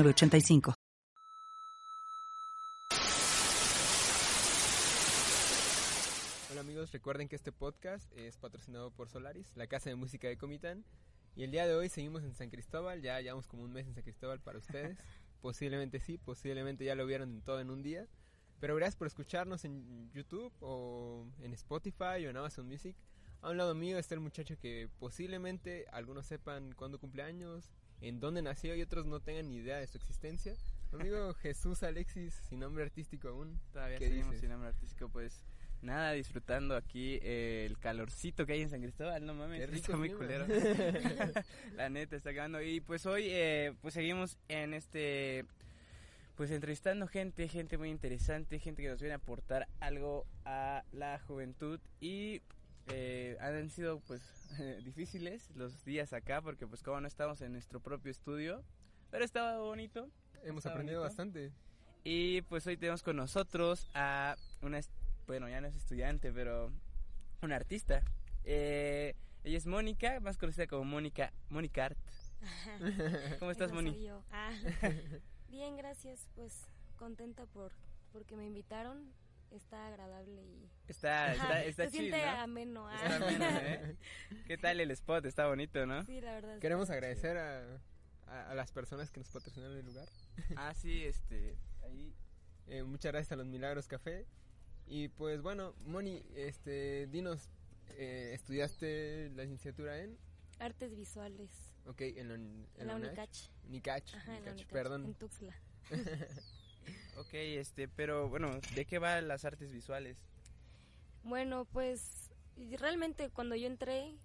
85 0.00 0.74
Hola 6.50 6.60
amigos, 6.60 6.92
recuerden 6.92 7.28
que 7.28 7.36
este 7.36 7.52
podcast 7.52 8.10
es 8.16 8.38
patrocinado 8.38 8.90
por 8.90 9.10
Solaris, 9.10 9.52
la 9.54 9.66
casa 9.66 9.90
de 9.90 9.96
música 9.96 10.28
de 10.28 10.38
Comitán. 10.38 10.84
Y 11.36 11.44
el 11.44 11.50
día 11.50 11.66
de 11.66 11.74
hoy 11.74 11.90
seguimos 11.90 12.24
en 12.24 12.34
San 12.34 12.48
Cristóbal, 12.48 13.02
ya 13.02 13.20
llevamos 13.20 13.46
como 13.46 13.64
un 13.64 13.72
mes 13.72 13.86
en 13.86 13.94
San 13.94 14.02
Cristóbal 14.02 14.40
para 14.40 14.58
ustedes. 14.58 14.96
posiblemente 15.42 16.00
sí, 16.00 16.16
posiblemente 16.16 16.84
ya 16.84 16.94
lo 16.94 17.04
vieron 17.04 17.42
todo 17.42 17.60
en 17.60 17.70
un 17.70 17.82
día. 17.82 18.06
Pero 18.60 18.74
gracias 18.76 18.96
por 18.96 19.06
escucharnos 19.06 19.64
en 19.66 20.10
YouTube 20.12 20.52
o 20.60 21.26
en 21.42 21.52
Spotify 21.52 22.24
o 22.26 22.30
en 22.30 22.36
Amazon 22.38 22.66
Music. 22.66 22.96
A 23.42 23.50
un 23.50 23.58
lado 23.58 23.74
mío 23.74 23.98
está 23.98 24.14
el 24.14 24.20
muchacho 24.20 24.56
que 24.58 24.88
posiblemente 24.98 25.84
algunos 25.92 26.26
sepan 26.26 26.72
cuándo 26.72 26.98
cumple 26.98 27.24
años, 27.24 27.72
en 28.02 28.20
dónde 28.20 28.42
nació 28.42 28.74
y 28.74 28.82
otros 28.82 29.06
no 29.06 29.20
tengan 29.20 29.48
ni 29.48 29.56
idea 29.56 29.78
de 29.78 29.86
su 29.86 29.96
existencia. 29.96 30.54
Amigo 30.92 31.32
Jesús 31.42 31.82
Alexis, 31.82 32.34
sin 32.48 32.60
nombre 32.60 32.84
artístico 32.84 33.28
aún. 33.28 33.60
Todavía 33.72 33.98
¿Qué 33.98 34.08
seguimos 34.08 34.30
dices? 34.32 34.40
sin 34.40 34.50
nombre 34.50 34.68
artístico, 34.68 35.08
pues 35.08 35.42
nada, 35.80 36.12
disfrutando 36.12 36.76
aquí 36.76 37.18
eh, 37.22 37.66
el 37.68 37.78
calorcito 37.78 38.44
que 38.44 38.54
hay 38.54 38.62
en 38.62 38.70
San 38.70 38.82
Cristóbal, 38.82 39.24
no 39.24 39.34
mames, 39.34 39.60
Qué 39.60 39.66
rico 39.66 39.78
está 39.78 39.96
muy 39.96 40.10
culero. 40.10 40.46
La 41.76 41.88
neta 41.88 42.16
está 42.16 42.30
acabando. 42.30 42.60
Y 42.60 42.80
pues 42.80 43.06
hoy 43.06 43.26
eh, 43.28 43.72
pues 43.80 43.94
seguimos 43.94 44.36
en 44.48 44.74
este 44.74 45.44
pues 46.34 46.50
entrevistando 46.50 47.06
gente, 47.06 47.46
gente 47.46 47.78
muy 47.78 47.90
interesante, 47.90 48.58
gente 48.58 48.82
que 48.82 48.88
nos 48.88 49.00
viene 49.00 49.12
a 49.12 49.18
aportar 49.18 49.68
algo 49.80 50.26
a 50.44 50.82
la 50.90 51.20
juventud 51.20 51.78
y 52.00 52.40
eh, 52.88 53.36
han 53.40 53.70
sido 53.70 54.00
pues 54.00 54.22
difíciles 54.84 55.50
los 55.54 55.84
días 55.84 56.12
acá 56.12 56.40
porque 56.42 56.66
pues 56.66 56.82
como 56.82 57.00
no 57.00 57.08
estamos 57.08 57.40
en 57.40 57.52
nuestro 57.52 57.80
propio 57.80 58.10
estudio, 58.10 58.62
pero 59.10 59.24
estaba 59.24 59.58
bonito. 59.58 60.08
Hemos 60.42 60.64
Está 60.64 60.70
aprendido 60.70 61.00
bonito. 61.00 61.10
bastante. 61.10 61.52
Y 62.04 62.42
pues 62.42 62.66
hoy 62.66 62.76
tenemos 62.76 63.02
con 63.02 63.16
nosotros 63.16 63.86
a 63.94 64.36
una, 64.60 64.80
bueno, 65.26 65.48
ya 65.48 65.60
no 65.60 65.68
es 65.68 65.76
estudiante, 65.76 66.32
pero 66.32 66.72
una 67.42 67.56
artista. 67.56 68.02
Eh, 68.44 69.14
ella 69.44 69.58
es 69.58 69.66
Mónica, 69.66 70.18
más 70.20 70.38
conocida 70.38 70.66
como 70.66 70.84
Mónica, 70.84 71.32
Mónica 71.48 71.86
Art. 71.86 71.98
¿Cómo 73.38 73.50
estás, 73.50 73.70
yo. 73.72 74.24
Ah, 74.32 74.50
bien, 75.48 75.76
gracias. 75.76 76.28
Pues 76.34 76.68
contenta 76.96 77.46
por 77.46 77.72
porque 78.12 78.36
me 78.36 78.46
invitaron. 78.46 79.12
Está 79.54 79.86
agradable 79.88 80.42
y 80.42 80.68
Está, 80.88 81.32
está, 81.34 81.64
está 81.64 81.84
se 81.84 81.90
chill, 81.90 82.00
siente 82.10 82.26
¿no? 82.26 82.40
ameno. 82.40 82.88
ah. 82.88 82.96
Está 83.04 83.16
ameno, 83.16 83.44
¿eh? 83.60 83.96
¿Qué 84.46 84.58
tal 84.58 84.80
el 84.80 84.90
spot? 84.92 85.24
Está 85.26 85.46
bonito, 85.46 85.84
¿no? 85.86 86.04
Sí, 86.04 86.20
la 86.20 86.32
verdad. 86.32 86.58
Queremos 86.58 86.90
agradecer 86.90 87.36
a, 87.36 87.62
a- 88.26 88.50
a 88.50 88.54
las 88.54 88.72
personas 88.72 89.10
que 89.10 89.20
nos 89.20 89.28
patrocinaron 89.30 89.76
el 89.76 89.84
lugar. 89.86 90.08
Ah, 90.56 90.72
sí, 90.74 91.04
este, 91.04 91.56
ahí. 91.82 92.14
Eh, 92.66 92.82
muchas 92.82 93.12
gracias 93.12 93.32
a 93.32 93.36
los 93.36 93.46
Milagros 93.46 93.86
Café. 93.88 94.26
Y 94.86 95.08
pues 95.08 95.42
bueno, 95.42 95.74
Moni, 95.86 96.22
este, 96.34 97.06
dinos, 97.08 97.50
eh, 97.90 98.30
¿estudiaste 98.34 99.30
la 99.34 99.42
licenciatura 99.42 99.98
en? 100.00 100.16
Artes 100.58 100.94
visuales. 100.96 101.50
Ok, 101.86 102.00
en 102.02 102.28
la, 102.28 102.34
en 102.34 102.66
En 102.78 102.86
la 102.86 102.96
UNACH. 102.96 103.08
Unicach. 103.08 103.38
Unicach, 103.68 104.14
Ajá, 104.14 104.36
en 104.38 104.44
la 104.44 104.50
Unicach, 104.52 104.52
Unicach. 104.54 104.72
perdón. 104.72 105.04
En 105.04 105.14
Tuxtla. 105.14 105.54
Ok, 107.16 107.34
este, 107.34 107.88
pero 107.88 108.28
bueno, 108.28 108.50
¿de 108.74 108.84
qué 108.84 108.98
van 108.98 109.28
las 109.28 109.44
artes 109.44 109.72
visuales? 109.72 110.16
Bueno, 111.22 111.66
pues 111.66 112.30
realmente 112.78 113.30
cuando 113.30 113.54
yo 113.54 113.66
entré, 113.66 114.16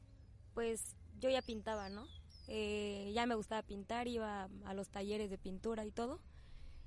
pues 0.54 0.96
yo 1.20 1.30
ya 1.30 1.42
pintaba, 1.42 1.90
¿no? 1.90 2.08
Eh, 2.48 3.12
ya 3.14 3.26
me 3.26 3.36
gustaba 3.36 3.62
pintar, 3.62 4.08
iba 4.08 4.50
a 4.66 4.74
los 4.74 4.90
talleres 4.90 5.30
de 5.30 5.38
pintura 5.38 5.86
y 5.86 5.92
todo. 5.92 6.20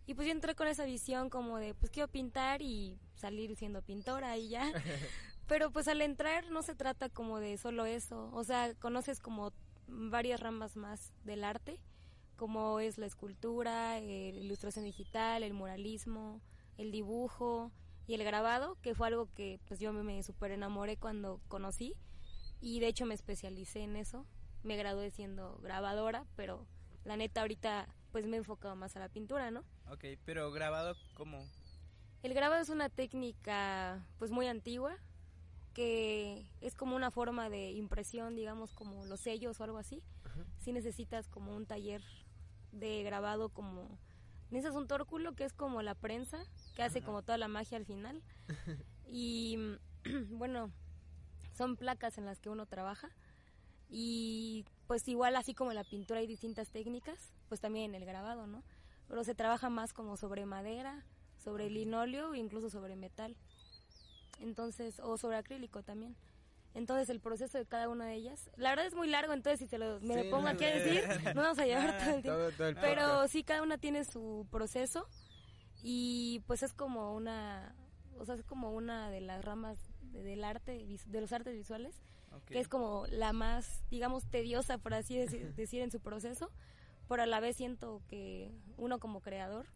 Y 0.06 0.14
pues 0.14 0.26
yo 0.26 0.32
entré 0.32 0.54
con 0.54 0.66
esa 0.66 0.84
visión 0.84 1.30
como 1.30 1.58
de, 1.58 1.74
pues 1.74 1.92
quiero 1.92 2.08
pintar 2.08 2.62
y 2.62 2.98
salir 3.14 3.54
siendo 3.56 3.82
pintora 3.82 4.36
y 4.36 4.48
ya. 4.48 4.72
Pero 5.46 5.70
pues 5.70 5.88
al 5.88 6.00
entrar 6.00 6.50
no 6.50 6.62
se 6.62 6.74
trata 6.74 7.08
como 7.08 7.38
de 7.38 7.58
solo 7.58 7.84
eso. 7.84 8.30
O 8.32 8.42
sea, 8.42 8.74
conoces 8.74 9.20
como 9.20 9.52
varias 9.86 10.40
ramas 10.40 10.76
más 10.76 11.12
del 11.24 11.44
arte, 11.44 11.78
como 12.40 12.80
es 12.80 12.96
la 12.96 13.04
escultura, 13.04 13.98
eh, 13.98 14.32
la 14.32 14.40
ilustración 14.40 14.86
digital, 14.86 15.42
el 15.42 15.52
muralismo, 15.52 16.40
el 16.78 16.90
dibujo 16.90 17.70
y 18.06 18.14
el 18.14 18.24
grabado, 18.24 18.78
que 18.80 18.94
fue 18.94 19.08
algo 19.08 19.28
que 19.34 19.60
pues 19.68 19.78
yo 19.78 19.92
me, 19.92 20.22
super 20.22 20.50
enamoré 20.50 20.96
cuando 20.96 21.42
conocí 21.48 21.94
y 22.62 22.80
de 22.80 22.86
hecho 22.86 23.04
me 23.04 23.12
especialicé 23.12 23.80
en 23.80 23.94
eso. 23.94 24.24
Me 24.62 24.78
gradué 24.78 25.10
siendo 25.10 25.58
grabadora, 25.58 26.24
pero 26.34 26.66
la 27.04 27.18
neta 27.18 27.42
ahorita 27.42 27.86
pues 28.10 28.26
me 28.26 28.36
he 28.36 28.38
enfocado 28.38 28.74
más 28.74 28.96
a 28.96 29.00
la 29.00 29.10
pintura, 29.10 29.50
¿no? 29.50 29.62
Ok, 29.90 30.06
pero 30.24 30.50
grabado, 30.50 30.96
¿cómo? 31.12 31.46
El 32.22 32.32
grabado 32.32 32.62
es 32.62 32.70
una 32.70 32.88
técnica 32.88 34.02
pues 34.18 34.30
muy 34.30 34.46
antigua 34.46 34.96
que 35.74 36.46
es 36.62 36.74
como 36.74 36.96
una 36.96 37.10
forma 37.10 37.50
de 37.50 37.72
impresión, 37.72 38.34
digamos 38.34 38.72
como 38.72 39.04
los 39.04 39.20
sellos 39.20 39.60
o 39.60 39.64
algo 39.64 39.76
así. 39.76 40.02
Si 40.58 40.72
necesitas 40.72 41.28
como 41.28 41.54
un 41.54 41.66
taller 41.66 42.02
de 42.72 43.02
grabado 43.02 43.48
como 43.48 43.98
necesitas 44.50 44.76
un 44.76 44.88
tórculo 44.88 45.34
que 45.34 45.44
es 45.44 45.52
como 45.52 45.82
la 45.82 45.94
prensa 45.94 46.38
que 46.74 46.82
hace 46.82 47.02
como 47.02 47.22
toda 47.22 47.38
la 47.38 47.48
magia 47.48 47.76
al 47.76 47.86
final. 47.86 48.22
Y 49.12 49.58
bueno, 50.30 50.70
son 51.52 51.76
placas 51.76 52.16
en 52.16 52.26
las 52.26 52.38
que 52.38 52.48
uno 52.48 52.66
trabaja 52.66 53.10
y 53.88 54.64
pues 54.86 55.06
igual 55.08 55.34
así 55.34 55.52
como 55.52 55.72
en 55.72 55.76
la 55.76 55.84
pintura 55.84 56.20
hay 56.20 56.28
distintas 56.28 56.68
técnicas, 56.68 57.32
pues 57.48 57.60
también 57.60 57.86
en 57.86 58.00
el 58.00 58.06
grabado, 58.06 58.46
¿no? 58.46 58.62
Pero 59.08 59.24
se 59.24 59.34
trabaja 59.34 59.68
más 59.68 59.92
como 59.92 60.16
sobre 60.16 60.46
madera, 60.46 61.04
sobre 61.42 61.70
linóleo 61.70 62.34
e 62.34 62.38
incluso 62.38 62.70
sobre 62.70 62.94
metal. 62.94 63.36
Entonces, 64.38 65.00
o 65.00 65.18
sobre 65.18 65.36
acrílico 65.36 65.82
también. 65.82 66.16
Entonces, 66.74 67.08
el 67.10 67.20
proceso 67.20 67.58
de 67.58 67.66
cada 67.66 67.88
una 67.88 68.06
de 68.06 68.14
ellas, 68.14 68.48
la 68.56 68.70
verdad 68.70 68.86
es 68.86 68.94
muy 68.94 69.08
largo, 69.08 69.32
entonces 69.32 69.58
si 69.58 69.66
se 69.66 69.76
lo, 69.78 70.00
me 70.00 70.14
Sí, 70.14 70.20
lo 70.24 70.30
pongo 70.30 70.42
no, 70.44 70.48
aquí 70.50 70.64
a 70.64 70.70
decir, 70.74 71.02
no 71.34 71.42
vamos 71.42 71.58
a 71.58 71.66
llevar 71.66 71.96
todo 71.98 72.10
el 72.14 72.22
tiempo. 72.22 72.38
Todo, 72.38 72.52
todo 72.52 72.68
el 72.68 72.74
Pero 72.76 73.28
sí, 73.28 73.42
cada 73.42 73.62
una 73.62 73.76
tiene 73.78 74.04
su 74.04 74.46
proceso 74.50 75.08
y 75.82 76.42
pues 76.46 76.62
es 76.62 76.72
como 76.72 77.14
una, 77.14 77.74
o 78.18 78.24
sea, 78.24 78.34
es 78.34 78.44
como 78.44 78.72
una 78.72 79.10
de 79.10 79.20
las 79.20 79.44
ramas 79.44 79.78
de- 80.12 80.22
del 80.22 80.44
arte, 80.44 80.86
de 81.06 81.20
los 81.20 81.32
artes 81.32 81.54
visuales, 81.54 82.00
que 82.46 82.60
es 82.60 82.68
como 82.68 83.06
la 83.08 83.32
más, 83.32 83.82
digamos, 83.90 84.24
tediosa, 84.30 84.78
por 84.78 84.94
así 84.94 85.16
decir, 85.16 85.52
decir, 85.54 85.82
en 85.82 85.90
su 85.90 86.00
proceso, 86.00 86.50
pero 87.08 87.22
a 87.24 87.26
la 87.26 87.40
vez 87.40 87.56
siento 87.56 88.02
que 88.08 88.52
uno 88.76 88.98
como 89.00 89.20
creador, 89.20 89.66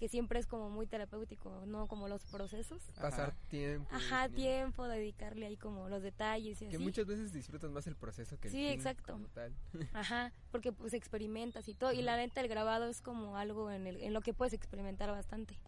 que 0.00 0.08
siempre 0.08 0.40
es 0.40 0.46
como 0.46 0.70
muy 0.70 0.86
terapéutico, 0.86 1.66
no 1.66 1.86
como 1.86 2.08
los 2.08 2.24
procesos. 2.24 2.82
Pasar 2.98 3.28
Ajá. 3.30 3.36
tiempo. 3.50 3.86
Ajá, 3.94 4.30
tiempo, 4.30 4.88
dedicarle 4.88 5.44
ahí 5.44 5.58
como 5.58 5.90
los 5.90 6.02
detalles 6.02 6.62
y 6.62 6.66
Que 6.68 6.76
así. 6.76 6.82
muchas 6.82 7.04
veces 7.06 7.34
disfrutas 7.34 7.70
más 7.70 7.86
el 7.86 7.96
proceso 7.96 8.38
que 8.40 8.48
el 8.48 8.52
Sí, 8.52 8.62
fin 8.64 8.70
exacto. 8.72 9.12
como 9.12 9.28
tal. 9.28 9.54
Ajá, 9.92 10.32
porque 10.50 10.72
pues 10.72 10.94
experimentas 10.94 11.68
y 11.68 11.74
todo. 11.74 11.92
Y 11.92 12.00
la 12.00 12.16
neta, 12.16 12.40
el 12.40 12.48
grabado 12.48 12.86
es 12.88 13.02
como 13.02 13.36
algo 13.36 13.70
en, 13.70 13.86
el, 13.86 14.00
en 14.00 14.14
lo 14.14 14.22
que 14.22 14.32
puedes 14.32 14.54
experimentar 14.54 15.10
bastante. 15.10 15.58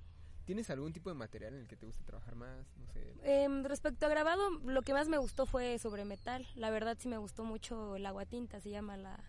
¿Tienes 0.47 0.71
algún 0.71 0.95
tipo 0.95 1.11
de 1.11 1.15
material 1.15 1.53
en 1.53 1.61
el 1.61 1.69
que 1.69 1.77
te 1.77 1.85
guste 1.85 2.03
trabajar 2.03 2.35
más? 2.35 2.67
No 2.79 2.87
sé. 2.87 3.15
Em, 3.23 3.65
respecto 3.65 4.07
a 4.07 4.09
grabado, 4.09 4.49
lo 4.65 4.81
que 4.81 4.95
más 4.95 5.09
me 5.09 5.19
gustó 5.19 5.45
fue 5.45 5.79
sobre 5.79 6.07
metal. 6.07 6.47
La 6.55 6.71
verdad 6.71 6.97
sí 6.99 7.07
me 7.07 7.19
gustó 7.19 7.45
mucho 7.45 7.97
el 7.97 8.07
aguatinta, 8.07 8.61
se 8.61 8.71
llama 8.71 8.97
la, 8.97 9.23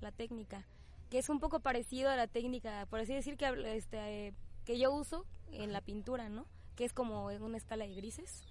la 0.00 0.12
técnica. 0.12 0.64
Que 1.10 1.18
es 1.18 1.28
un 1.28 1.38
poco 1.40 1.60
parecido 1.60 2.10
a 2.10 2.16
la 2.16 2.26
técnica, 2.26 2.86
por 2.86 3.00
así 3.00 3.14
decir, 3.14 3.36
que, 3.36 3.46
este, 3.76 4.26
eh, 4.28 4.34
que 4.64 4.78
yo 4.78 4.92
uso 4.92 5.24
en 5.52 5.72
la 5.72 5.80
pintura, 5.80 6.28
¿no? 6.28 6.46
Que 6.76 6.84
es 6.84 6.92
como 6.92 7.30
en 7.30 7.42
una 7.42 7.56
escala 7.56 7.86
de 7.86 7.94
grises. 7.94 8.42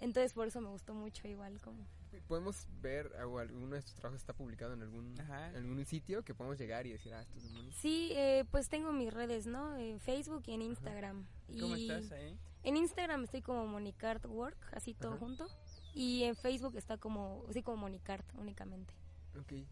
Entonces 0.00 0.32
por 0.32 0.48
eso 0.48 0.60
me 0.60 0.68
gustó 0.70 0.94
mucho 0.94 1.28
igual 1.28 1.60
como... 1.60 1.86
¿Podemos 2.26 2.66
ver 2.80 3.12
o 3.24 3.38
alguno 3.38 3.76
de 3.76 3.82
tus 3.82 3.94
trabajos 3.94 4.20
está 4.20 4.32
publicado 4.32 4.72
en 4.72 4.82
algún, 4.82 5.14
Ajá. 5.20 5.50
en 5.50 5.56
algún 5.56 5.84
sitio 5.84 6.24
que 6.24 6.34
podamos 6.34 6.58
llegar 6.58 6.86
y 6.86 6.92
decir, 6.92 7.14
ah, 7.14 7.22
esto 7.22 7.38
es 7.38 7.44
de 7.44 7.50
Moni? 7.50 7.70
Sí, 7.72 8.10
eh, 8.14 8.44
pues 8.50 8.68
tengo 8.68 8.92
mis 8.92 9.12
redes, 9.12 9.46
¿no? 9.46 9.76
En 9.76 10.00
Facebook 10.00 10.42
y 10.46 10.54
en 10.54 10.62
Instagram. 10.62 11.24
¿Cómo 11.60 11.76
y 11.76 11.88
estás 11.88 12.10
ahí? 12.12 12.36
En 12.64 12.76
Instagram 12.76 13.24
estoy 13.24 13.42
como 13.42 13.66
Monicart 13.66 14.24
Work, 14.26 14.58
así 14.72 14.94
todo 14.94 15.12
Ajá. 15.12 15.20
junto. 15.20 15.46
Y 15.94 16.24
en 16.24 16.34
Facebook 16.34 16.76
está 16.76 16.96
como, 16.98 17.44
así 17.48 17.62
como 17.62 17.76
Monicart 17.76 18.26
únicamente. 18.34 18.92
Ok. 19.38 19.52
Eh, 19.52 19.66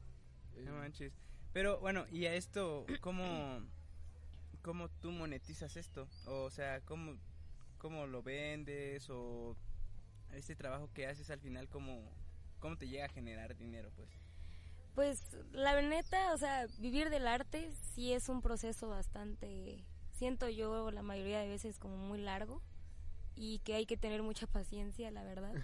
No 0.65 0.75
manches. 0.75 1.13
Pero 1.59 1.81
bueno, 1.81 2.07
y 2.13 2.27
a 2.27 2.35
esto, 2.35 2.87
¿cómo, 3.01 3.67
cómo 4.63 4.89
tú 4.89 5.11
monetizas 5.11 5.77
esto, 5.77 6.07
o 6.25 6.53
sea, 6.53 6.81
cómo, 6.83 7.17
cómo 7.79 8.07
lo 8.07 8.23
vendes 8.23 9.11
o 9.11 9.57
este 10.31 10.55
trabajo 10.55 10.89
que 10.95 11.09
haces 11.09 11.31
al 11.31 11.41
final, 11.41 11.69
cómo, 11.69 12.13
cómo 12.61 12.79
te 12.79 12.87
llega 12.87 13.07
a 13.07 13.09
generar 13.09 13.57
dinero, 13.57 13.91
pues. 13.97 14.09
Pues 14.95 15.37
la 15.51 15.83
neta, 15.83 16.33
o 16.33 16.39
sea, 16.39 16.69
vivir 16.79 17.11
del 17.11 17.27
arte 17.27 17.73
sí 17.93 18.13
es 18.13 18.29
un 18.29 18.41
proceso 18.41 18.89
bastante, 18.89 19.85
siento 20.13 20.49
yo 20.49 20.93
la 20.93 21.03
mayoría 21.03 21.41
de 21.41 21.49
veces 21.49 21.81
como 21.81 21.97
muy 21.97 22.21
largo 22.21 22.63
y 23.35 23.59
que 23.65 23.75
hay 23.75 23.85
que 23.85 23.97
tener 23.97 24.23
mucha 24.23 24.47
paciencia, 24.47 25.11
la 25.11 25.25
verdad. 25.25 25.57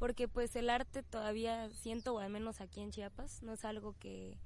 Porque 0.00 0.26
pues 0.26 0.56
el 0.56 0.68
arte 0.68 1.04
todavía 1.04 1.70
siento, 1.70 2.14
o 2.14 2.18
al 2.18 2.30
menos 2.30 2.60
aquí 2.60 2.80
en 2.80 2.90
Chiapas, 2.90 3.40
no 3.44 3.52
es 3.52 3.64
algo 3.64 3.94
que, 4.00 4.36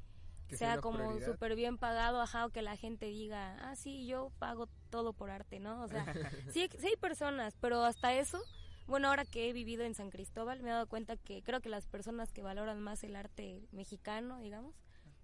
sea, 0.56 0.78
como 0.78 1.20
súper 1.20 1.54
bien 1.56 1.78
pagado, 1.78 2.20
ajá, 2.20 2.46
o 2.46 2.50
que 2.50 2.62
la 2.62 2.76
gente 2.76 3.06
diga, 3.06 3.56
ah, 3.60 3.76
sí, 3.76 4.06
yo 4.06 4.30
pago 4.38 4.68
todo 4.90 5.12
por 5.12 5.30
arte, 5.30 5.60
¿no? 5.60 5.82
O 5.82 5.88
sea, 5.88 6.04
sí, 6.52 6.68
sí 6.78 6.86
hay 6.86 6.96
personas, 6.96 7.56
pero 7.60 7.84
hasta 7.84 8.14
eso, 8.14 8.40
bueno, 8.86 9.08
ahora 9.08 9.24
que 9.24 9.48
he 9.48 9.52
vivido 9.52 9.84
en 9.84 9.94
San 9.94 10.10
Cristóbal, 10.10 10.62
me 10.62 10.68
he 10.68 10.72
dado 10.72 10.86
cuenta 10.86 11.16
que 11.16 11.42
creo 11.42 11.60
que 11.60 11.68
las 11.68 11.86
personas 11.86 12.32
que 12.32 12.42
valoran 12.42 12.80
más 12.80 13.04
el 13.04 13.16
arte 13.16 13.62
mexicano, 13.72 14.40
digamos, 14.40 14.74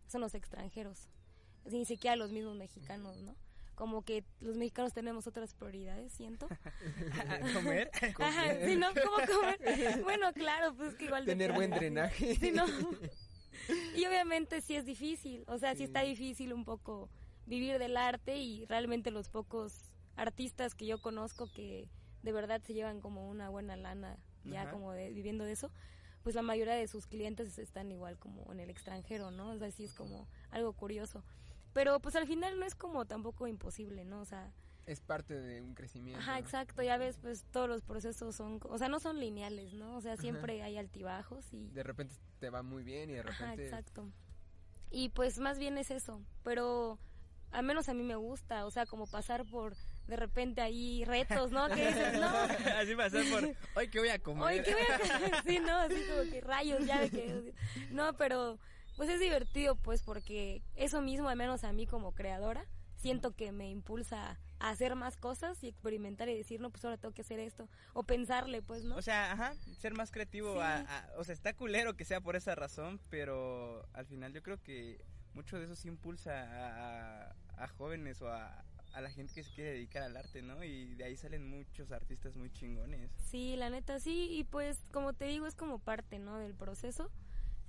son 0.06 0.20
los 0.20 0.34
extranjeros, 0.34 1.08
ni 1.64 1.84
siquiera 1.84 2.16
los 2.16 2.32
mismos 2.32 2.56
mexicanos, 2.56 3.16
¿no? 3.19 3.36
como 3.78 4.02
que 4.02 4.24
los 4.40 4.56
mexicanos 4.56 4.92
tenemos 4.92 5.28
otras 5.28 5.54
prioridades, 5.54 6.12
siento. 6.12 6.48
¿Comer? 7.54 7.90
Ajá, 8.19 8.56
sí, 8.64 8.74
¿no? 8.74 8.88
¿Cómo 8.88 9.24
comer? 9.24 10.02
Bueno, 10.02 10.32
claro, 10.32 10.74
pues 10.74 10.96
que 10.96 11.04
igual... 11.04 11.24
Tener 11.24 11.52
buen 11.52 11.70
drenaje. 11.70 12.34
Sí, 12.34 12.50
¿no? 12.50 12.64
Y 13.96 14.06
obviamente 14.06 14.60
sí 14.60 14.76
es 14.76 14.84
difícil, 14.84 15.44
o 15.46 15.58
sea, 15.58 15.74
sí. 15.74 15.84
está 15.84 16.02
difícil 16.02 16.52
un 16.52 16.64
poco 16.64 17.08
vivir 17.46 17.78
del 17.78 17.96
arte 17.96 18.36
y 18.36 18.66
realmente 18.66 19.10
los 19.10 19.28
pocos 19.28 19.90
artistas 20.16 20.74
que 20.74 20.86
yo 20.86 21.00
conozco 21.00 21.50
que 21.52 21.88
de 22.22 22.32
verdad 22.32 22.60
se 22.62 22.74
llevan 22.74 23.00
como 23.00 23.28
una 23.28 23.48
buena 23.48 23.76
lana 23.76 24.18
ya 24.44 24.70
como 24.70 24.92
de, 24.92 25.10
viviendo 25.10 25.44
de 25.44 25.52
eso, 25.52 25.70
pues 26.22 26.34
la 26.34 26.42
mayoría 26.42 26.74
de 26.74 26.88
sus 26.88 27.06
clientes 27.06 27.58
están 27.58 27.90
igual 27.90 28.18
como 28.18 28.50
en 28.52 28.60
el 28.60 28.70
extranjero, 28.70 29.30
¿no? 29.30 29.50
O 29.50 29.58
sea, 29.58 29.70
sí 29.70 29.84
es 29.84 29.92
como 29.92 30.26
algo 30.50 30.72
curioso. 30.72 31.22
Pero 31.74 32.00
pues 32.00 32.16
al 32.16 32.26
final 32.26 32.58
no 32.58 32.64
es 32.64 32.74
como 32.74 33.04
tampoco 33.04 33.46
imposible, 33.46 34.04
¿no? 34.04 34.20
O 34.20 34.24
sea... 34.24 34.52
Es 34.88 35.00
parte 35.00 35.35
de 35.38 35.61
un 35.61 35.75
crecimiento. 35.75 36.19
Ajá, 36.19 36.38
exacto. 36.38 36.82
Ya 36.82 36.96
ves, 36.96 37.19
pues 37.20 37.44
todos 37.52 37.69
los 37.69 37.82
procesos 37.82 38.35
son, 38.35 38.58
o 38.62 38.79
sea, 38.79 38.88
no 38.88 39.00
son 39.00 39.20
lineales, 39.20 39.75
¿no? 39.75 39.96
O 39.96 40.00
sea, 40.00 40.17
siempre 40.17 40.62
hay 40.62 40.79
altibajos 40.79 41.44
y... 41.52 41.69
De 41.73 41.82
repente 41.82 42.14
te 42.40 42.49
va 42.49 42.62
muy 42.62 42.82
bien 42.82 43.11
y 43.11 43.12
de 43.12 43.23
repente... 43.23 43.44
Ajá, 43.44 43.55
exacto. 43.55 44.11
Y 44.90 45.11
pues 45.11 45.38
más 45.40 45.58
bien 45.58 45.76
es 45.76 45.90
eso, 45.90 46.23
pero 46.43 46.99
al 47.50 47.64
menos 47.64 47.90
a 47.90 47.94
mí 47.94 48.02
me 48.02 48.17
gusta, 48.17 48.64
o 48.64 48.70
sea, 48.70 48.87
como 48.87 49.06
pasar 49.06 49.44
por 49.44 49.76
de 50.06 50.17
repente 50.17 50.62
ahí 50.62 51.05
retos, 51.05 51.52
¿no? 51.52 51.69
Que 51.69 51.87
dices, 51.88 52.19
no. 52.19 52.26
Así 52.81 52.96
pasar 52.96 53.23
por, 53.31 53.55
hoy 53.76 53.91
que 53.91 53.99
voy 53.99 54.08
a 54.08 54.19
comer. 54.19 54.44
Hoy 54.44 54.62
que 54.62 54.73
voy 54.73 54.82
a 54.82 54.99
comer, 55.19 55.43
sí, 55.46 55.58
no, 55.61 55.76
así 55.76 56.02
como 56.08 56.31
que 56.31 56.41
rayos, 56.41 56.87
ya 56.87 57.00
de 57.00 57.11
que... 57.11 57.55
No, 57.91 58.17
pero 58.17 58.58
pues 58.96 59.11
es 59.11 59.20
divertido, 59.20 59.76
pues 59.76 60.02
porque 60.02 60.62
eso 60.76 61.02
mismo, 61.02 61.29
al 61.29 61.37
menos 61.37 61.62
a 61.64 61.75
mí 61.75 61.87
como 61.87 62.14
creadora, 62.14 62.64
siento 62.96 63.32
que 63.32 63.52
me 63.52 63.69
impulsa 63.69 64.31
a 64.31 64.38
hacer 64.60 64.94
más 64.94 65.16
cosas 65.16 65.62
y 65.62 65.69
experimentar 65.69 66.28
y 66.28 66.37
decir, 66.37 66.60
no, 66.60 66.70
pues 66.70 66.84
ahora 66.84 66.96
tengo 66.96 67.14
que 67.14 67.22
hacer 67.22 67.38
esto. 67.38 67.69
O 67.93 68.02
pensarle, 68.02 68.62
pues, 68.62 68.84
¿no? 68.84 68.96
O 68.96 69.02
sea, 69.02 69.32
ajá, 69.32 69.55
ser 69.78 69.94
más 69.94 70.10
creativo. 70.10 70.55
o 71.16 71.25
sea, 71.25 71.34
está 71.34 71.55
culero 71.55 71.96
que 71.96 72.05
sea 72.05 72.20
por 72.20 72.37
esa 72.37 72.55
razón, 72.55 73.00
pero 73.10 73.87
al 73.93 74.06
final 74.06 74.32
yo 74.32 74.43
creo 74.43 74.62
que 74.62 75.05
mucho 75.34 75.58
de 75.58 75.64
eso 75.64 75.76
sí 75.76 75.88
impulsa 75.88 77.28
a, 77.56 77.69
jóvenes 77.76 78.22
o 78.22 78.28
a, 78.28 78.64
a 78.93 79.00
la 79.00 79.10
gente 79.10 79.34
que 79.34 79.44
se 79.44 79.52
quiere 79.52 79.72
dedicar 79.72 80.02
al 80.02 80.16
arte, 80.16 80.43
¿no? 80.43 80.62
Y 80.64 80.94
de 80.94 81.05
ahí 81.05 81.16
salen 81.16 81.49
muchos 81.49 81.93
artistas 81.93 82.34
muy 82.34 82.50
chingones. 82.50 83.10
Sí, 83.31 83.56
la 83.56 83.70
neta 83.70 84.00
sí, 84.00 84.28
y 84.31 84.44
pues 84.44 84.78
como 84.93 85.12
te 85.12 85.26
digo, 85.26 85.46
es 85.46 85.55
como 85.55 85.78
parte, 85.78 86.19
¿no? 86.19 86.38
Del 86.38 86.55
proceso. 86.55 87.10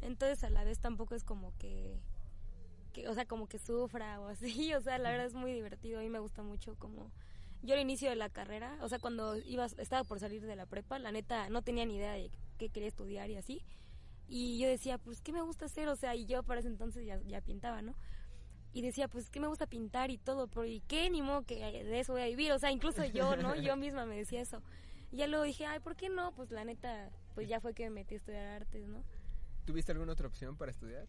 Entonces 0.01 0.44
a 0.44 0.50
la 0.50 0.63
vez 0.63 0.80
tampoco 0.80 1.15
es 1.15 1.24
como 1.24 1.53
que, 1.57 2.00
que, 2.89 3.07
o 3.07 3.13
sea, 3.13 3.25
como 3.25 3.47
que 3.47 3.59
sufra 3.59 4.19
o 4.19 4.27
así, 4.27 4.74
o 4.74 4.81
sea, 4.81 4.97
la 4.97 5.12
verdad 5.12 5.27
es 5.27 5.33
muy 5.33 5.53
divertido, 5.53 6.00
a 6.00 6.03
mí 6.03 6.09
me 6.09 6.19
gusta 6.19 6.44
mucho 6.44 6.75
como 6.75 7.12
yo 7.62 7.75
al 7.75 7.81
inicio 7.81 8.09
de 8.09 8.15
la 8.15 8.30
carrera, 8.30 8.77
o 8.81 8.89
sea, 8.89 9.00
cuando 9.00 9.36
iba, 9.36 9.65
estaba 9.65 10.03
por 10.03 10.19
salir 10.19 10.45
de 10.45 10.56
la 10.56 10.65
prepa, 10.65 10.97
la 11.00 11.12
neta 11.12 11.50
no 11.50 11.62
tenía 11.62 11.86
ni 11.86 11.97
idea 11.97 12.13
de 12.13 12.31
qué 12.57 12.69
quería 12.69 12.88
estudiar 12.88 13.30
y 13.30 13.36
así. 13.36 13.62
Y 14.27 14.59
yo 14.59 14.68
decía, 14.68 14.97
pues, 15.00 15.21
¿qué 15.21 15.33
me 15.33 15.41
gusta 15.41 15.65
hacer? 15.65 15.88
O 15.89 15.95
sea, 15.95 16.15
y 16.15 16.25
yo 16.25 16.44
para 16.44 16.59
ese 16.59 16.69
entonces 16.69 17.06
ya, 17.06 17.19
ya 17.25 17.41
pintaba, 17.41 17.81
¿no? 17.81 17.95
Y 18.71 18.83
decía, 18.83 19.07
pues, 19.07 19.30
¿qué 19.31 19.39
me 19.39 19.47
gusta 19.47 19.65
pintar 19.65 20.12
y 20.12 20.19
todo? 20.19 20.47
Pero, 20.47 20.65
¿y 20.65 20.81
qué? 20.81 21.09
Ni 21.09 21.24
modo 21.24 21.41
que 21.41 21.56
de 21.56 22.00
eso 22.00 22.13
voy 22.13 22.21
a 22.21 22.27
vivir. 22.27 22.51
O 22.51 22.59
sea, 22.59 22.71
incluso 22.71 23.03
yo, 23.06 23.36
¿no? 23.36 23.56
Yo 23.56 23.75
misma 23.75 24.06
me 24.06 24.15
decía 24.15 24.41
eso. 24.41 24.62
Y 25.12 25.18
ya 25.18 25.27
luego 25.27 25.44
dije, 25.45 25.65
ay, 25.65 25.80
¿por 25.80 25.95
qué 25.95 26.09
no? 26.09 26.31
Pues, 26.33 26.51
la 26.51 26.63
neta, 26.63 27.09
pues 27.33 27.50
ya 27.50 27.59
fue 27.59 27.74
que 27.74 27.86
me 27.86 27.89
metí 27.89 28.13
a 28.13 28.18
estudiar 28.18 28.45
artes, 28.45 28.88
¿no? 28.88 29.03
¿Tuviste 29.65 29.91
alguna 29.91 30.13
otra 30.13 30.27
opción 30.27 30.56
para 30.56 30.69
estudiar? 30.69 31.07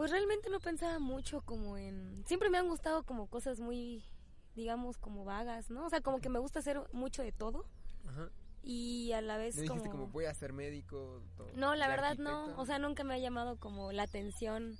Pues 0.00 0.12
realmente 0.12 0.48
no 0.48 0.60
pensaba 0.60 0.98
mucho 0.98 1.42
como 1.42 1.76
en... 1.76 2.24
Siempre 2.26 2.48
me 2.48 2.56
han 2.56 2.66
gustado 2.66 3.02
como 3.02 3.26
cosas 3.26 3.60
muy, 3.60 4.02
digamos, 4.54 4.96
como 4.96 5.26
vagas, 5.26 5.68
¿no? 5.68 5.84
O 5.84 5.90
sea, 5.90 6.00
como 6.00 6.22
que 6.22 6.30
me 6.30 6.38
gusta 6.38 6.60
hacer 6.60 6.80
mucho 6.92 7.22
de 7.22 7.32
todo. 7.32 7.66
Ajá. 8.08 8.30
Y 8.62 9.12
a 9.12 9.20
la 9.20 9.36
vez 9.36 9.58
¿No 9.58 9.66
como... 9.66 9.90
como 9.90 10.06
voy 10.06 10.24
a 10.24 10.32
ser 10.32 10.54
médico? 10.54 11.22
Todo, 11.36 11.48
no, 11.54 11.74
la 11.74 11.86
verdad 11.86 12.16
no. 12.16 12.56
O 12.56 12.64
sea, 12.64 12.78
nunca 12.78 13.04
me 13.04 13.12
ha 13.12 13.18
llamado 13.18 13.58
como 13.58 13.92
la 13.92 14.04
atención, 14.04 14.78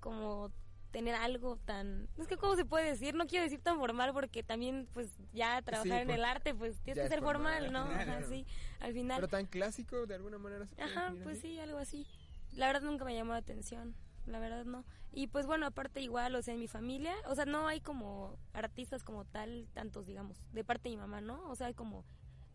como 0.00 0.50
tener 0.90 1.14
algo 1.14 1.56
tan... 1.58 2.08
Es 2.18 2.26
que, 2.26 2.36
¿cómo 2.36 2.56
se 2.56 2.64
puede 2.64 2.86
decir? 2.86 3.14
No 3.14 3.28
quiero 3.28 3.44
decir 3.44 3.60
tan 3.62 3.78
formal 3.78 4.12
porque 4.12 4.42
también, 4.42 4.88
pues, 4.92 5.12
ya 5.32 5.62
trabajar 5.62 6.02
en 6.02 6.10
el 6.10 6.24
arte, 6.24 6.52
pues, 6.52 6.80
tienes 6.80 7.04
que 7.04 7.08
ser 7.08 7.22
formal, 7.22 7.72
¿no? 7.72 7.82
Ajá, 7.82 8.24
sí, 8.28 8.44
al 8.80 8.92
final. 8.92 9.18
Pero 9.18 9.28
tan 9.28 9.46
clásico, 9.46 10.04
de 10.04 10.16
alguna 10.16 10.38
manera. 10.38 10.66
Ajá, 10.80 11.14
pues 11.22 11.38
sí, 11.38 11.60
algo 11.60 11.78
así. 11.78 12.08
La 12.54 12.66
verdad 12.66 12.82
nunca 12.82 13.04
me 13.04 13.14
llamó 13.14 13.34
la 13.34 13.38
atención, 13.38 13.94
la 14.26 14.38
verdad 14.38 14.64
no. 14.64 14.84
Y 15.12 15.26
pues 15.26 15.46
bueno, 15.46 15.66
aparte 15.66 16.00
igual, 16.00 16.34
o 16.34 16.42
sea, 16.42 16.54
en 16.54 16.60
mi 16.60 16.68
familia, 16.68 17.14
o 17.26 17.34
sea, 17.34 17.44
no 17.44 17.66
hay 17.66 17.80
como 17.80 18.38
artistas 18.52 19.02
como 19.02 19.24
tal, 19.24 19.68
tantos, 19.74 20.06
digamos, 20.06 20.38
de 20.52 20.64
parte 20.64 20.88
de 20.88 20.96
mi 20.96 21.00
mamá, 21.00 21.20
¿no? 21.20 21.48
O 21.50 21.56
sea, 21.56 21.66
hay 21.66 21.74
como 21.74 22.04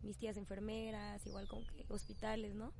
mis 0.02 0.16
tías 0.16 0.36
enfermeras, 0.36 1.24
igual 1.26 1.48
como 1.48 1.66
que 1.66 1.84
hospitales, 1.88 2.54
¿no? 2.54 2.72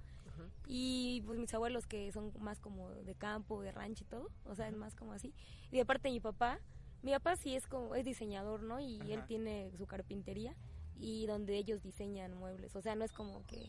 Y 0.68 1.22
pues 1.26 1.38
mis 1.38 1.52
abuelos 1.52 1.86
que 1.86 2.12
son 2.12 2.32
más 2.38 2.60
como 2.60 2.90
de 2.90 3.14
campo, 3.14 3.60
de 3.60 3.72
rancho 3.72 4.04
y 4.04 4.06
todo, 4.06 4.30
o 4.44 4.54
sea, 4.54 4.68
es 4.68 4.76
más 4.76 4.94
como 4.94 5.12
así. 5.12 5.34
Y 5.72 5.78
de 5.78 5.84
parte 5.84 6.08
de 6.08 6.14
mi 6.14 6.20
papá, 6.20 6.60
mi 7.02 7.12
papá 7.12 7.36
sí 7.36 7.56
es 7.56 7.66
como, 7.66 7.94
es 7.94 8.04
diseñador, 8.04 8.62
¿no? 8.62 8.78
Y 8.78 9.00
él 9.12 9.24
tiene 9.26 9.72
su 9.76 9.86
carpintería 9.86 10.54
y 10.96 11.26
donde 11.26 11.56
ellos 11.56 11.82
diseñan 11.82 12.34
muebles, 12.34 12.76
o 12.76 12.82
sea, 12.82 12.94
no 12.94 13.04
es 13.04 13.12
como 13.12 13.44
que 13.46 13.68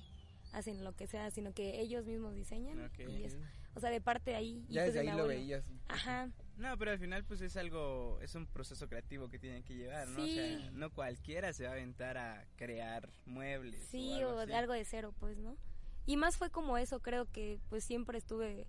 hacen 0.52 0.84
lo 0.84 0.94
que 0.94 1.08
sea, 1.08 1.30
sino 1.32 1.54
que 1.54 1.80
ellos 1.80 2.06
mismos 2.06 2.36
diseñan 2.36 2.92
y 2.98 3.24
eso. 3.24 3.38
O 3.80 3.82
sea, 3.82 3.92
de 3.92 4.02
parte 4.02 4.32
de 4.32 4.36
ahí. 4.36 4.66
Ya 4.68 4.84
desde 4.84 5.00
ahí 5.00 5.18
lo 5.18 5.26
veías. 5.26 5.64
Ajá. 5.88 6.30
No, 6.58 6.78
pero 6.78 6.92
al 6.92 7.00
final 7.00 7.24
pues 7.24 7.40
es 7.40 7.56
algo, 7.56 8.20
es 8.22 8.36
un 8.36 8.46
proceso 8.46 8.90
creativo 8.90 9.30
que 9.30 9.40
tienen 9.40 9.64
que 9.64 9.76
llevar, 9.76 10.10
¿no? 10.10 10.26
Sí. 10.26 10.32
O 10.32 10.36
sea, 10.36 10.72
no 10.72 10.92
cualquiera 10.92 11.54
se 11.54 11.64
va 11.64 11.70
a 11.70 11.74
aventar 11.74 12.18
a 12.18 12.46
crear 12.58 13.10
muebles. 13.26 13.82
Sí, 13.90 14.12
o, 14.16 14.28
algo, 14.28 14.36
o 14.36 14.40
así. 14.40 14.50
de 14.50 14.56
algo 14.58 14.74
de 14.74 14.84
cero, 14.84 15.14
pues, 15.18 15.38
¿no? 15.38 15.56
Y 16.06 16.18
más 16.18 16.36
fue 16.36 16.50
como 16.50 16.78
eso, 16.78 17.00
creo 17.00 17.32
que 17.32 17.62
pues 17.70 17.86
siempre 17.86 18.18
estuve 18.18 18.68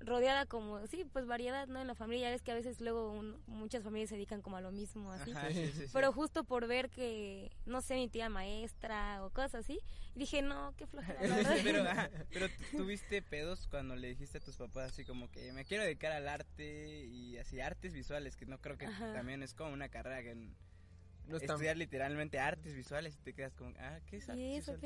rodeada 0.00 0.46
como, 0.46 0.86
sí, 0.86 1.04
pues 1.12 1.26
variedad, 1.26 1.66
¿no? 1.68 1.80
En 1.80 1.86
la 1.86 1.94
familia, 1.94 2.28
ya 2.28 2.30
ves 2.32 2.42
que 2.42 2.52
a 2.52 2.54
veces 2.54 2.80
luego 2.80 3.10
un, 3.10 3.40
muchas 3.46 3.82
familias 3.82 4.10
se 4.10 4.16
dedican 4.16 4.42
como 4.42 4.56
a 4.56 4.60
lo 4.60 4.70
mismo, 4.70 5.10
así. 5.12 5.30
Ajá, 5.32 5.50
sí, 5.50 5.66
sí, 5.72 5.72
sí. 5.86 5.90
Pero 5.92 6.12
justo 6.12 6.44
por 6.44 6.66
ver 6.66 6.90
que, 6.90 7.50
no 7.66 7.80
sé, 7.80 7.94
mi 7.94 8.08
tía 8.08 8.28
maestra 8.28 9.24
o 9.24 9.30
cosas 9.30 9.54
así, 9.56 9.78
dije, 10.14 10.42
no, 10.42 10.74
qué 10.76 10.86
flojera. 10.86 11.20
pero, 11.64 11.82
ajá, 11.88 12.10
pero 12.32 12.46
tuviste 12.76 13.22
pedos 13.22 13.66
cuando 13.68 13.96
le 13.96 14.08
dijiste 14.08 14.38
a 14.38 14.40
tus 14.40 14.56
papás 14.56 14.92
así 14.92 15.04
como 15.04 15.30
que 15.30 15.52
me 15.52 15.64
quiero 15.64 15.84
dedicar 15.84 16.12
al 16.12 16.28
arte 16.28 17.04
y 17.06 17.38
así 17.38 17.60
artes 17.60 17.94
visuales, 17.94 18.36
que 18.36 18.46
no 18.46 18.58
creo 18.60 18.76
que 18.76 18.86
Ajá. 18.86 19.12
también 19.12 19.42
es 19.42 19.54
como 19.54 19.72
una 19.72 19.88
carrera 19.88 20.22
que 20.22 20.34
No 20.34 21.38
tan- 21.38 21.50
estudiar 21.50 21.76
literalmente 21.76 22.38
artes 22.38 22.74
visuales 22.74 23.14
y 23.14 23.18
te 23.22 23.32
quedas 23.32 23.54
como, 23.54 23.72
ah, 23.78 23.98
¿qué 24.06 24.18
es 24.18 24.28
¿Y 24.28 24.56
artes 24.58 24.68
eso? 24.68 24.76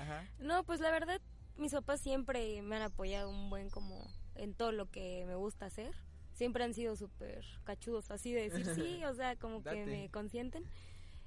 Ajá. 0.00 0.24
No, 0.38 0.64
pues 0.64 0.80
la 0.80 0.90
verdad, 0.90 1.20
mis 1.58 1.72
papás 1.72 2.00
siempre 2.00 2.62
me 2.62 2.76
han 2.76 2.82
apoyado 2.82 3.28
un 3.28 3.50
buen 3.50 3.68
como 3.68 4.02
en 4.34 4.54
todo 4.54 4.72
lo 4.72 4.90
que 4.90 5.24
me 5.26 5.34
gusta 5.34 5.66
hacer. 5.66 5.94
Siempre 6.32 6.64
han 6.64 6.74
sido 6.74 6.96
súper 6.96 7.44
cachudos, 7.64 8.10
así 8.10 8.32
de 8.32 8.48
decir 8.48 8.66
sí, 8.74 9.04
o 9.04 9.14
sea, 9.14 9.36
como 9.36 9.62
que 9.62 9.84
me 9.86 10.10
consienten. 10.10 10.64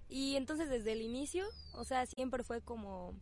Y 0.08 0.36
entonces 0.36 0.70
desde 0.70 0.92
el 0.92 1.02
inicio, 1.02 1.46
o 1.74 1.84
sea, 1.84 2.06
siempre 2.06 2.44
fue 2.44 2.62
como, 2.62 3.14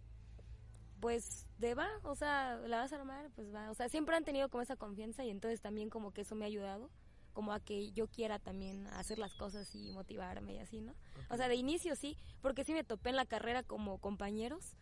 pues, 1.00 1.48
de 1.58 1.75
va, 1.75 1.90
o 2.04 2.16
sea, 2.16 2.56
la 2.68 2.78
vas 2.78 2.92
a 2.94 2.98
armar, 2.98 3.30
pues 3.36 3.54
va. 3.54 3.72
O 3.72 3.74
sea, 3.74 3.90
siempre 3.90 4.16
han 4.16 4.25
tenido 4.25 4.50
como 4.50 4.62
esa 4.62 4.75
confianza 4.75 5.24
y 5.24 5.30
entonces 5.30 5.62
también 5.62 5.90
como 5.90 6.12
que 6.12 6.22
eso 6.22 6.36
me 6.36 6.46
ha 6.46 6.48
ayudado, 6.48 6.90
como 7.34 7.54
a 7.54 7.60
que 7.60 7.92
yo 7.92 8.08
quiera 8.08 8.40
también 8.40 8.88
hacer 8.88 9.18
las 9.18 9.34
cosas 9.34 9.74
y 9.75 9.92
motivarme 9.92 10.56
y 10.56 10.60
así, 10.60 10.82
¿no? 10.82 10.94
O 11.30 11.38
sea, 11.38 11.48
de 11.48 11.56
inicio 11.56 11.96
sí, 11.96 12.18
porque 12.42 12.63
sí 12.63 12.74
me 12.74 12.84
topé 12.84 13.10
en 13.10 13.16
la 13.16 13.25
carrera 13.25 13.63
como 13.63 13.98
compañeros 14.00 14.75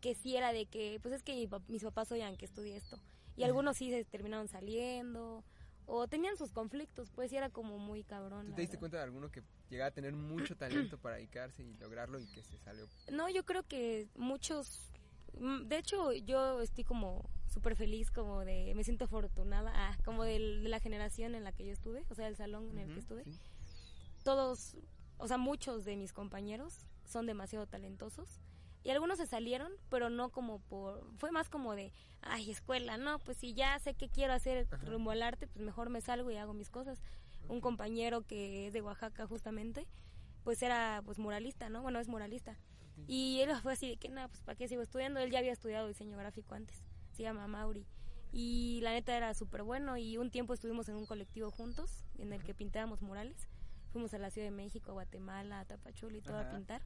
que 0.00 0.14
sí 0.14 0.36
era 0.36 0.52
de 0.52 0.66
que, 0.66 0.98
pues 1.02 1.14
es 1.14 1.22
que 1.22 1.34
mi 1.34 1.48
mis 1.68 1.82
papás 1.82 2.12
oigan 2.12 2.36
que 2.36 2.44
estudié 2.44 2.76
esto. 2.76 2.98
Y 3.36 3.44
algunos 3.44 3.76
sí 3.76 3.90
se 3.90 4.04
terminaron 4.04 4.48
saliendo, 4.48 5.44
o 5.86 6.08
tenían 6.08 6.36
sus 6.36 6.52
conflictos, 6.52 7.10
pues 7.14 7.32
y 7.32 7.36
era 7.36 7.50
como 7.50 7.78
muy 7.78 8.02
cabrón. 8.02 8.46
¿Tú 8.46 8.54
te 8.54 8.60
diste 8.62 8.76
verdad. 8.76 8.80
cuenta 8.80 8.96
de 8.98 9.02
alguno 9.04 9.30
que 9.30 9.42
llegaba 9.70 9.88
a 9.88 9.92
tener 9.92 10.12
mucho 10.14 10.56
talento 10.56 10.98
para 10.98 11.16
dedicarse 11.16 11.62
y 11.62 11.74
lograrlo 11.74 12.18
y 12.20 12.26
que 12.26 12.42
se 12.42 12.58
salió? 12.58 12.86
No, 13.10 13.28
yo 13.28 13.44
creo 13.44 13.62
que 13.62 14.08
muchos, 14.16 14.90
mm, 15.38 15.62
de 15.68 15.78
hecho 15.78 16.12
yo 16.12 16.60
estoy 16.60 16.84
como 16.84 17.28
súper 17.46 17.76
feliz, 17.76 18.10
como 18.10 18.44
de, 18.44 18.72
me 18.74 18.84
siento 18.84 19.04
afortunada, 19.04 19.72
ah, 19.74 19.96
como 20.04 20.24
del- 20.24 20.62
de, 20.64 20.68
la 20.68 20.80
generación 20.80 21.34
en 21.34 21.44
la 21.44 21.52
que 21.52 21.64
yo 21.66 21.72
estuve, 21.72 22.04
o 22.10 22.14
sea, 22.14 22.26
el 22.28 22.36
salón 22.36 22.68
en 22.70 22.78
el 22.80 22.86
que 22.86 22.92
Ujú, 22.92 23.00
estuve. 23.00 23.24
sí. 23.24 23.38
Todos, 24.24 24.76
o 25.18 25.28
sea, 25.28 25.38
muchos 25.38 25.84
de 25.84 25.96
mis 25.96 26.12
compañeros 26.12 26.86
son 27.04 27.26
demasiado 27.26 27.66
talentosos. 27.66 28.40
Y 28.86 28.90
algunos 28.90 29.18
se 29.18 29.26
salieron, 29.26 29.72
pero 29.90 30.10
no 30.10 30.28
como 30.28 30.60
por... 30.60 31.04
Fue 31.18 31.32
más 31.32 31.48
como 31.48 31.74
de, 31.74 31.92
ay, 32.22 32.52
escuela, 32.52 32.96
no, 32.96 33.18
pues 33.18 33.36
si 33.36 33.52
ya 33.52 33.76
sé 33.80 33.94
qué 33.94 34.08
quiero 34.08 34.32
hacer 34.32 34.68
Ajá. 34.70 34.86
rumbo 34.86 35.10
al 35.10 35.24
arte, 35.24 35.48
pues 35.48 35.64
mejor 35.64 35.90
me 35.90 36.00
salgo 36.00 36.30
y 36.30 36.36
hago 36.36 36.54
mis 36.54 36.70
cosas. 36.70 37.02
Un 37.48 37.60
compañero 37.60 38.22
que 38.22 38.68
es 38.68 38.72
de 38.72 38.82
Oaxaca 38.82 39.26
justamente, 39.26 39.88
pues 40.44 40.62
era 40.62 41.02
pues 41.04 41.18
muralista, 41.18 41.68
¿no? 41.68 41.82
Bueno, 41.82 41.98
es 41.98 42.06
muralista. 42.06 42.56
Y 43.08 43.40
él 43.40 43.50
fue 43.60 43.72
así 43.72 43.88
de 43.88 43.96
que, 43.96 44.08
nada, 44.08 44.28
pues 44.28 44.40
¿para 44.42 44.54
qué 44.54 44.68
sigo 44.68 44.82
estudiando? 44.82 45.18
Él 45.18 45.32
ya 45.32 45.40
había 45.40 45.52
estudiado 45.52 45.88
diseño 45.88 46.16
gráfico 46.16 46.54
antes, 46.54 46.84
se 47.10 47.24
llama 47.24 47.48
Mauri. 47.48 47.88
Y 48.30 48.78
la 48.84 48.92
neta 48.92 49.16
era 49.16 49.34
súper 49.34 49.64
bueno 49.64 49.96
y 49.96 50.16
un 50.16 50.30
tiempo 50.30 50.54
estuvimos 50.54 50.88
en 50.88 50.94
un 50.94 51.06
colectivo 51.06 51.50
juntos 51.50 52.04
en 52.18 52.32
el 52.32 52.44
que 52.44 52.54
pintábamos 52.54 53.02
murales. 53.02 53.48
Fuimos 53.90 54.14
a 54.14 54.18
la 54.18 54.30
Ciudad 54.30 54.46
de 54.46 54.52
México, 54.52 54.92
a 54.92 54.94
Guatemala, 54.94 55.58
a 55.58 55.64
Tapachula 55.64 56.16
y 56.16 56.20
todo 56.20 56.38
a 56.38 56.48
pintar. 56.50 56.82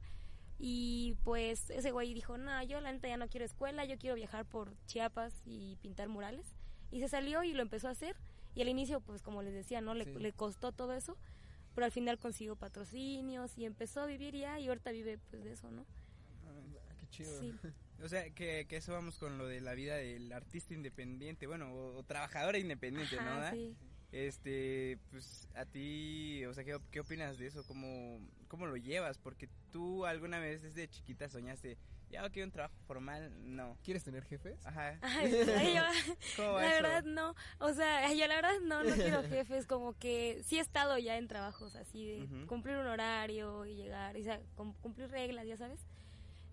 Y 0.63 1.15
pues 1.23 1.71
ese 1.71 1.89
güey 1.89 2.13
dijo, 2.13 2.37
no, 2.37 2.61
yo 2.63 2.79
la 2.81 2.91
neta 2.91 3.07
ya 3.07 3.17
no 3.17 3.27
quiero 3.27 3.45
escuela, 3.45 3.83
yo 3.83 3.97
quiero 3.97 4.15
viajar 4.15 4.45
por 4.45 4.75
Chiapas 4.85 5.41
y 5.43 5.75
pintar 5.77 6.07
murales. 6.07 6.55
Y 6.91 6.99
se 6.99 7.07
salió 7.09 7.43
y 7.43 7.53
lo 7.53 7.63
empezó 7.63 7.87
a 7.87 7.91
hacer. 7.91 8.15
Y 8.53 8.61
al 8.61 8.69
inicio, 8.69 9.01
pues 9.01 9.23
como 9.23 9.41
les 9.41 9.53
decía, 9.55 9.81
¿no? 9.81 9.95
Le, 9.95 10.05
Sí. 10.05 10.13
le 10.19 10.33
costó 10.33 10.71
todo 10.71 10.93
eso. 10.93 11.17
Pero 11.73 11.85
al 11.85 11.91
final 11.91 12.19
consiguió 12.19 12.55
patrocinios 12.57 13.57
y 13.57 13.65
empezó 13.65 14.01
a 14.01 14.05
vivir 14.05 14.35
ya 14.35 14.59
y 14.59 14.67
ahorita 14.67 14.91
vive 14.91 15.17
pues 15.31 15.43
de 15.43 15.53
eso, 15.53 15.71
¿no? 15.71 15.85
Ah, 16.45 16.93
qué 16.99 17.07
chido. 17.07 17.39
Sí. 17.39 17.53
O 18.03 18.09
sea, 18.09 18.27
que, 18.31 18.65
que 18.67 18.77
eso 18.77 18.93
vamos 18.93 19.19
con 19.19 19.37
lo 19.37 19.45
de 19.45 19.61
la 19.61 19.75
vida 19.75 19.95
del 19.95 20.31
artista 20.33 20.73
independiente, 20.73 21.45
bueno, 21.45 21.71
o, 21.71 21.97
o 21.97 22.03
trabajadora 22.03 22.57
independiente, 22.57 23.15
¿no? 23.17 23.51
Sí. 23.51 23.75
Este, 24.11 24.97
pues 25.11 25.47
a 25.53 25.65
ti, 25.67 26.43
o 26.45 26.53
sea, 26.55 26.63
¿qué, 26.63 26.79
qué 26.89 26.99
opinas 27.01 27.37
de 27.37 27.45
eso? 27.45 27.63
¿Cómo, 27.67 28.19
¿Cómo 28.51 28.65
lo 28.65 28.75
llevas? 28.75 29.17
Porque 29.17 29.47
tú 29.71 30.05
alguna 30.05 30.37
vez 30.39 30.61
desde 30.61 30.89
chiquita 30.89 31.29
soñaste, 31.29 31.77
ya 32.09 32.29
quiero 32.29 32.47
un 32.47 32.51
trabajo 32.51 32.75
formal, 32.85 33.31
no. 33.55 33.77
¿Quieres 33.81 34.03
tener 34.03 34.25
jefes? 34.25 34.65
Ajá. 34.65 34.99
Ay, 35.01 35.73
yo- 35.73 35.81
¿Cómo 36.35 36.51
va 36.55 36.61
la 36.61 36.73
eso? 36.75 36.83
verdad 36.83 37.03
no, 37.05 37.33
o 37.59 37.71
sea, 37.73 38.13
yo 38.13 38.27
la 38.27 38.35
verdad 38.35 38.51
no, 38.63 38.83
no 38.83 38.93
quiero 38.95 39.23
jefes, 39.29 39.65
como 39.67 39.93
que 39.97 40.41
sí 40.43 40.57
he 40.57 40.59
estado 40.59 40.97
ya 40.97 41.15
en 41.17 41.29
trabajos 41.29 41.75
así 41.77 42.05
de 42.05 42.45
cumplir 42.45 42.75
un 42.75 42.87
horario 42.87 43.65
y 43.65 43.75
llegar, 43.75 44.17
y, 44.17 44.21
o 44.21 44.23
sea, 44.25 44.41
cum- 44.55 44.73
cumplir 44.81 45.09
reglas, 45.09 45.47
ya 45.47 45.55
sabes. 45.55 45.79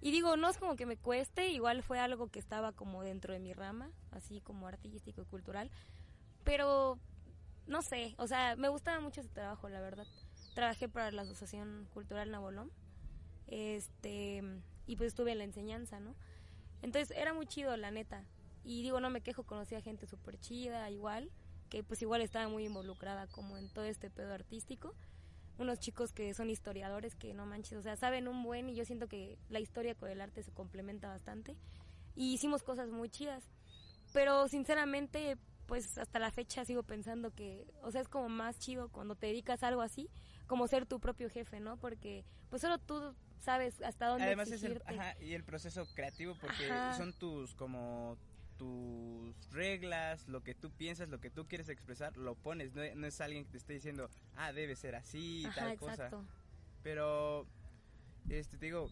Y 0.00 0.12
digo, 0.12 0.36
no 0.36 0.48
es 0.48 0.56
como 0.58 0.76
que 0.76 0.86
me 0.86 0.96
cueste, 0.96 1.48
igual 1.50 1.82
fue 1.82 1.98
algo 1.98 2.28
que 2.28 2.38
estaba 2.38 2.70
como 2.70 3.02
dentro 3.02 3.32
de 3.32 3.40
mi 3.40 3.52
rama, 3.54 3.90
así 4.12 4.40
como 4.40 4.68
artístico 4.68 5.22
y 5.22 5.24
cultural, 5.24 5.68
pero 6.44 7.00
no 7.66 7.82
sé, 7.82 8.14
o 8.18 8.28
sea, 8.28 8.54
me 8.54 8.68
gustaba 8.68 9.00
mucho 9.00 9.20
ese 9.20 9.30
trabajo, 9.30 9.68
la 9.68 9.80
verdad. 9.80 10.06
Trabajé 10.58 10.88
para 10.88 11.12
la 11.12 11.22
Asociación 11.22 11.86
Cultural 11.94 12.32
Nabolón, 12.32 12.72
este, 13.46 14.42
y 14.86 14.96
pues 14.96 15.06
estuve 15.06 15.30
en 15.30 15.38
la 15.38 15.44
enseñanza, 15.44 16.00
¿no? 16.00 16.16
Entonces 16.82 17.16
era 17.16 17.32
muy 17.32 17.46
chido, 17.46 17.76
la 17.76 17.92
neta. 17.92 18.24
Y 18.64 18.82
digo, 18.82 18.98
no 18.98 19.08
me 19.08 19.20
quejo, 19.20 19.44
conocí 19.44 19.76
a 19.76 19.80
gente 19.80 20.08
súper 20.08 20.36
chida, 20.40 20.90
igual, 20.90 21.30
que 21.68 21.84
pues 21.84 22.02
igual 22.02 22.22
estaba 22.22 22.48
muy 22.48 22.64
involucrada 22.64 23.28
como 23.28 23.56
en 23.56 23.72
todo 23.72 23.84
este 23.84 24.10
pedo 24.10 24.34
artístico. 24.34 24.96
Unos 25.58 25.78
chicos 25.78 26.12
que 26.12 26.34
son 26.34 26.50
historiadores 26.50 27.14
que 27.14 27.34
no 27.34 27.46
manches, 27.46 27.78
o 27.78 27.82
sea, 27.82 27.94
saben 27.94 28.26
un 28.26 28.42
buen 28.42 28.68
y 28.68 28.74
yo 28.74 28.84
siento 28.84 29.06
que 29.06 29.38
la 29.50 29.60
historia 29.60 29.94
con 29.94 30.10
el 30.10 30.20
arte 30.20 30.42
se 30.42 30.50
complementa 30.50 31.06
bastante. 31.06 31.56
Y 32.16 32.34
hicimos 32.34 32.64
cosas 32.64 32.90
muy 32.90 33.10
chidas. 33.10 33.44
Pero 34.12 34.48
sinceramente, 34.48 35.38
pues 35.68 35.98
hasta 35.98 36.18
la 36.18 36.32
fecha 36.32 36.64
sigo 36.64 36.82
pensando 36.82 37.30
que, 37.30 37.64
o 37.82 37.92
sea, 37.92 38.00
es 38.00 38.08
como 38.08 38.28
más 38.28 38.58
chido 38.58 38.88
cuando 38.88 39.14
te 39.14 39.28
dedicas 39.28 39.62
a 39.62 39.68
algo 39.68 39.82
así, 39.82 40.10
como 40.48 40.66
ser 40.66 40.86
tu 40.86 40.98
propio 40.98 41.30
jefe, 41.30 41.60
¿no? 41.60 41.76
Porque 41.76 42.24
pues 42.50 42.62
solo 42.62 42.78
tú 42.78 43.14
sabes 43.38 43.80
hasta 43.82 44.08
dónde 44.08 44.24
Además 44.24 44.50
es 44.50 44.64
el, 44.64 44.82
ajá, 44.84 45.14
y 45.20 45.34
el 45.34 45.44
proceso 45.44 45.86
creativo 45.94 46.34
porque 46.40 46.68
Ajá. 46.68 46.96
son 46.96 47.12
tus 47.12 47.54
como 47.54 48.18
tus 48.56 49.36
reglas, 49.52 50.26
lo 50.26 50.42
que 50.42 50.54
tú 50.54 50.72
piensas, 50.72 51.08
lo 51.08 51.20
que 51.20 51.30
tú 51.30 51.46
quieres 51.46 51.68
expresar, 51.68 52.16
lo 52.16 52.34
pones, 52.34 52.74
no, 52.74 52.82
no 52.96 53.06
es 53.06 53.20
alguien 53.20 53.44
que 53.44 53.52
te 53.52 53.58
esté 53.58 53.74
diciendo, 53.74 54.10
ah, 54.34 54.52
debe 54.52 54.74
ser 54.74 54.96
así, 54.96 55.44
Ajá, 55.46 55.54
tal 55.54 55.72
exacto. 55.74 56.16
cosa. 56.16 56.26
Pero, 56.82 57.46
este, 58.28 58.56
te 58.56 58.66
digo, 58.66 58.90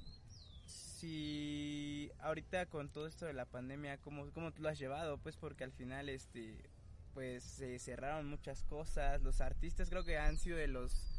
si 0.67 2.13
ahorita 2.21 2.67
con 2.67 2.89
todo 2.91 3.09
esto 3.09 3.27
de 3.27 3.33
la 3.33 3.45
pandemia, 3.45 3.99
¿cómo, 3.99 4.31
cómo 4.33 4.53
tú 4.53 4.63
lo 4.63 4.69
has 4.69 4.79
llevado? 4.79 5.19
Pues 5.19 5.37
porque 5.37 5.65
al 5.65 5.73
final, 5.73 6.09
este, 6.09 6.71
pues 7.13 7.43
se 7.43 7.79
cerraron 7.81 8.29
muchas 8.29 8.63
cosas, 8.63 9.21
los 9.23 9.41
artistas 9.41 9.91
creo 9.91 10.05
que 10.05 10.17
han 10.17 10.39
sido 10.39 10.59
de 10.59 10.69
los 10.69 11.16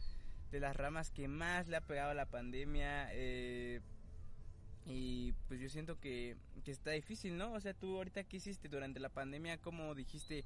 de 0.52 0.60
las 0.60 0.76
ramas 0.76 1.12
que 1.12 1.28
más 1.28 1.68
le 1.68 1.78
ha 1.78 1.82
pegado 1.82 2.14
la 2.14 2.26
pandemia 2.26 3.10
eh, 3.12 3.82
y 4.86 5.34
pues 5.48 5.60
yo 5.60 5.70
siento 5.70 6.00
que, 6.00 6.38
que 6.64 6.72
está 6.72 6.92
difícil, 6.92 7.38
¿no? 7.38 7.52
O 7.54 7.60
sea, 7.60 7.74
tú 7.74 7.98
ahorita 7.98 8.24
qué 8.24 8.38
hiciste 8.38 8.70
durante 8.70 9.00
la 9.00 9.10
pandemia, 9.10 9.58
como 9.58 9.94
dijiste, 9.94 10.46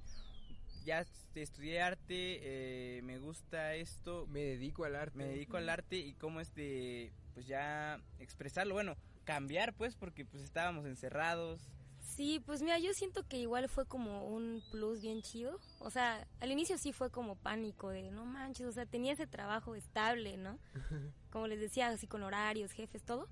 ya 0.83 1.05
estudié 1.35 1.81
arte, 1.81 2.39
eh, 2.41 3.01
me 3.03 3.19
gusta 3.19 3.75
esto, 3.75 4.25
Me 4.27 4.41
dedico 4.41 4.85
al 4.85 4.95
arte. 4.95 5.17
me 5.17 5.25
dedico 5.25 5.57
al 5.57 5.69
arte 5.69 5.97
y 5.97 6.13
cómo 6.13 6.41
es 6.41 6.53
de, 6.55 7.11
pues 7.35 7.45
ya 7.45 7.99
expresarlo, 8.19 8.73
bueno, 8.73 8.97
cambiar 9.25 9.73
pues 9.73 9.95
porque 9.95 10.25
pues 10.25 10.43
estábamos 10.43 10.85
encerrados. 10.85 11.61
Sí, 12.15 12.41
pues 12.45 12.61
mira, 12.61 12.77
yo 12.77 12.93
siento 12.93 13.25
que 13.25 13.37
igual 13.37 13.69
fue 13.69 13.85
como 13.85 14.27
un 14.27 14.61
plus 14.69 14.99
bien 14.99 15.21
chido. 15.21 15.57
O 15.79 15.89
sea, 15.89 16.27
al 16.41 16.51
inicio 16.51 16.77
sí 16.77 16.91
fue 16.91 17.09
como 17.09 17.35
pánico 17.35 17.89
de, 17.89 18.11
no 18.11 18.25
manches, 18.25 18.67
o 18.67 18.71
sea, 18.73 18.85
tenía 18.85 19.13
ese 19.13 19.27
trabajo 19.27 19.75
estable, 19.75 20.35
¿no? 20.35 20.59
Como 21.31 21.47
les 21.47 21.61
decía, 21.61 21.87
así 21.87 22.07
con 22.07 22.23
horarios, 22.23 22.73
jefes, 22.73 23.03
todo. 23.03 23.29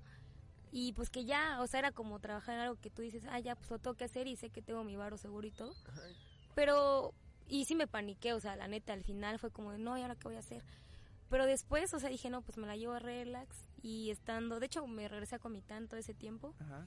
Y 0.72 0.94
pues 0.94 1.10
que 1.10 1.26
ya, 1.26 1.60
o 1.60 1.66
sea, 1.66 1.80
era 1.80 1.92
como 1.92 2.20
trabajar 2.20 2.54
en 2.54 2.60
algo 2.62 2.80
que 2.80 2.88
tú 2.88 3.02
dices, 3.02 3.24
ah, 3.28 3.38
ya, 3.38 3.54
pues 3.54 3.70
lo 3.70 3.78
tengo 3.78 3.96
que 3.96 4.04
hacer 4.04 4.26
y 4.26 4.36
sé 4.36 4.48
que 4.48 4.62
tengo 4.62 4.82
mi 4.84 4.96
varo 4.96 5.18
seguro 5.18 5.46
y 5.46 5.50
todo. 5.50 5.74
Pero, 6.54 7.12
y 7.48 7.66
sí 7.66 7.74
me 7.74 7.86
paniqué, 7.86 8.32
o 8.32 8.40
sea, 8.40 8.56
la 8.56 8.68
neta, 8.68 8.94
al 8.94 9.04
final 9.04 9.38
fue 9.38 9.50
como 9.50 9.72
de, 9.72 9.78
no, 9.78 9.98
¿y 9.98 10.02
ahora 10.02 10.14
qué 10.14 10.28
voy 10.28 10.36
a 10.36 10.40
hacer? 10.40 10.62
Pero 11.28 11.44
después, 11.44 11.92
o 11.92 11.98
sea, 11.98 12.08
dije, 12.08 12.30
no, 12.30 12.40
pues 12.40 12.56
me 12.56 12.66
la 12.66 12.76
llevo 12.76 12.94
a 12.94 12.98
relax 12.98 13.68
y 13.82 14.10
estando, 14.10 14.58
de 14.58 14.66
hecho, 14.66 14.86
me 14.86 15.06
regresé 15.06 15.34
a 15.34 15.38
Comitán 15.38 15.86
todo 15.86 16.00
ese 16.00 16.14
tiempo. 16.14 16.54
Ajá. 16.60 16.86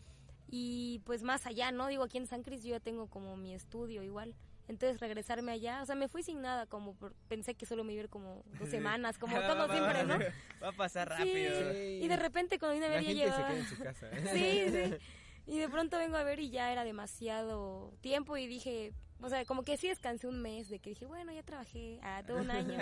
Y 0.56 1.00
pues 1.06 1.24
más 1.24 1.48
allá, 1.48 1.72
¿no? 1.72 1.88
Digo, 1.88 2.04
aquí 2.04 2.20
en 2.20 2.28
San 2.28 2.44
Cris 2.44 2.62
yo 2.64 2.70
ya 2.70 2.80
tengo 2.80 3.08
como 3.08 3.36
mi 3.36 3.56
estudio 3.56 4.04
igual. 4.04 4.36
Entonces 4.68 5.00
regresarme 5.02 5.52
allá, 5.52 5.82
o 5.82 5.86
sea, 5.88 5.96
me 5.96 6.08
fui 6.08 6.22
sin 6.22 6.42
nada, 6.44 6.68
como 6.68 6.94
por- 6.94 7.16
pensé 7.28 7.56
que 7.56 7.66
solo 7.66 7.84
me 7.84 7.94
iba 7.94 8.02
a 8.02 8.04
ir 8.04 8.10
como 8.12 8.44
dos 8.60 8.70
semanas, 8.70 9.18
como 9.18 9.36
Va- 9.36 9.48
todo 9.48 9.68
va- 9.68 9.74
siempre, 9.74 10.04
va- 10.06 10.18
¿no? 10.20 10.24
Va 10.62 10.70
a 10.70 10.72
pasar 10.74 11.10
rápido. 11.10 11.74
Sí. 11.74 12.00
Y 12.04 12.08
de 12.08 12.16
repente 12.18 12.60
cuando 12.60 12.76
vine 12.76 12.86
a 12.86 12.90
La 12.90 12.96
ver 12.98 13.04
ya 13.04 13.10
gente 13.10 13.24
se 13.24 13.30
llevaba... 13.30 13.48
queda 13.48 13.60
en 13.60 13.66
su 13.66 13.78
casa. 13.84 14.10
Sí, 14.34 14.66
sí. 14.70 14.96
Y 15.48 15.58
de 15.58 15.68
pronto 15.70 15.98
vengo 15.98 16.18
a 16.18 16.24
ver 16.24 16.40
y 16.40 16.52
ya 16.52 16.72
era 16.72 16.84
demasiado 16.86 17.92
tiempo 18.02 18.38
y 18.38 18.46
dije, 18.48 18.94
o 19.22 19.28
sea, 19.30 19.44
como 19.46 19.64
que 19.64 19.76
sí 19.76 19.88
descansé 19.90 20.28
un 20.28 20.40
mes, 20.40 20.70
de 20.70 20.78
que 20.80 20.92
dije, 20.92 21.06
bueno, 21.08 21.34
ya 21.34 21.42
trabajé 21.44 22.00
ah, 22.04 22.22
todo 22.26 22.38
un 22.38 22.52
año. 22.52 22.78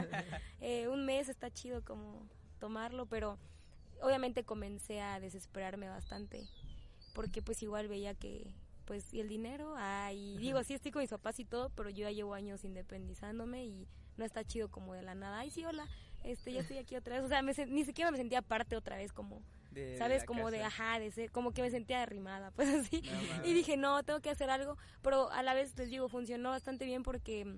Eh, 0.60 0.88
un 0.90 1.06
mes 1.06 1.30
está 1.30 1.50
chido 1.50 1.84
como 1.86 2.28
tomarlo, 2.60 3.06
pero 3.08 3.40
obviamente 4.02 4.44
comencé 4.44 5.00
a 5.02 5.20
desesperarme 5.22 5.88
bastante 5.90 6.48
porque 7.14 7.42
pues 7.42 7.62
igual 7.64 7.88
veía 7.88 8.14
que 8.14 8.54
pues 8.86 9.14
y 9.14 9.20
el 9.22 9.30
dinero, 9.30 9.76
ah, 9.78 10.12
y 10.12 10.38
digo, 10.38 10.64
sí 10.64 10.74
estoy 10.74 10.92
con 10.92 11.02
mis 11.02 11.10
papás 11.12 11.40
y 11.40 11.46
todo, 11.46 11.70
pero 11.70 11.90
yo 11.90 12.04
ya 12.04 12.12
llevo 12.12 12.34
años 12.34 12.64
independizándome 12.66 13.64
y 13.66 13.88
no 14.18 14.26
está 14.26 14.44
chido 14.44 14.70
como 14.70 14.94
de 14.94 15.02
la 15.02 15.16
nada, 15.16 15.40
ay 15.40 15.50
sí, 15.52 15.64
hola, 15.64 15.88
este, 16.24 16.52
ya 16.52 16.62
estoy 16.62 16.78
aquí 16.78 16.96
otra 16.96 17.16
vez, 17.16 17.24
o 17.26 17.28
sea, 17.30 17.42
me 17.42 17.54
ni 17.68 17.86
siquiera 17.86 18.12
me 18.12 18.18
sentía 18.18 18.42
parte 18.42 18.76
otra 18.76 18.98
vez 18.98 19.14
como, 19.14 19.42
De- 19.72 19.98
¿sabes? 19.98 20.26
Como 20.26 20.52
de, 20.52 20.64
ajá, 20.64 21.00
de 21.00 21.12
ser, 21.12 21.32
como 21.32 21.52
que 21.54 21.62
me 21.62 21.70
sentía 21.70 22.02
arrimada, 22.02 22.52
pues 22.56 22.70
así. 22.70 23.02
No 23.40 23.46
y 23.46 23.54
dije, 23.54 23.78
no, 23.78 24.04
tengo 24.04 24.20
que 24.20 24.30
hacer 24.30 24.50
algo, 24.50 24.78
pero 25.02 25.32
a 25.32 25.42
la 25.44 25.54
vez 25.54 25.78
les 25.78 25.90
digo, 25.90 26.10
funcionó 26.10 26.50
bastante 26.50 26.84
bien 26.86 27.04
porque 27.04 27.58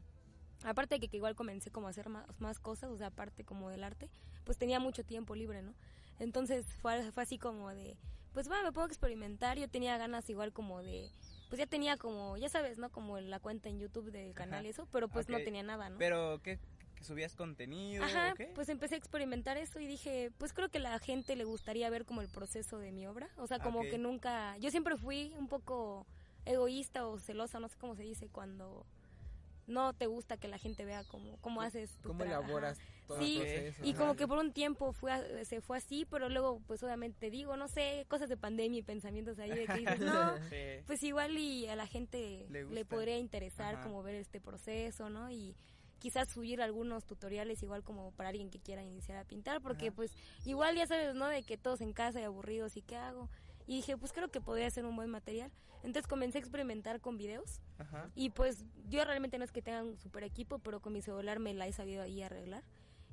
aparte 0.63 0.95
de 0.95 0.99
que, 0.99 1.07
que 1.09 1.17
igual 1.17 1.35
comencé 1.35 1.71
como 1.71 1.87
a 1.87 1.89
hacer 1.89 2.09
más, 2.09 2.25
más 2.39 2.59
cosas, 2.59 2.91
o 2.91 2.97
sea, 2.97 3.07
aparte 3.07 3.43
como 3.43 3.69
del 3.69 3.83
arte, 3.83 4.09
pues 4.43 4.57
tenía 4.57 4.79
mucho 4.79 5.03
tiempo 5.03 5.35
libre, 5.35 5.63
¿no? 5.63 5.73
Entonces 6.19 6.65
fue, 6.81 7.11
fue 7.11 7.23
así 7.23 7.39
como 7.39 7.69
de, 7.69 7.97
pues 8.33 8.49
va, 8.49 8.61
me 8.63 8.71
puedo 8.71 8.87
experimentar, 8.87 9.57
yo 9.57 9.67
tenía 9.69 9.97
ganas 9.97 10.29
igual 10.29 10.51
como 10.51 10.81
de, 10.81 11.09
pues 11.49 11.59
ya 11.59 11.67
tenía 11.67 11.97
como, 11.97 12.37
ya 12.37 12.49
sabes, 12.49 12.77
¿no? 12.77 12.89
Como 12.89 13.19
la 13.19 13.39
cuenta 13.39 13.69
en 13.69 13.79
YouTube 13.79 14.11
del 14.11 14.33
canal 14.33 14.59
Ajá. 14.59 14.67
y 14.67 14.69
eso, 14.69 14.87
pero 14.91 15.07
pues 15.07 15.29
no 15.29 15.37
tenía 15.43 15.63
nada, 15.63 15.89
¿no? 15.89 15.97
Pero, 15.97 16.39
¿qué? 16.43 16.59
¿Que 16.95 17.03
subías 17.03 17.35
contenido 17.35 18.03
Ajá, 18.03 18.33
pues 18.55 18.69
empecé 18.69 18.95
a 18.95 18.97
experimentar 18.97 19.57
eso 19.57 19.79
y 19.79 19.87
dije, 19.87 20.31
pues 20.37 20.53
creo 20.53 20.69
que 20.69 20.79
la 20.79 20.99
gente 20.99 21.35
le 21.35 21.43
gustaría 21.43 21.89
ver 21.89 22.05
como 22.05 22.21
el 22.21 22.29
proceso 22.29 22.77
de 22.77 22.91
mi 22.91 23.07
obra. 23.07 23.29
O 23.37 23.47
sea, 23.47 23.59
como 23.59 23.79
Ok. 23.81 23.89
que 23.89 23.97
nunca, 23.97 24.57
yo 24.57 24.69
siempre 24.71 24.95
fui 24.97 25.33
un 25.37 25.47
poco 25.47 26.05
egoísta 26.45 27.07
o 27.07 27.19
celosa, 27.19 27.59
no 27.59 27.67
sé 27.67 27.77
cómo 27.79 27.95
se 27.95 28.03
dice, 28.03 28.29
cuando 28.29 28.85
no 29.67 29.93
te 29.93 30.07
gusta 30.07 30.37
que 30.37 30.47
la 30.47 30.57
gente 30.57 30.85
vea 30.85 31.03
cómo, 31.05 31.37
cómo 31.41 31.61
haces 31.61 31.91
tu 32.01 32.09
¿Cómo 32.09 32.23
elaboras 32.23 32.77
todo 33.07 33.19
Sí, 33.19 33.35
proceso? 33.37 33.81
Y 33.85 33.93
como 33.93 34.15
que 34.15 34.27
por 34.27 34.37
un 34.37 34.51
tiempo 34.53 34.93
fue 34.93 35.45
se 35.45 35.61
fue 35.61 35.77
así, 35.77 36.05
pero 36.05 36.29
luego 36.29 36.61
pues 36.67 36.83
obviamente 36.83 37.29
digo, 37.29 37.55
no 37.57 37.67
sé, 37.67 38.05
cosas 38.09 38.29
de 38.29 38.37
pandemia 38.37 38.79
y 38.79 38.83
pensamientos 38.83 39.39
ahí 39.39 39.51
de 39.55 39.67
que 39.67 39.79
dices, 39.79 39.99
no, 40.35 40.37
Sí. 40.49 40.83
pues 40.85 41.01
igual 41.03 41.37
y 41.37 41.67
a 41.67 41.75
la 41.75 41.87
gente 41.87 42.45
Le 42.49 42.85
podría 42.85 43.17
interesar 43.17 43.75
Ajá. 43.75 43.83
como 43.83 44.03
ver 44.03 44.15
este 44.15 44.41
proceso, 44.41 45.09
¿no? 45.09 45.29
Y 45.31 45.55
quizás 45.99 46.27
subir 46.33 46.61
algunos 46.61 47.05
tutoriales 47.05 47.63
igual 47.63 47.81
como 47.83 48.11
para 48.11 48.29
alguien 48.29 48.49
que 48.49 48.59
quiera 48.59 48.83
iniciar 48.83 49.17
a 49.17 49.23
pintar, 49.23 49.61
porque 49.61 49.87
Ajá. 49.87 49.95
pues 49.95 50.11
igual 50.43 50.75
ya 50.75 50.85
sabes, 50.85 51.15
¿no? 51.15 51.27
De 51.29 51.43
que 51.43 51.57
todos 51.57 51.79
en 51.79 51.93
casa 51.93 52.19
y 52.19 52.23
aburridos 52.23 52.75
y 52.75 52.81
qué 52.81 52.97
hago. 52.97 53.29
Y 53.67 53.77
dije, 53.77 53.97
pues 53.97 54.11
creo 54.11 54.27
que 54.29 54.41
podría 54.41 54.69
ser 54.69 54.83
un 54.85 54.95
buen 54.97 55.09
material. 55.09 55.49
Entonces 55.83 56.07
comencé 56.07 56.37
a 56.37 56.41
experimentar 56.41 57.01
con 57.01 57.17
videos 57.17 57.61
Ajá. 57.77 58.09
y 58.15 58.29
pues 58.29 58.65
yo 58.89 59.03
realmente 59.03 59.37
no 59.37 59.43
es 59.43 59.51
que 59.51 59.61
tenga 59.61 59.83
un 59.83 59.97
super 59.99 60.23
equipo, 60.23 60.59
pero 60.59 60.81
con 60.81 60.93
mi 60.93 61.01
celular 61.01 61.39
me 61.39 61.53
la 61.53 61.67
he 61.67 61.73
sabido 61.73 62.01
ahí 62.01 62.21
arreglar. 62.23 62.63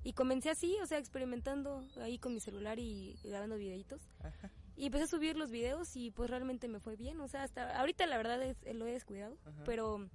Y 0.03 0.15
comencé 0.15 0.49
así, 0.49 0.77
o 0.83 0.87
sea, 0.87 0.97
experimentando 0.99 1.85
ahí 2.01 2.19
con 2.19 2.33
mi 2.33 2.41
celular 2.41 2.79
y 2.79 3.19
grabando 3.23 3.57
videitos. 3.57 4.01
Ajá. 4.21 4.51
Y 4.77 4.87
empecé 4.87 5.05
a 5.05 5.09
subir 5.09 5.37
los 5.37 5.51
videos 5.51 5.95
y 5.95 6.11
pues 6.11 6.31
realmente 6.31 6.69
me 6.69 6.81
fue 6.81 6.97
bien. 6.97 7.21
O 7.21 7.29
sea, 7.29 7.43
hasta 7.43 7.79
ahorita 7.79 8.07
la 8.07 8.17
verdad 8.17 8.43
es, 8.43 8.57
lo 8.75 8.87
he 8.87 8.93
descuidado, 8.93 9.37
Ajá. 9.45 9.63
pero 9.67 10.09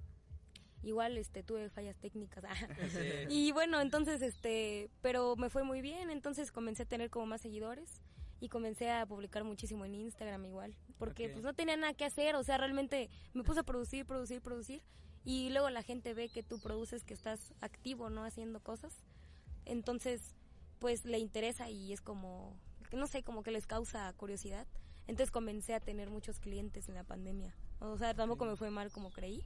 igual 0.82 1.16
este 1.18 1.42
tuve 1.42 1.68
fallas 1.70 1.96
técnicas. 1.98 2.42
Sí. 2.90 3.26
y 3.28 3.52
bueno, 3.52 3.80
entonces 3.80 4.22
este, 4.22 4.90
pero 5.02 5.36
me 5.36 5.50
fue 5.50 5.62
muy 5.62 5.82
bien, 5.82 6.10
entonces 6.10 6.50
comencé 6.50 6.82
a 6.82 6.86
tener 6.86 7.10
como 7.10 7.26
más 7.26 7.42
seguidores 7.42 8.02
y 8.40 8.48
comencé 8.48 8.90
a 8.90 9.06
publicar 9.06 9.44
muchísimo 9.44 9.84
en 9.84 9.94
Instagram 9.94 10.44
igual, 10.44 10.76
porque 10.98 11.26
Ok. 11.26 11.32
pues 11.32 11.44
no 11.44 11.54
tenía 11.54 11.76
nada 11.76 11.94
que 11.94 12.04
hacer, 12.04 12.34
o 12.36 12.42
sea, 12.44 12.58
realmente 12.58 13.08
me 13.34 13.42
puse 13.44 13.60
a 13.60 13.62
producir, 13.62 14.04
producir, 14.06 14.40
producir 14.42 14.82
y 15.24 15.50
luego 15.50 15.70
la 15.70 15.82
gente 15.82 16.14
ve 16.14 16.28
que 16.28 16.42
tú 16.42 16.60
produces, 16.60 17.02
que 17.04 17.14
estás 17.14 17.52
activo, 17.60 18.10
¿no? 18.10 18.24
Haciendo 18.24 18.60
cosas. 18.60 18.94
Entonces, 19.64 20.34
pues 20.78 21.04
le 21.04 21.18
interesa 21.18 21.70
y 21.70 21.92
es 21.92 22.00
como, 22.00 22.56
no 22.92 23.06
sé, 23.06 23.22
como 23.22 23.42
que 23.42 23.50
les 23.50 23.66
causa 23.66 24.12
curiosidad. 24.14 24.66
Entonces 25.08 25.30
comencé 25.30 25.74
a 25.74 25.80
tener 25.80 26.10
muchos 26.10 26.38
clientes 26.40 26.88
en 26.88 26.94
la 26.94 27.04
pandemia. 27.04 27.54
O 27.80 27.96
sea, 27.96 28.14
tampoco 28.14 28.44
me 28.44 28.56
fue 28.56 28.70
mal 28.70 28.90
como 28.92 29.10
creí. 29.10 29.42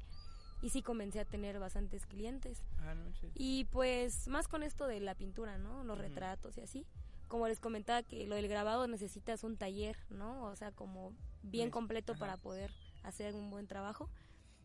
Y 0.62 0.68
sí 0.70 0.82
comencé 0.82 1.20
a 1.20 1.24
tener 1.24 1.58
bastantes 1.58 2.04
clientes. 2.04 2.62
Ah, 2.80 2.94
no. 2.94 3.10
Y 3.34 3.64
pues 3.66 4.28
más 4.28 4.46
con 4.46 4.62
esto 4.62 4.86
de 4.86 5.00
la 5.00 5.14
pintura, 5.14 5.56
¿no? 5.56 5.84
Los 5.84 5.96
Ujú. 5.98 6.08
retratos 6.08 6.58
y 6.58 6.60
así. 6.60 6.86
Como 7.30 7.46
les 7.46 7.60
comentaba 7.60 8.02
que 8.02 8.26
lo 8.26 8.34
del 8.34 8.48
grabado 8.48 8.88
necesitas 8.88 9.44
un 9.44 9.56
taller, 9.56 9.96
¿no? 10.10 10.46
O 10.46 10.56
sea, 10.56 10.72
como 10.72 11.14
bien 11.44 11.70
completo 11.70 12.14
ajá. 12.14 12.18
para 12.18 12.36
poder 12.36 12.72
hacer 13.04 13.36
un 13.36 13.50
buen 13.50 13.68
trabajo. 13.68 14.10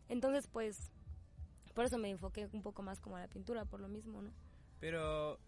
Entonces, 0.08 0.48
pues, 0.48 0.90
por 1.74 1.84
eso 1.84 1.96
me 1.96 2.10
enfoqué 2.10 2.48
un 2.52 2.62
poco 2.62 2.82
más 2.82 2.98
como 2.98 3.16
a 3.16 3.20
la 3.20 3.28
pintura, 3.28 3.66
por 3.66 3.78
lo 3.78 3.86
mismo, 3.86 4.20
¿no? 4.20 4.32
Pero 4.80 5.38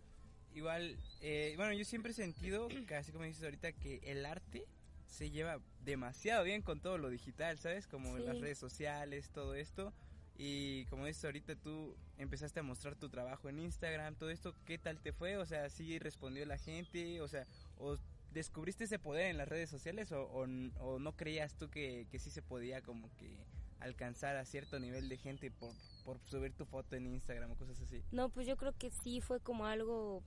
igual, 0.55 0.97
eh, 1.21 1.55
bueno, 1.57 1.73
yo 1.73 1.85
siempre 1.85 2.13
he 2.13 2.15
sentido, 2.15 2.69
así 2.97 3.11
como 3.11 3.25
dices 3.25 3.43
ahorita, 3.43 3.73
que 3.73 3.99
el 4.05 4.25
arte 4.25 4.65
se 5.09 5.31
lleva 5.31 5.59
demasiado 5.81 6.45
bien 6.45 6.63
con 6.63 6.79
todo 6.79 6.99
lo 6.99 7.09
digital, 7.11 7.59
¿sabes? 7.59 7.89
Como 7.89 8.17
Sí. 8.17 8.23
las 8.23 8.39
redes 8.39 8.59
sociales, 8.59 9.29
todo 9.31 9.57
esto. 9.57 9.93
Y 10.41 10.85
como 10.87 11.05
dices 11.07 11.25
ahorita, 11.25 11.57
tú 11.57 11.97
empezaste 12.17 12.61
a 12.61 12.63
mostrar 12.63 12.95
tu 12.95 13.09
trabajo 13.09 13.49
en 13.49 13.59
Instagram, 13.59 14.15
todo 14.15 14.31
esto, 14.31 14.55
¿qué 14.65 14.79
tal 14.79 15.01
te 15.01 15.13
fue? 15.13 15.37
O 15.37 15.45
sea, 15.45 15.69
¿sí 15.69 15.99
respondió 15.99 16.47
la 16.47 16.59
gente? 16.59 17.21
O 17.21 17.27
sea, 17.29 17.45
¿o 17.77 17.97
descubriste 18.33 18.85
ese 18.85 18.99
poder 19.01 19.27
en 19.31 19.37
las 19.37 19.49
redes 19.49 19.69
sociales 19.69 20.13
o, 20.13 20.23
o 20.29 20.99
no 20.99 21.17
creías 21.17 21.55
tú 21.55 21.69
que, 21.71 22.07
que 22.11 22.19
sí 22.21 22.31
se 22.31 22.41
podía 22.43 22.83
como 22.83 23.11
que 23.17 23.37
alcanzar 23.81 24.37
a 24.37 24.45
cierto 24.45 24.79
nivel 24.79 25.09
de 25.09 25.17
gente 25.17 25.51
por, 25.51 25.73
por 26.05 26.19
subir 26.29 26.53
tu 26.53 26.65
foto 26.67 26.95
en 26.95 27.07
Instagram 27.07 27.51
o 27.51 27.57
cosas 27.57 27.81
así? 27.81 28.03
No, 28.13 28.29
pues 28.29 28.47
yo 28.47 28.57
creo 28.57 28.73
que 28.79 28.91
sí 28.91 29.21
fue 29.21 29.41
como 29.41 29.67
algo 29.67 30.23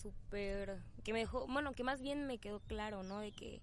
súper... 0.00 0.80
que 1.04 1.12
me 1.12 1.20
dejó, 1.20 1.46
bueno, 1.46 1.72
que 1.72 1.84
más 1.84 2.00
bien 2.00 2.26
me 2.26 2.38
quedó 2.38 2.60
claro, 2.60 3.02
¿no? 3.02 3.20
De 3.20 3.30
que 3.32 3.60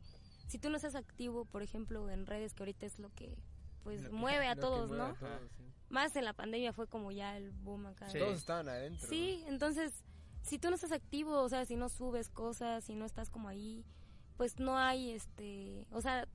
si 0.48 0.60
tú 0.60 0.70
no 0.70 0.76
estás 0.78 0.96
activo, 0.96 1.46
por 1.46 1.62
ejemplo, 1.62 2.10
en 2.10 2.26
redes, 2.26 2.54
que 2.54 2.64
ahorita 2.64 2.86
es 2.86 3.00
lo 3.00 3.10
que 3.16 3.36
pues 3.84 4.02
Lo 4.02 4.10
que- 4.10 4.16
mueve 4.16 4.48
a 4.48 4.56
todos, 4.56 4.90
mueve 4.90 5.04
¿no? 5.04 5.10
a 5.10 5.20
todos, 5.20 5.52
sí. 5.58 5.64
Más 5.90 6.16
en 6.16 6.26
la 6.26 6.34
pandemia 6.34 6.72
fue 6.74 6.88
como 6.88 7.12
ya 7.12 7.36
el 7.38 7.52
boom 7.52 7.88
acá. 7.88 8.10
Sí. 8.10 8.20
Todos 8.20 8.38
estaban 8.38 8.70
adentro. 8.70 9.08
Sí, 9.10 9.44
entonces, 9.48 9.92
si 10.44 10.60
tú 10.60 10.70
no 10.70 10.76
estás 10.76 10.92
activo, 10.92 11.42
o 11.42 11.50
sea, 11.50 11.66
si 11.66 11.76
no 11.76 11.90
subes 11.90 12.30
cosas, 12.30 12.84
si 12.84 12.96
no 12.96 13.06
estás 13.06 13.30
como 13.30 13.48
ahí, 13.50 13.84
pues 14.38 14.60
no 14.60 14.78
hay, 14.78 15.12
este, 15.12 15.86
o 15.92 16.02
sea, 16.02 16.28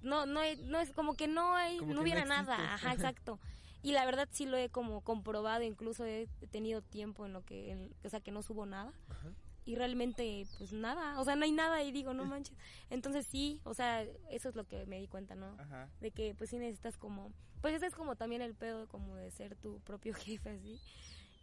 no, 0.00 0.26
no, 0.26 0.40
hay- 0.40 0.56
no 0.64 0.80
es 0.80 0.90
como 0.92 1.14
que 1.14 1.28
no 1.28 1.54
hay, 1.54 1.78
Como 1.78 1.94
no 1.94 2.00
hubiera 2.02 2.24
nada, 2.24 2.74
ajá, 2.74 2.92
exacto. 2.92 3.38
Y 3.82 3.92
la 3.92 4.04
verdad 4.04 4.28
sí 4.32 4.46
lo 4.46 4.56
he 4.56 4.68
como 4.68 5.00
comprobado, 5.02 5.62
incluso 5.62 6.04
he 6.04 6.28
tenido 6.50 6.82
tiempo 6.82 7.26
en 7.26 7.32
lo 7.32 7.44
que, 7.44 7.70
en- 7.72 7.94
o 8.04 8.08
sea, 8.08 8.20
que 8.20 8.30
no 8.32 8.42
subo 8.42 8.64
nada. 8.66 8.92
Ajá. 9.08 9.28
Y 9.64 9.76
realmente, 9.76 10.44
pues 10.58 10.72
nada, 10.72 11.20
o 11.20 11.24
sea, 11.24 11.36
no 11.36 11.44
hay 11.44 11.52
nada 11.52 11.82
y 11.84 11.92
digo, 11.92 12.14
no 12.14 12.24
manches. 12.24 12.56
Entonces 12.90 13.26
sí, 13.26 13.60
o 13.64 13.74
sea, 13.74 14.02
eso 14.30 14.48
es 14.48 14.56
lo 14.56 14.64
que 14.66 14.86
me 14.86 14.98
di 14.98 15.06
cuenta, 15.06 15.34
¿no? 15.36 15.54
Ajá. 15.58 15.88
de 16.00 16.10
que 16.10 16.34
pues 16.34 16.50
sí 16.50 16.58
necesitas 16.58 16.96
como 16.98 17.32
pues 17.60 17.74
ese 17.74 17.86
es 17.86 17.94
como 17.94 18.16
también 18.16 18.42
el 18.42 18.56
pedo 18.56 18.88
como 18.88 19.14
de 19.14 19.30
ser 19.30 19.54
tu 19.54 19.78
propio 19.82 20.12
jefe 20.14 20.50
así 20.50 20.80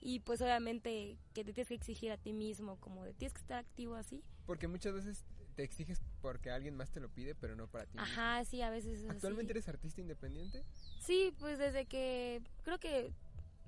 y 0.01 0.19
pues 0.19 0.41
obviamente 0.41 1.17
que 1.34 1.43
te 1.45 1.53
tienes 1.53 1.69
que 1.69 1.75
exigir 1.75 2.12
a 2.12 2.17
ti 2.17 2.34
mismo 2.34 2.77
como 2.82 3.05
de 3.05 3.13
tienes 3.13 3.34
que 3.34 3.39
estar 3.41 3.58
activo 3.60 3.95
así 3.95 4.21
Porque 4.45 4.67
muchas 4.67 4.93
veces 4.93 5.23
te 5.55 5.63
exiges 5.63 6.01
porque 6.21 6.51
alguien 6.51 6.75
más 6.75 6.89
te 6.91 6.99
lo 6.99 7.08
pide, 7.10 7.36
pero 7.36 7.55
no 7.55 7.67
para 7.67 7.86
ti. 7.86 7.91
mismo. 7.97 8.03
ajá 8.03 8.43
sí 8.43 8.62
a 8.62 8.69
veces 8.69 9.01
es 9.01 9.10
¿Actualmente 9.10 9.51
así. 9.53 9.60
eres 9.60 9.69
artista 9.69 10.01
independiente? 10.01 10.65
sí 10.99 11.34
pues 11.39 11.58
desde 11.58 11.86
que 11.86 12.41
creo 12.63 12.79
que 12.79 13.13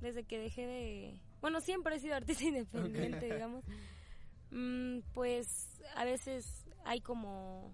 desde 0.02 0.24
que 0.26 0.38
dejé 0.38 0.68
de 0.68 1.20
bueno 1.40 1.62
siempre 1.62 1.96
he 1.96 2.00
sido 2.00 2.16
artista 2.16 2.44
independiente 2.44 3.26
digamos 3.34 3.64
Mm, 3.66 3.72
pues 5.14 5.82
a 5.96 6.06
veces 6.06 6.66
hay 6.86 7.02
como 7.02 7.74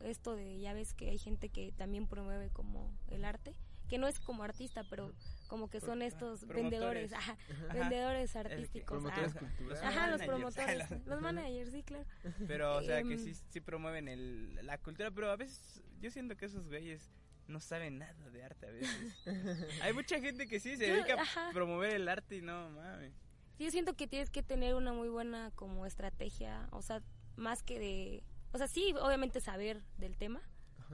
esto 0.00 0.34
de 0.36 0.58
ya 0.60 0.72
ves 0.74 0.92
que 0.94 1.08
hay 1.10 1.18
gente 1.18 1.48
que 1.48 1.72
también 1.72 2.06
promueve 2.06 2.50
como 2.50 2.92
el 3.08 3.24
arte 3.24 3.54
que 3.88 3.98
no 3.98 4.08
es 4.08 4.18
como 4.18 4.42
artista 4.42 4.84
pero 4.90 5.12
como 5.46 5.70
que 5.70 5.80
son 5.80 6.02
estos 6.02 6.40
promotores. 6.44 7.10
vendedores 7.10 7.12
ajá, 7.12 7.36
Ajá. 7.68 7.72
vendedores 7.74 8.34
artísticos 8.36 9.00
Promotores 9.02 9.34
culturales. 9.34 9.82
Ajá, 9.82 10.10
los 10.10 10.22
promotores, 10.22 10.90
los- 11.06 11.20
managers, 11.20 11.70
sí, 11.70 11.82
claro. 11.84 12.04
Pero, 12.48 12.76
o 12.76 12.82
sea, 12.82 13.02
que 13.04 13.12
Em, 13.14 13.18
sí, 13.20 13.32
sí 13.50 13.60
promueven 13.60 14.08
el, 14.08 14.56
la 14.66 14.76
cultura, 14.78 15.12
pero 15.12 15.30
a 15.30 15.36
veces 15.36 15.84
yo 16.00 16.10
siento 16.10 16.36
que 16.36 16.46
esos 16.46 16.66
güeyes 16.66 17.12
no 17.46 17.60
saben 17.60 17.98
nada 17.98 18.28
de 18.30 18.42
arte 18.42 18.66
a 18.66 18.70
veces. 18.72 19.14
Hay 19.82 19.92
mucha 19.92 20.20
gente 20.20 20.48
que 20.48 20.58
sí 20.58 20.76
se 20.76 20.90
dedica 20.90 21.14
ajá. 21.22 21.50
a 21.50 21.52
promover 21.52 21.92
el 21.94 22.08
arte 22.08 22.36
y 22.38 22.42
no, 22.42 22.68
mames. 22.70 23.12
Yo 23.58 23.70
siento 23.70 23.94
que 23.94 24.06
tienes 24.06 24.30
que 24.30 24.42
tener 24.42 24.74
una 24.74 24.92
muy 24.92 25.08
buena 25.08 25.50
como 25.54 25.86
estrategia, 25.86 26.68
o 26.72 26.82
sea, 26.82 27.02
más 27.36 27.62
que 27.62 27.78
de, 27.78 28.22
o 28.52 28.58
sea, 28.58 28.68
sí, 28.68 28.94
obviamente 29.00 29.40
saber 29.40 29.82
del 29.96 30.16
tema, 30.16 30.42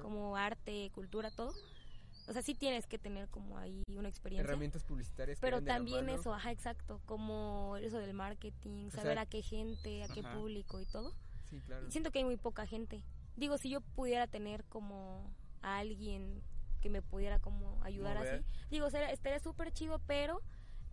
como 0.01 0.37
arte, 0.37 0.90
cultura, 0.94 1.31
todo. 1.31 1.53
O 2.29 2.33
sea, 2.33 2.40
sí 2.42 2.55
tienes 2.55 2.87
que 2.87 2.98
tener 2.98 3.29
como 3.29 3.59
ahí 3.59 3.83
una 3.96 4.09
experiencia. 4.09 4.44
Herramientas 4.44 4.85
publicitarias. 4.85 5.38
Pero 5.40 5.61
la 5.61 5.66
también 5.66 6.07
mano. 6.07 6.18
eso, 6.18 6.33
ajá, 6.33 6.53
exacto, 6.53 7.01
como 7.05 7.77
eso 7.79 7.98
del 7.98 8.14
marketing, 8.14 8.87
O 8.87 8.90
saber 8.90 9.14
sea, 9.14 9.22
a 9.22 9.27
qué 9.27 9.42
gente, 9.42 10.05
a 10.05 10.09
qué 10.09 10.20
Ajá. 10.20 10.33
público 10.35 10.81
y 10.81 10.87
todo. 10.87 11.12
Sí, 11.51 11.61
claro. 11.61 11.87
Y 11.88 11.90
siento 11.90 12.11
que 12.12 12.20
hay 12.20 12.25
muy 12.25 12.37
poca 12.37 12.66
gente. 12.66 13.03
Digo, 13.37 13.59
si 13.59 13.70
yo 13.70 13.81
pudiera 13.81 14.27
tener 14.29 14.64
como 14.64 15.35
a 15.62 15.79
alguien 15.79 16.42
que 16.81 16.90
me 16.90 17.03
pudiera 17.03 17.38
como 17.38 17.83
ayudar 17.83 18.18
así, 18.18 18.44
digo, 18.70 18.87
estaría 18.87 19.38
súper 19.40 19.72
chido, 19.72 19.98
pero 20.07 20.40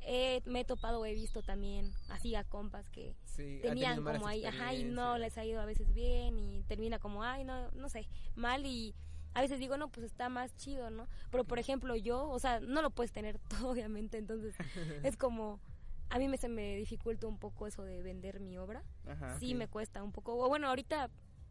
eh, 0.01 0.41
me 0.45 0.61
he 0.61 0.65
topado, 0.65 1.05
he 1.05 1.13
visto 1.13 1.41
también 1.41 1.91
así 2.09 2.35
a 2.35 2.43
compas 2.43 2.89
que 2.89 3.15
Sí, 3.25 3.59
tenían 3.61 4.03
como 4.03 4.27
ahí, 4.27 4.45
ajá, 4.45 4.73
y 4.73 4.83
no 4.83 5.17
les 5.17 5.37
ha 5.37 5.45
ido 5.45 5.61
a 5.61 5.65
veces 5.65 5.93
bien 5.93 6.39
y 6.39 6.63
termina 6.63 6.99
como, 6.99 7.23
ay, 7.23 7.43
no, 7.43 7.71
no 7.71 7.89
sé, 7.89 8.07
mal 8.35 8.65
y 8.65 8.95
a 9.33 9.41
veces 9.41 9.59
digo, 9.59 9.77
no, 9.77 9.89
pues 9.89 10.05
está 10.05 10.27
más 10.29 10.55
chido, 10.55 10.89
¿no? 10.89 11.07
Pero 11.31 11.43
por 11.43 11.59
ejemplo 11.59 11.95
yo, 11.95 12.29
o 12.29 12.39
sea, 12.39 12.59
no 12.59 12.81
lo 12.81 12.89
puedes 12.89 13.11
tener 13.11 13.39
todo, 13.49 13.69
obviamente, 13.69 14.17
entonces 14.17 14.55
es 15.03 15.17
como, 15.17 15.59
a 16.09 16.17
mí 16.17 16.27
me, 16.27 16.37
se 16.37 16.49
me 16.49 16.75
dificulta 16.75 17.27
un 17.27 17.37
poco 17.37 17.67
eso 17.67 17.83
de 17.83 18.01
vender 18.01 18.39
mi 18.39 18.57
obra, 18.57 18.83
Ajá. 19.07 19.37
sí 19.39 19.53
me 19.53 19.67
cuesta 19.67 20.03
un 20.03 20.11
poco, 20.11 20.35
o 20.35 20.47
bueno, 20.49 20.67
ahorita 20.67 21.09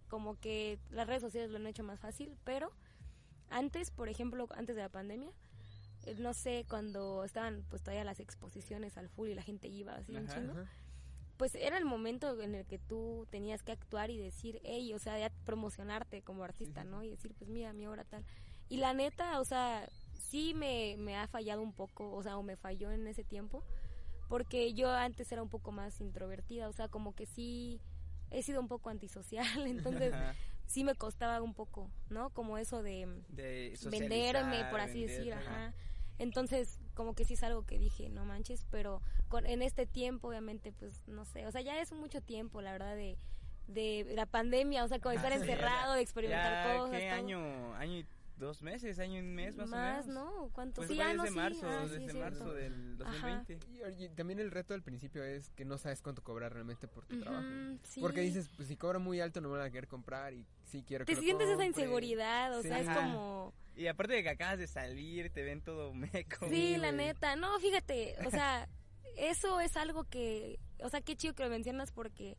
como 0.09 0.39
que 0.41 0.79
las 0.91 1.07
redes 1.07 1.23
sociales 1.23 1.51
lo 1.51 1.57
han 1.59 1.67
hecho 1.67 1.85
más 1.85 2.01
fácil, 2.01 2.37
pero 2.45 2.73
antes, 3.51 3.91
por 3.91 4.09
ejemplo, 4.09 4.47
antes 4.55 4.75
de 4.77 4.83
la 4.83 4.89
pandemia, 4.89 5.31
no 6.19 6.35
sé, 6.35 6.65
cuando 6.69 7.25
estaban 7.25 7.65
pues 7.69 7.83
todavía 7.83 8.05
las 8.05 8.21
exposiciones 8.21 8.97
al 8.97 9.09
full 9.09 9.29
y 9.29 9.35
la 9.35 9.43
gente 9.43 9.69
iba 9.69 9.95
así 9.95 10.17
un 10.17 10.27
Ajá. 10.27 10.35
chingo, 10.35 10.53
Ajá. 10.53 10.71
pues 11.37 11.55
era 11.55 11.77
el 11.79 11.85
momento 11.85 12.41
en 12.41 12.55
el 12.55 12.67
que 12.67 12.79
tú 12.79 13.27
tenías 13.31 13.63
que 13.63 13.73
actuar 13.73 14.11
y 14.11 14.19
decir, 14.19 14.61
hey, 14.65 14.93
o 14.95 14.99
sea, 14.99 15.19
ya 15.19 15.31
promocionarte 15.45 16.23
como 16.23 16.45
artista, 16.45 16.85
¿no? 16.85 17.03
Y 17.03 17.11
decir, 17.11 17.35
pues 17.39 17.51
mira, 17.51 17.73
mi 17.73 17.87
obra 17.87 18.05
tal. 18.05 18.25
Y 18.69 18.79
la 18.79 18.93
neta, 18.95 19.41
o 19.41 19.45
sea, 19.45 19.89
sí 20.19 20.53
me, 20.55 20.97
me 20.99 21.17
ha 21.17 21.27
fallado 21.27 21.63
un 21.63 21.73
poco, 21.73 22.13
o 22.13 22.23
sea, 22.23 22.37
o 22.37 22.43
me 22.43 22.57
falló 22.57 22.91
en 22.91 23.07
ese 23.07 23.25
tiempo, 23.25 23.63
porque 24.29 24.75
yo 24.75 24.91
antes 24.91 25.31
era 25.33 25.43
un 25.43 25.49
poco 25.49 25.73
más 25.73 26.01
introvertida, 26.01 26.69
o 26.69 26.73
sea, 26.73 26.89
como 26.89 27.15
que 27.15 27.27
sí 27.27 27.81
he 28.31 28.43
sido 28.43 28.61
un 28.61 28.69
poco 28.69 28.91
antisocial, 28.91 29.47
entonces. 29.67 30.15
Sí 30.68 30.85
me 30.85 30.94
costaba 30.94 31.42
un 31.42 31.54
poco, 31.54 31.90
¿no? 32.11 32.31
Como 32.31 32.59
eso 32.59 32.83
de 32.83 33.09
De 33.31 33.76
venderme, 33.90 34.64
por 34.70 34.81
así 34.81 35.00
vender, 35.00 35.16
decir, 35.18 35.33
ajá. 35.33 35.50
ajá. 35.66 35.74
Entonces, 36.18 36.78
como 36.94 37.14
que 37.14 37.24
sí 37.24 37.35
es 37.35 37.42
algo 37.42 37.64
que 37.64 37.78
dije, 37.78 38.09
no 38.09 38.24
manches, 38.24 38.66
pero 38.70 39.00
con, 39.28 39.46
en 39.46 39.62
este 39.62 39.87
tiempo, 39.87 40.28
obviamente, 40.28 40.72
pues 40.72 41.07
no 41.09 41.24
sé, 41.24 41.46
o 41.46 41.50
sea, 41.52 41.61
ya 41.62 41.81
es 41.81 41.92
mucho 41.92 42.20
tiempo, 42.20 42.61
la 42.61 42.72
verdad, 42.72 42.94
de, 42.96 43.16
de 43.66 44.04
la 44.14 44.26
pandemia, 44.26 44.85
o 44.85 44.88
sea, 44.88 44.98
como 44.98 45.14
estar 45.14 45.33
encerrado, 45.33 45.94
de 45.94 46.02
experimentar 46.02 46.66
Ya, 46.66 46.78
cosas. 46.78 46.98
¿Qué 46.98 47.07
todo. 47.09 47.18
año? 47.18 47.74
¿Año 47.76 47.98
y 47.98 48.07
dos 48.38 48.62
meses? 48.62 48.98
¿Año 48.98 49.16
y 49.16 49.20
un 49.20 49.35
mes 49.35 49.57
más, 49.57 49.68
Más, 49.68 50.05
o 50.05 50.09
menos? 50.09 50.24
¿no? 50.24 50.51
¿Cuánto? 50.53 50.77
Pues 50.77 50.88
sí, 50.88 51.01
ah, 51.01 51.12
no, 51.14 51.22
desde 51.24 51.29
sí, 51.29 51.37
marzo, 51.37 51.66
ah, 51.68 51.85
sí, 51.87 51.90
desde 51.94 52.07
es 52.07 52.14
marzo 52.14 52.55
del 52.55 52.96
Ajá. 53.05 53.44
2020. 53.44 53.59
Y, 53.72 53.83
oye, 53.83 54.09
también 54.11 54.38
el 54.38 54.51
reto 54.51 54.74
al 54.74 54.83
principio 54.83 55.22
es 55.24 55.51
que 55.51 55.64
no 55.64 55.79
sabes 55.79 56.01
cuánto 56.03 56.22
cobrar 56.22 56.53
realmente 56.53 56.88
por 56.88 57.05
tu 57.07 57.16
Ujú, 57.16 57.24
trabajo. 57.24 57.48
sí. 57.83 58.01
Porque 58.01 58.20
dices, 58.20 58.48
pues 58.57 58.68
si 58.68 58.77
cobro 58.77 59.01
muy 59.01 59.20
alto 59.20 59.40
no 59.40 59.48
me 59.48 59.59
van 59.59 59.66
a 59.66 59.70
querer 59.70 59.88
comprar 59.88 60.33
y 60.35 60.46
sí 60.64 60.83
quiero 60.87 61.05
que 61.05 61.12
Te 61.12 61.16
lo 61.16 61.22
sientes 61.22 61.46
esa 61.48 61.57
compre. 61.64 61.66
inseguridad, 61.83 62.59
o 62.59 62.62
sea, 62.62 62.79
Sí. 62.83 62.88
es 62.88 62.96
como... 62.96 63.53
Y 63.77 63.87
aparte 63.87 64.14
de 64.14 64.22
que 64.24 64.31
acabas 64.31 64.59
de 64.59 64.66
salir, 64.66 65.31
te 65.31 65.42
ven 65.42 65.61
todo 65.61 65.92
meco. 65.94 66.48
Sí, 66.48 66.77
la 66.79 66.92
neta. 66.92 67.37
No, 67.37 67.59
fíjate, 67.61 68.16
o 68.27 68.31
sea, 68.31 68.68
eso 69.16 69.61
es 69.61 69.77
algo 69.77 70.05
que, 70.05 70.59
o 70.83 70.88
sea, 70.88 71.01
qué 71.01 71.16
chido 71.16 71.35
que 71.35 71.42
lo 71.44 71.51
mencionas 71.51 71.92
porque 71.92 72.37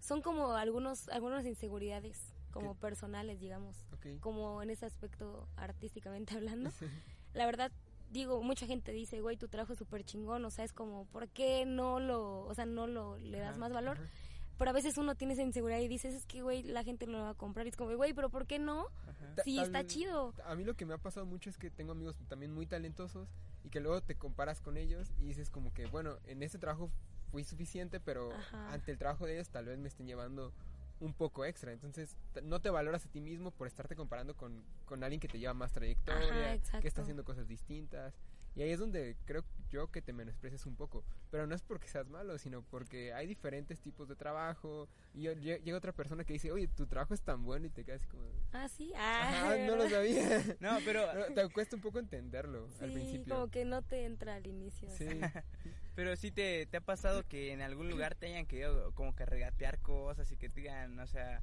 son 0.00 0.22
como 0.22 0.52
algunos 0.52 1.08
algunas 1.08 1.44
inseguridades 1.44 2.32
como 2.50 2.74
¿Qué? 2.74 2.80
personales, 2.80 3.40
digamos, 3.40 3.86
Ok. 3.92 4.20
como 4.20 4.62
en 4.62 4.70
ese 4.70 4.86
aspecto 4.86 5.48
artísticamente 5.56 6.34
hablando. 6.36 6.70
La 7.34 7.46
verdad 7.46 7.70
digo, 8.10 8.42
mucha 8.42 8.66
gente 8.66 8.92
dice, 8.92 9.20
"Güey, 9.20 9.36
tu 9.36 9.48
trabajo 9.48 9.72
es 9.74 9.78
súper 9.78 10.04
chingón", 10.04 10.44
o 10.44 10.50
sea, 10.50 10.64
es 10.64 10.72
como, 10.72 11.04
¿por 11.06 11.28
qué 11.28 11.66
no 11.66 12.00
lo, 12.00 12.42
o 12.44 12.54
sea, 12.54 12.64
no 12.66 12.86
lo 12.86 13.18
le 13.18 13.38
das 13.38 13.50
Ajá, 13.50 13.58
más 13.58 13.72
valor? 13.72 13.98
Ajá. 13.98 14.08
Pero 14.56 14.70
a 14.70 14.74
veces 14.74 14.98
uno 14.98 15.14
tiene 15.14 15.34
esa 15.34 15.42
inseguridad 15.42 15.78
y 15.78 15.86
dices, 15.86 16.14
"Es 16.14 16.26
que 16.26 16.42
güey, 16.42 16.62
la 16.64 16.82
gente 16.82 17.06
no 17.06 17.12
lo 17.18 17.24
va 17.24 17.30
a 17.30 17.34
comprar." 17.34 17.66
Y 17.66 17.68
es 17.70 17.76
como, 17.76 17.94
"Güey, 17.94 18.12
pero 18.14 18.28
¿por 18.30 18.46
qué 18.46 18.58
no?" 18.58 18.86
Ajá. 19.06 19.42
Sí, 19.44 19.60
está 19.60 19.86
chido. 19.86 20.34
A 20.44 20.54
mí 20.56 20.64
lo 20.64 20.74
que 20.74 20.84
me 20.84 20.94
ha 20.94 20.98
pasado 20.98 21.26
mucho 21.26 21.48
es 21.48 21.58
que 21.58 21.70
tengo 21.70 21.92
amigos 21.92 22.16
también 22.28 22.52
muy 22.52 22.66
talentosos 22.66 23.28
y 23.62 23.68
que 23.70 23.78
luego 23.80 24.00
te 24.02 24.16
comparas 24.16 24.60
con 24.60 24.76
ellos 24.76 25.12
y 25.20 25.26
dices 25.26 25.50
como 25.50 25.72
que, 25.72 25.86
bueno, 25.86 26.16
en 26.24 26.42
este 26.42 26.58
trabajo 26.58 26.90
fui 27.30 27.44
suficiente, 27.44 28.00
pero 28.00 28.30
ante 28.52 28.90
el 28.90 28.98
trabajo 28.98 29.26
de 29.26 29.34
ellos 29.34 29.48
tal 29.50 29.66
vez 29.66 29.78
me 29.78 29.86
estén 29.88 30.06
llevando 30.06 30.52
un 31.00 31.12
poco 31.14 31.44
extra. 31.44 31.72
Entonces 31.72 32.16
no 32.42 32.60
te 32.60 32.70
valoras 32.70 33.04
a 33.06 33.08
ti 33.08 33.20
mismo 33.20 33.50
por 33.50 33.66
estarte 33.66 33.96
comparando 33.96 34.34
con, 34.36 34.64
con 34.84 35.02
alguien 35.04 35.20
que 35.20 35.28
te 35.28 35.38
lleva 35.38 35.54
más 35.54 35.72
trayectoria, 35.72 36.52
Ajá, 36.52 36.80
que 36.80 36.88
está 36.88 37.02
haciendo 37.02 37.24
cosas 37.24 37.46
distintas. 37.48 38.14
Y 38.54 38.62
ahí 38.62 38.70
es 38.70 38.78
donde 38.80 39.16
creo 39.24 39.44
yo 39.70 39.90
que 39.90 40.02
te 40.02 40.12
menosprecias 40.12 40.66
un 40.66 40.74
poco. 40.76 41.04
Pero 41.30 41.46
no 41.46 41.54
es 41.54 41.62
porque 41.62 41.88
seas 41.88 42.08
malo, 42.08 42.38
sino 42.38 42.62
porque 42.62 43.12
hay 43.12 43.26
diferentes 43.26 43.80
tipos 43.80 44.08
de 44.08 44.16
trabajo. 44.16 44.88
Y 45.14 45.22
yo- 45.22 45.32
llega 45.34 45.76
otra 45.76 45.92
persona 45.92 46.24
que 46.24 46.32
dice, 46.32 46.50
oye, 46.50 46.66
tu 46.68 46.86
trabajo 46.86 47.14
es 47.14 47.20
tan 47.22 47.44
bueno 47.44 47.66
y 47.66 47.70
te 47.70 47.84
quedas 47.84 48.00
así 48.02 48.08
como... 48.08 48.24
Ah, 48.52 48.68
sí. 48.68 48.92
Ah, 48.96 49.28
Ajá, 49.28 49.56
no 49.58 49.76
lo 49.76 49.88
sabía. 49.88 50.42
No, 50.60 50.78
pero, 50.84 51.04
te 51.34 51.48
cuesta 51.50 51.76
un 51.76 51.82
poco 51.82 51.98
entenderlo 51.98 52.68
al 52.80 52.92
principio. 52.92 53.34
como 53.34 53.48
que 53.50 53.64
no 53.64 53.82
te 53.82 54.04
entra 54.06 54.34
al 54.36 54.46
inicio. 54.46 54.88
Sí. 54.90 55.06
pero 55.94 56.16
sí 56.16 56.30
te, 56.30 56.66
te 56.66 56.76
ha 56.78 56.80
pasado 56.80 57.26
que 57.28 57.52
en 57.52 57.60
algún 57.60 57.90
lugar 57.90 58.14
te 58.14 58.26
hayan 58.26 58.46
querido 58.46 58.92
como 58.94 59.14
que 59.14 59.26
regatear 59.26 59.78
cosas 59.80 60.30
y 60.32 60.36
que 60.36 60.48
te 60.48 60.60
digan, 60.62 60.98
o 60.98 61.06
sea, 61.06 61.42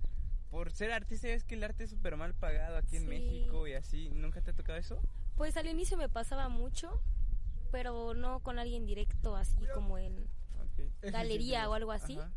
por 0.52 0.72
ser 0.72 0.92
artista 0.92 1.28
es 1.30 1.44
que 1.44 1.56
el 1.56 1.64
arte 1.64 1.84
es 1.86 1.90
súper 1.90 2.16
mal 2.18 2.34
pagado 2.34 2.78
aquí 2.78 2.96
en 2.98 3.04
Sí. 3.04 3.08
México 3.10 3.68
y 3.68 3.74
así. 3.74 4.10
¿Nunca 4.10 4.42
te 4.42 4.52
ha 4.52 4.54
tocado 4.54 4.78
eso? 4.80 5.02
Pues 5.36 5.58
al 5.58 5.68
inicio 5.68 5.98
me 5.98 6.08
pasaba 6.10 6.48
mucho, 6.50 7.02
pero 7.72 8.14
no 8.14 8.40
con 8.40 8.58
alguien 8.60 8.86
directo, 8.86 9.36
así 9.36 9.66
como 9.74 9.98
en 9.98 10.28
galería 11.02 11.70
o 11.70 11.74
algo 11.74 11.92
así. 11.92 12.18
Ajá. 12.18 12.32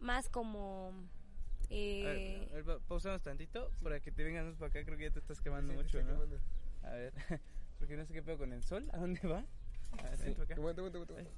Más 0.00 0.28
como... 0.28 0.92
A 0.92 1.72
Eh, 1.72 2.02
ver, 2.02 2.48
a 2.50 2.54
ver, 2.56 2.64
pa- 2.64 2.78
pausamos 2.88 3.22
tantito 3.22 3.70
para 3.82 4.00
que 4.00 4.10
te 4.10 4.24
vengas 4.24 4.44
más 4.44 4.56
para 4.56 4.70
acá. 4.70 4.84
Creo 4.84 4.98
que 4.98 5.04
ya 5.04 5.10
te 5.12 5.20
estás 5.20 5.40
quemando 5.40 5.72
Sí, 5.72 5.78
mucho, 5.78 6.02
¿no? 6.02 6.08
quemando. 6.14 6.38
A 6.82 6.90
ver, 6.90 7.12
porque 7.78 7.96
no 7.96 8.04
sé 8.06 8.12
qué 8.12 8.22
pedo 8.22 8.38
con 8.38 8.52
el 8.52 8.64
sol. 8.64 8.88
¿A 8.92 8.98
dónde 8.98 9.20
va? 9.28 9.44
A 9.98 10.02
ver, 10.02 10.18
Sí. 10.34 10.40
acá. 10.42 10.54
Aguanta, 10.54 10.80
aguanta, 10.82 10.98
aguanta. 11.12 11.30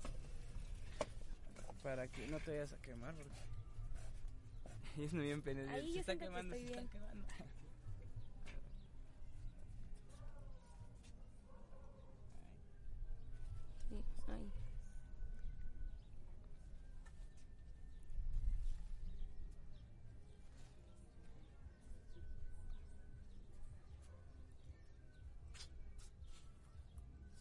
Para 1.82 2.06
que 2.08 2.26
no 2.28 2.38
te 2.40 2.52
vayas 2.52 2.72
a 2.72 2.76
quemar. 2.78 3.14
Porque... 3.14 3.30
Y 4.96 5.04
es 5.04 5.12
muy 5.12 5.24
bien 5.24 5.42
pene. 5.42 5.62
Ahí 5.70 5.88
se 5.88 5.94
yo 5.94 6.00
está 6.00 6.12
siento 6.12 6.12
que 6.12 6.18
quemando, 6.26 6.54
se 6.56 6.62
estoy 6.64 6.84
está 6.84 6.98
quemando. 6.98 7.24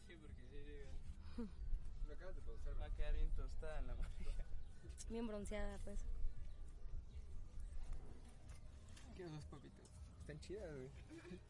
sí, 0.08 0.16
porque 0.22 0.42
sí, 1.36 1.48
Lo 2.08 2.14
acabas 2.14 2.36
de 2.36 2.42
pausar, 2.42 2.82
va 2.82 2.86
a 2.86 2.90
quedar 2.92 3.14
bien 3.14 3.30
tostada 3.32 3.82
la 3.82 3.96
morrilla. 3.96 4.46
Bien 5.10 5.28
bronceada, 5.28 5.78
pues. 5.84 6.00
Dos 9.42 9.50
papitas. 9.50 9.86
Están 10.20 10.40
chidas, 10.40 10.72
güey. 10.78 10.90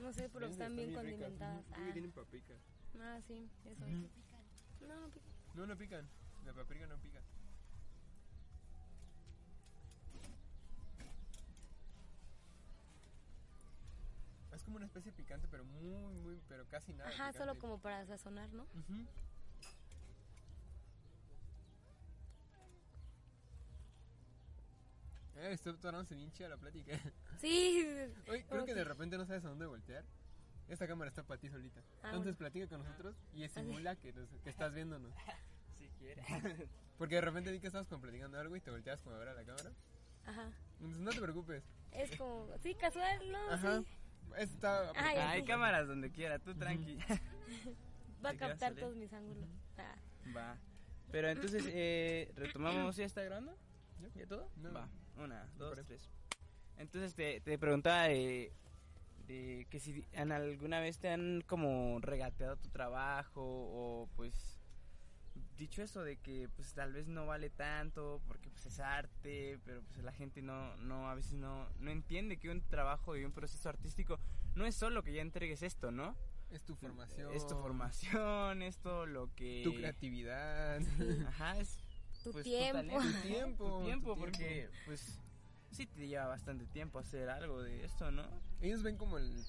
No 0.00 0.12
sé, 0.12 0.28
pero 0.28 0.46
están 0.46 0.76
bien 0.76 0.92
condimentadas. 0.92 1.64
Sí, 1.74 1.92
tienen 1.92 2.12
paprika. 2.12 2.52
Ah, 3.00 3.16
ah, 3.16 3.22
sí, 3.22 3.48
eso. 3.64 3.84
Ujú. 3.84 4.08
No, 4.86 5.00
no 5.00 5.08
pica. 5.08 5.26
No, 5.54 5.66
no 5.66 5.76
pican. 5.78 6.06
La 6.44 6.52
paprika 6.52 6.86
no 6.86 6.98
pica. 6.98 7.20
Es 14.54 14.62
como 14.62 14.76
una 14.76 14.84
especie 14.86 15.10
de 15.10 15.16
picante, 15.16 15.48
pero 15.50 15.64
muy, 15.64 16.12
muy, 16.22 16.40
pero 16.48 16.68
casi 16.68 16.92
nada. 16.92 17.08
Ajá, 17.08 17.30
picante. 17.32 17.38
solo 17.38 17.58
como 17.58 17.78
para 17.78 18.04
sazonar, 18.04 18.52
¿no? 18.52 18.64
Ujú. 18.64 18.94
Eh, 18.94 19.06
estoy 25.52 25.74
tomándose 25.76 26.14
bien 26.14 26.30
chida 26.32 26.48
la 26.48 26.56
plática. 26.56 26.92
Sí. 27.40 27.84
Oye, 28.28 28.44
creo 28.48 28.64
que 28.64 28.74
de 28.74 28.84
repente 28.84 29.18
no 29.18 29.26
sabes 29.26 29.44
a 29.44 29.48
dónde 29.48 29.66
voltear. 29.66 30.04
Esta 30.68 30.86
cámara 30.86 31.08
está 31.10 31.22
para 31.24 31.38
ti 31.38 31.50
solita. 31.50 31.80
Ah, 32.02 32.06
Entonces 32.06 32.24
bueno. 32.24 32.38
platica 32.38 32.68
con 32.68 32.78
nosotros 32.82 33.16
y 33.34 33.46
simula 33.48 33.96
que, 33.96 34.12
nos- 34.14 34.30
que 34.42 34.50
estás 34.50 34.72
viéndonos. 34.74 35.12
Si 35.76 35.88
quieres. 35.98 36.24
Porque 36.98 37.16
de 37.16 37.20
repente 37.20 37.50
vi 37.50 37.58
que 37.60 37.66
estabas 37.66 37.88
como 37.88 38.00
platicando 38.02 38.38
algo 38.38 38.54
y 38.56 38.60
te 38.60 38.70
volteabas 38.70 39.02
como 39.02 39.16
a 39.16 39.18
ver 39.18 39.28
a 39.28 39.34
la 39.34 39.44
cámara. 39.44 39.72
Ajá. 40.24 40.52
Entonces 40.78 41.00
no 41.02 41.10
te 41.10 41.20
preocupes. 41.20 41.64
Es 41.90 42.16
como, 42.16 42.46
sí, 42.62 42.74
casual, 42.76 43.30
¿no? 43.32 43.50
Ajá. 43.50 43.80
Sí. 43.80 43.86
Esto 44.38 44.54
está 44.54 44.92
Ay, 44.94 45.16
Hay 45.18 45.40
sí. 45.40 45.46
cámaras 45.46 45.86
donde 45.88 46.10
quiera, 46.12 46.38
tú 46.38 46.54
tranqui. 46.54 46.96
Va 48.24 48.30
a 48.30 48.36
captar 48.36 48.58
salir. 48.70 48.80
todos 48.80 48.96
mis 48.96 49.12
ángulos. 49.12 49.48
Ah. 49.76 49.96
Va. 50.34 50.56
Pero 51.10 51.28
entonces, 51.28 51.64
eh, 51.68 52.32
retomamos, 52.36 52.96
¿ya 52.96 53.04
está 53.04 53.22
grabando? 53.22 53.54
¿Ya? 54.00 54.08
¿Ya 54.14 54.26
todo? 54.26 54.48
No. 54.56 54.72
Va. 54.72 54.88
Una, 55.16 55.48
dos, 55.56 55.78
tres. 55.86 56.10
Entonces 56.76 57.14
te, 57.14 57.40
te 57.40 57.58
preguntaba 57.58 58.04
de, 58.04 58.52
de 59.26 59.66
que 59.70 59.78
si 59.78 60.04
alguna 60.16 60.80
vez 60.80 60.98
te 60.98 61.08
han 61.08 61.42
como 61.46 61.98
regateado 62.00 62.56
tu 62.56 62.68
trabajo 62.68 63.42
o 63.42 64.08
pues 64.16 64.58
dicho 65.56 65.82
eso 65.82 66.02
de 66.02 66.16
que 66.16 66.48
pues 66.56 66.74
tal 66.74 66.92
vez 66.92 67.06
no 67.06 67.26
vale 67.26 67.50
tanto 67.50 68.20
porque 68.26 68.50
pues 68.50 68.66
es 68.66 68.80
arte, 68.80 69.58
pero 69.64 69.82
pues 69.82 70.02
la 70.02 70.12
gente 70.12 70.42
no, 70.42 70.76
no 70.78 71.08
a 71.08 71.14
veces 71.14 71.34
no, 71.34 71.68
no 71.78 71.90
entiende 71.90 72.38
que 72.38 72.50
un 72.50 72.60
trabajo 72.62 73.16
y 73.16 73.24
un 73.24 73.32
proceso 73.32 73.68
artístico 73.68 74.18
no 74.54 74.66
es 74.66 74.74
solo 74.74 75.02
que 75.02 75.12
ya 75.12 75.22
entregues 75.22 75.62
esto, 75.62 75.90
¿no? 75.90 76.16
Es 76.50 76.64
tu 76.64 76.76
formación. 76.76 77.32
Es 77.32 77.46
tu 77.46 77.56
formación, 77.56 78.62
esto 78.62 79.06
lo 79.06 79.34
que... 79.34 79.62
Tu 79.64 79.74
creatividad. 79.74 80.80
Ajá, 81.26 81.58
es 81.58 81.83
Tu 82.24 82.32
pues, 82.32 82.44
tiempo. 82.44 82.72
talento, 82.78 83.00
Tu 83.22 83.22
tiempo, 83.28 83.78
Tu 83.78 83.84
tiempo, 83.84 84.14
tu 84.14 84.20
porque 84.20 84.44
tiempo. 84.44 84.76
pues 84.86 85.18
sí 85.70 85.86
te 85.86 86.06
lleva 86.08 86.26
bastante 86.26 86.66
tiempo 86.66 86.98
hacer 86.98 87.28
algo 87.30 87.62
de 87.62 87.84
esto, 87.84 88.10
¿no? 88.10 88.24
Ellos 88.60 88.82
ven 88.82 88.96
como 88.96 89.18
el, 89.18 89.44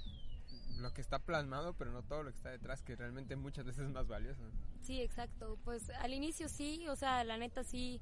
lo 0.77 0.93
que 0.93 1.01
está 1.01 1.19
plasmado, 1.19 1.73
pero 1.73 1.91
no 1.91 2.03
todo 2.03 2.23
lo 2.23 2.31
que 2.31 2.37
está 2.37 2.49
detrás, 2.49 2.81
que 2.83 2.95
realmente 2.95 3.35
muchas 3.35 3.65
veces 3.65 3.85
es 3.85 3.89
más 3.91 4.07
valioso. 4.07 4.41
Sí, 4.81 5.01
exacto. 5.01 5.57
Pues 5.63 5.89
al 5.89 6.13
inicio 6.13 6.49
sí, 6.49 6.87
o 6.89 6.95
sea, 6.95 7.23
la 7.23 7.37
neta 7.37 7.63
sí 7.63 8.01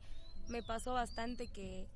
me 0.49 0.63
pasó 0.63 0.93
bastante 0.93 1.47
que... 1.47 1.88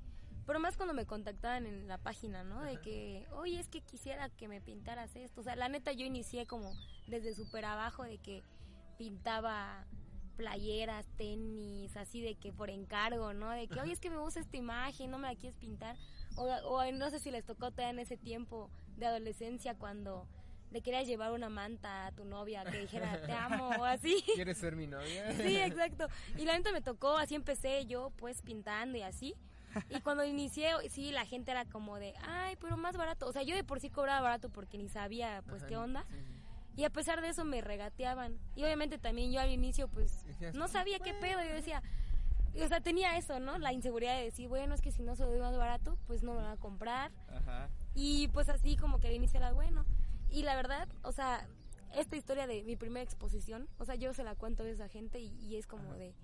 Pero 0.46 0.60
más 0.60 0.78
cuando 0.78 0.94
me 0.94 1.04
contactaban 1.04 1.66
en 1.66 1.88
la 1.88 1.98
página, 1.98 2.42
¿no? 2.42 2.62
De 2.62 2.72
Ajá. 2.72 2.80
que, 2.80 3.26
oye, 3.32 3.60
es 3.60 3.68
que 3.68 3.82
quisiera 3.82 4.30
que 4.30 4.48
me 4.48 4.62
pintaras 4.62 5.14
esto. 5.14 5.42
O 5.42 5.44
sea, 5.44 5.56
la 5.56 5.68
neta 5.68 5.92
yo 5.92 6.06
inicié 6.06 6.46
como 6.46 6.72
desde 7.06 7.34
súper 7.34 7.66
abajo 7.66 8.02
de 8.04 8.16
que 8.16 8.42
pintaba 8.96 9.84
playeras, 10.38 11.04
tenis, 11.16 11.96
así 11.96 12.22
de 12.22 12.36
que 12.36 12.52
por 12.52 12.70
encargo, 12.70 13.34
¿no? 13.34 13.50
De 13.50 13.66
que, 13.66 13.80
oye, 13.80 13.92
es 13.92 13.98
que 13.98 14.08
me 14.08 14.18
gusta 14.18 14.38
esta 14.38 14.56
imagen, 14.56 15.10
no 15.10 15.18
me 15.18 15.26
la 15.26 15.34
quieres 15.34 15.58
pintar. 15.58 15.96
O, 16.36 16.44
o 16.44 16.92
no 16.92 17.10
sé 17.10 17.18
si 17.18 17.32
les 17.32 17.44
tocó 17.44 17.72
todavía 17.72 17.90
en 17.90 17.98
ese 17.98 18.16
tiempo 18.16 18.70
de 18.96 19.06
adolescencia 19.06 19.74
cuando 19.74 20.28
le 20.70 20.80
querías 20.80 21.08
llevar 21.08 21.32
una 21.32 21.48
manta 21.48 22.06
a 22.06 22.12
tu 22.12 22.24
novia 22.24 22.64
que 22.64 22.78
dijera 22.78 23.20
te 23.26 23.32
amo 23.32 23.70
o 23.80 23.84
así. 23.84 24.22
¿Quieres 24.36 24.58
ser 24.58 24.76
mi 24.76 24.86
novia? 24.86 25.32
Sí, 25.36 25.56
exacto. 25.56 26.06
Y 26.36 26.44
la 26.44 26.56
neta 26.56 26.70
me 26.70 26.82
tocó, 26.82 27.18
así 27.18 27.34
empecé 27.34 27.86
yo 27.86 28.12
pues 28.16 28.40
pintando 28.42 28.96
y 28.96 29.02
así. 29.02 29.34
Y 29.90 30.00
cuando 30.00 30.24
inicié, 30.24 30.70
sí, 30.88 31.10
la 31.10 31.26
gente 31.26 31.50
era 31.50 31.64
como 31.64 31.98
de, 31.98 32.14
ay, 32.22 32.56
pero 32.60 32.76
más 32.76 32.96
barato. 32.96 33.26
O 33.26 33.32
sea, 33.32 33.42
yo 33.42 33.56
de 33.56 33.64
por 33.64 33.80
sí 33.80 33.90
cobraba 33.90 34.20
barato 34.20 34.50
porque 34.50 34.78
ni 34.78 34.88
sabía, 34.88 35.42
pues, 35.48 35.62
Ajá, 35.62 35.68
qué 35.68 35.76
onda. 35.76 36.04
sí. 36.08 36.37
Y 36.78 36.84
a 36.84 36.90
pesar 36.90 37.20
de 37.20 37.28
eso 37.28 37.44
me 37.44 37.60
regateaban. 37.60 38.38
Y 38.54 38.62
obviamente 38.62 38.98
también 38.98 39.32
yo 39.32 39.40
al 39.40 39.50
inicio, 39.50 39.88
pues, 39.88 40.24
no 40.54 40.68
sabía 40.68 41.00
qué 41.00 41.12
pedo. 41.12 41.42
Yo 41.42 41.52
decía, 41.52 41.82
o 42.54 42.68
sea, 42.68 42.80
tenía 42.80 43.18
eso, 43.18 43.40
¿no? 43.40 43.58
La 43.58 43.72
inseguridad 43.72 44.16
de 44.16 44.22
decir, 44.22 44.46
bueno, 44.46 44.76
es 44.76 44.80
que 44.80 44.92
si 44.92 45.02
no 45.02 45.16
se 45.16 45.24
lo 45.24 45.30
doy 45.30 45.40
más 45.40 45.56
barato, 45.56 45.98
pues 46.06 46.22
no 46.22 46.34
me 46.34 46.38
lo 46.38 46.44
van 46.44 46.56
a 46.56 46.60
comprar. 46.60 47.10
Ajá. 47.30 47.68
Y 47.96 48.28
pues 48.28 48.48
así 48.48 48.76
como 48.76 49.00
que 49.00 49.08
al 49.08 49.14
inicio 49.14 49.38
era 49.38 49.52
bueno. 49.52 49.84
Y 50.30 50.44
la 50.44 50.54
verdad, 50.54 50.88
o 51.02 51.10
sea, 51.10 51.48
esta 51.96 52.14
historia 52.14 52.46
de 52.46 52.62
mi 52.62 52.76
primera 52.76 53.02
exposición, 53.02 53.68
o 53.78 53.84
sea, 53.84 53.96
yo 53.96 54.14
se 54.14 54.22
la 54.22 54.36
cuento 54.36 54.62
a 54.62 54.68
esa 54.68 54.88
gente 54.88 55.18
y, 55.18 55.34
y 55.40 55.56
es 55.56 55.66
como 55.66 55.94
de, 55.94 56.14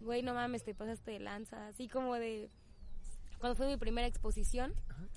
güey, 0.00 0.22
no 0.22 0.32
mames, 0.32 0.64
te 0.64 0.74
pasaste 0.74 1.10
de 1.10 1.20
lanza. 1.20 1.66
Así 1.66 1.88
como 1.88 2.14
de, 2.14 2.50
cuando 3.38 3.54
fue 3.54 3.66
mi 3.66 3.76
primera 3.76 4.06
exposición, 4.06 4.72
Ajá. 4.88 5.08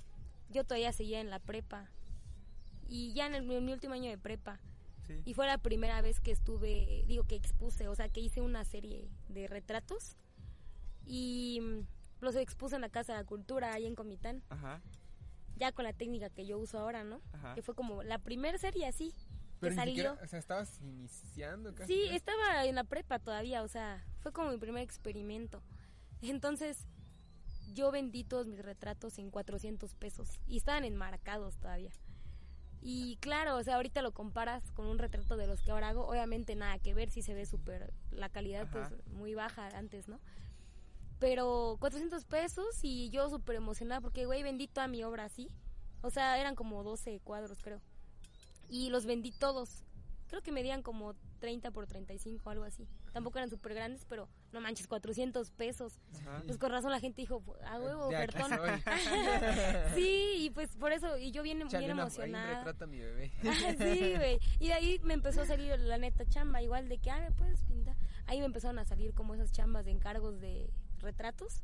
yo 0.49 0.65
todavía 0.65 0.91
seguía 0.91 1.21
en 1.21 1.29
la 1.29 1.39
prepa. 1.39 1.89
Y 2.87 3.13
ya 3.13 3.27
en, 3.27 3.35
el- 3.35 3.49
en 3.51 3.65
mi 3.65 3.73
último 3.73 3.93
año 3.93 4.09
de 4.09 4.17
prepa. 4.17 4.59
Sí. 5.05 5.21
Y 5.25 5.33
fue 5.33 5.47
la 5.47 5.57
primera 5.57 6.01
vez 6.01 6.19
que 6.19 6.31
estuve, 6.31 7.03
digo 7.07 7.23
que 7.23 7.35
expuse, 7.35 7.87
o 7.87 7.95
sea, 7.95 8.09
que 8.09 8.19
hice 8.19 8.41
una 8.41 8.65
serie 8.65 9.09
de 9.29 9.47
retratos. 9.47 10.17
Y 11.05 11.59
mm, 11.61 11.87
los 12.21 12.35
expuse 12.35 12.75
en 12.75 12.81
la 12.81 12.89
Casa 12.89 13.13
de 13.13 13.19
la 13.19 13.25
Cultura, 13.25 13.73
ahí 13.73 13.85
en 13.85 13.95
Comitán 13.95 14.43
Ajá. 14.49 14.81
ya 15.55 15.71
con 15.71 15.85
la 15.85 15.93
técnica 15.93 16.29
que 16.29 16.45
yo 16.45 16.57
uso 16.57 16.79
ahora, 16.79 17.03
¿no? 17.03 17.21
Ajá. 17.31 17.55
Que 17.55 17.61
fue 17.61 17.75
como 17.75 18.03
la 18.03 18.17
primera 18.19 18.57
serie 18.57 18.85
así, 18.85 19.13
Pero 19.59 19.69
que 19.71 19.75
ni 19.75 19.75
salió. 19.75 19.93
siquiera, 19.95 20.13
o 20.23 20.27
sea, 20.27 20.39
estabas 20.39 20.81
iniciando 20.81 21.73
casi. 21.73 21.93
Sí, 21.93 22.01
casi. 22.05 22.15
estaba 22.15 22.65
en 22.65 22.75
la 22.75 22.83
prepa 22.83 23.19
todavía, 23.19 23.63
o 23.63 23.67
sea, 23.69 24.05
fue 24.19 24.33
como 24.33 24.51
mi 24.51 24.57
primer 24.57 24.83
experimento. 24.83 25.63
Entonces, 26.21 26.85
yo 27.73 27.91
vendí 27.91 28.23
todos 28.25 28.47
mis 28.47 28.61
retratos 28.61 29.19
en 29.19 29.29
400 29.29 29.93
pesos 29.95 30.41
y 30.47 30.57
estaban 30.57 30.83
enmarcados 30.83 31.57
todavía. 31.59 31.91
Y 32.89 33.17
claro, 33.17 33.57
o 33.57 33.63
sea, 33.63 33.75
ahorita 33.75 34.01
lo 34.01 34.13
comparas 34.13 34.71
con 34.71 34.85
un 34.85 34.97
retrato 34.97 35.35
de 35.35 35.45
los 35.45 35.61
que 35.61 35.71
ahora 35.71 35.89
hago, 35.89 36.07
obviamente 36.07 36.55
nada 36.55 36.79
que 36.79 36.93
ver, 36.93 37.09
si 37.09 37.21
se 37.21 37.33
ve 37.33 37.45
súper, 37.45 37.93
la 38.11 38.29
calidad 38.29 38.61
Ajá. 38.61 38.71
pues 38.71 39.07
muy 39.07 39.35
baja 39.35 39.67
antes, 39.77 40.07
¿no? 40.07 40.21
Pero 41.19 41.75
400 41.81 42.23
pesos 42.23 42.79
y 42.83 43.09
yo 43.09 43.29
súper 43.29 43.57
emocionada 43.57 43.99
porque, 43.99 44.25
güey, 44.25 44.41
vendí 44.41 44.69
toda 44.69 44.87
mi 44.87 45.03
obra 45.03 45.25
así. 45.25 45.49
O 46.01 46.09
sea, 46.11 46.39
eran 46.39 46.55
como 46.55 46.81
12 46.81 47.19
cuadros, 47.25 47.61
creo. 47.61 47.81
Y 48.69 48.89
los 48.89 49.05
vendí 49.05 49.33
todos. 49.33 49.83
Creo 50.29 50.41
que 50.41 50.53
medían 50.53 50.81
como 50.81 51.13
30 51.41 51.71
por 51.71 51.87
35, 51.87 52.49
algo 52.49 52.63
así. 52.63 52.87
Tampoco 53.11 53.37
eran 53.37 53.49
súper 53.49 53.73
grandes, 53.73 54.05
pero 54.05 54.29
no 54.51 54.61
manches, 54.61 54.87
400 54.87 55.51
pesos. 55.51 55.99
Ajá. 56.21 56.41
Pues 56.45 56.57
con 56.57 56.71
razón 56.71 56.91
la 56.91 56.99
gente 56.99 57.21
dijo, 57.21 57.43
a 57.65 57.79
huevo, 57.79 58.09
De 58.09 58.17
aquí 58.17 58.37
perdón. 58.37 58.59
sí, 59.95 60.33
y 60.37 60.49
pues 60.51 60.75
por 60.77 60.91
eso, 60.91 61.17
y 61.17 61.31
yo 61.31 61.43
bien, 61.43 61.59
Chale, 61.67 61.85
bien 61.85 61.99
emocionada. 61.99 62.57
retrato 62.59 62.85
a 62.85 62.87
mi 62.87 62.99
bebé. 62.99 63.31
sí, 63.77 64.15
güey. 64.15 64.39
Y 64.59 64.67
de 64.67 64.73
ahí 64.73 64.99
me 65.03 65.13
empezó 65.13 65.41
a 65.41 65.45
salir 65.45 65.79
la 65.79 65.97
neta 65.97 66.25
chamba, 66.25 66.61
igual 66.61 66.89
de 66.89 66.97
que, 66.97 67.11
ah, 67.11 67.19
me 67.19 67.31
puedes 67.31 67.63
pintar. 67.63 67.95
Ahí 68.25 68.39
me 68.39 68.45
empezaron 68.45 68.79
a 68.79 68.85
salir 68.85 69.13
como 69.13 69.33
esas 69.35 69.51
chambas 69.51 69.85
de 69.85 69.91
encargos 69.91 70.39
de 70.39 70.69
retratos. 70.99 71.63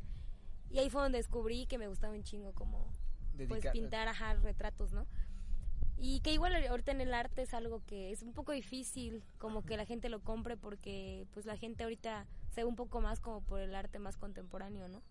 Y 0.69 0.79
ahí 0.79 0.89
fue 0.89 1.01
donde 1.01 1.19
descubrí 1.19 1.67
que 1.67 1.77
me 1.77 1.87
gustaba 1.87 2.13
un 2.13 2.23
chingo 2.23 2.53
como 2.53 2.91
pues 3.47 3.65
pintar 3.71 4.07
ajá, 4.07 4.35
retratos, 4.35 4.91
¿no? 4.93 5.07
Y 6.05 6.19
que 6.19 6.33
igual 6.33 6.53
ahorita 6.53 6.91
en 6.91 6.99
el 6.99 7.13
arte 7.13 7.43
es 7.43 7.53
algo 7.53 7.81
que 7.87 8.11
es 8.11 8.23
un 8.23 8.33
poco 8.33 8.51
difícil 8.51 9.23
como 9.37 9.63
que 9.63 9.77
la 9.77 9.85
gente 9.85 10.09
lo 10.09 10.19
compre 10.19 10.57
porque 10.57 11.25
pues 11.33 11.45
la 11.45 11.55
gente 11.55 11.83
ahorita 11.83 12.27
se 12.49 12.61
ve 12.61 12.65
un 12.65 12.75
poco 12.75 12.99
más 12.99 13.21
como 13.21 13.39
por 13.39 13.61
el 13.61 13.73
arte 13.73 13.99
más 13.99 14.17
contemporáneo, 14.17 14.89
¿no? 14.89 15.01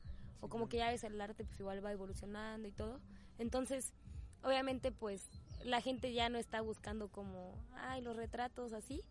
O 0.42 0.50
como 0.50 0.68
que 0.68 0.76
ya 0.76 0.90
ves 0.90 1.02
el 1.04 1.18
arte 1.18 1.46
pues 1.46 1.58
igual 1.58 1.82
va 1.82 1.92
evolucionando 1.92 2.68
y 2.68 2.72
todo. 2.72 3.00
Entonces, 3.38 3.94
obviamente 4.42 4.92
pues 4.92 5.30
la 5.64 5.80
gente 5.80 6.12
ya 6.12 6.28
no 6.28 6.36
está 6.36 6.60
buscando 6.60 7.08
como, 7.08 7.54
ay, 7.74 8.02
los 8.02 8.14
retratos 8.14 8.74
así. 8.74 9.02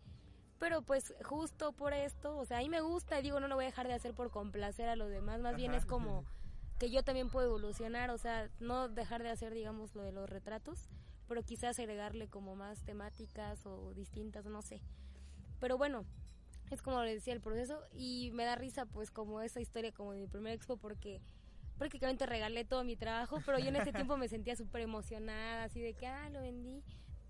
Pero 0.60 0.82
pues 0.82 1.12
justo 1.24 1.72
por 1.72 1.94
esto, 1.94 2.38
o 2.38 2.44
sea, 2.44 2.58
a 2.58 2.60
mí 2.60 2.68
me 2.68 2.80
gusta 2.80 3.18
y 3.18 3.24
digo, 3.24 3.40
no 3.40 3.48
lo 3.48 3.56
voy 3.56 3.64
a 3.64 3.70
dejar 3.70 3.88
de 3.88 3.94
hacer 3.94 4.14
por 4.14 4.30
complacer 4.30 4.88
a 4.88 4.94
los 4.94 5.10
demás, 5.10 5.40
más 5.40 5.56
bien 5.56 5.74
es 5.74 5.84
como 5.84 6.24
que 6.78 6.90
yo 6.90 7.02
también 7.02 7.28
puedo 7.28 7.48
evolucionar, 7.48 8.10
o 8.10 8.18
sea, 8.18 8.48
no 8.60 8.88
dejar 8.88 9.24
de 9.24 9.30
hacer, 9.30 9.52
digamos, 9.52 9.96
lo 9.96 10.04
de 10.04 10.12
los 10.12 10.30
retratos, 10.30 10.88
pero 11.32 11.46
quizás 11.46 11.78
agregarle 11.78 12.28
como 12.28 12.56
más 12.56 12.84
temáticas 12.84 13.64
o 13.64 13.94
distintas, 13.94 14.44
no 14.44 14.60
sé. 14.60 14.82
Pero 15.60 15.78
bueno, 15.78 16.04
es 16.70 16.82
como 16.82 17.02
le 17.02 17.14
decía 17.14 17.32
el 17.32 17.40
proceso 17.40 17.80
y 17.90 18.30
me 18.34 18.44
da 18.44 18.54
risa 18.54 18.84
pues 18.84 19.10
como 19.10 19.40
esa 19.40 19.58
historia 19.58 19.92
como 19.92 20.12
de 20.12 20.20
mi 20.20 20.26
primer 20.26 20.52
expo 20.52 20.76
porque 20.76 21.22
prácticamente 21.78 22.26
regalé 22.26 22.66
todo 22.66 22.84
mi 22.84 22.96
trabajo, 22.96 23.38
pero 23.46 23.58
yo 23.58 23.68
en 23.68 23.76
ese 23.76 23.92
tiempo 23.94 24.18
me 24.18 24.28
sentía 24.28 24.56
súper 24.56 24.82
emocionada, 24.82 25.64
así 25.64 25.80
de 25.80 25.94
que, 25.94 26.06
ah, 26.06 26.28
lo 26.28 26.42
vendí, 26.42 26.82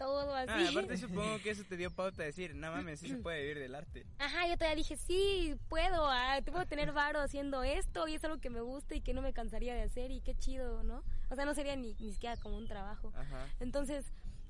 todo 0.03 0.35
así. 0.35 0.51
Ah, 0.51 0.69
aparte 0.71 0.97
supongo 0.97 1.39
que 1.39 1.51
eso 1.51 1.63
te 1.65 1.77
dio 1.77 1.91
pauta 1.91 2.23
a 2.23 2.27
decir, 2.27 2.55
no 2.55 2.71
mames, 2.73 3.01
sí 3.01 3.09
se 3.09 3.17
puede 3.17 3.41
vivir 3.43 3.59
del 3.61 3.75
arte. 3.75 4.05
Ajá, 4.19 4.49
yo 4.49 4.57
todavía 4.57 4.77
dije, 4.77 4.97
sí, 4.97 5.57
puedo, 5.69 6.07
ah, 6.09 6.41
te 6.45 6.51
puedo 6.51 6.67
tener 6.67 6.93
varo 6.93 7.21
haciendo 7.21 7.63
esto 7.63 8.09
y 8.09 8.15
es 8.15 8.25
algo 8.25 8.39
que 8.39 8.51
me 8.51 8.61
gusta 8.61 8.95
y 8.95 9.01
que 9.01 9.15
no 9.15 9.23
me 9.23 9.33
cansaría 9.33 9.75
de 9.75 9.83
hacer 9.83 10.11
y 10.11 10.21
qué 10.21 10.35
chido, 10.35 10.83
¿no? 10.83 11.05
O 11.31 11.37
sea, 11.37 11.45
no 11.45 11.55
sería 11.55 11.77
ni, 11.77 11.95
ni 12.01 12.13
siquiera 12.13 12.37
como 12.37 12.57
un 12.57 12.67
trabajo. 12.67 13.13
Ajá. 13.15 13.47
Entonces, 13.61 14.05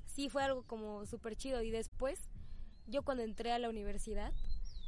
sí 0.05 0.29
fue 0.29 0.43
algo 0.43 0.63
como 0.63 1.05
súper 1.05 1.35
chido 1.35 1.61
y 1.61 1.71
después, 1.71 2.19
yo 2.87 3.03
cuando 3.03 3.23
entré 3.23 3.51
a 3.51 3.59
la 3.59 3.69
universidad, 3.69 4.33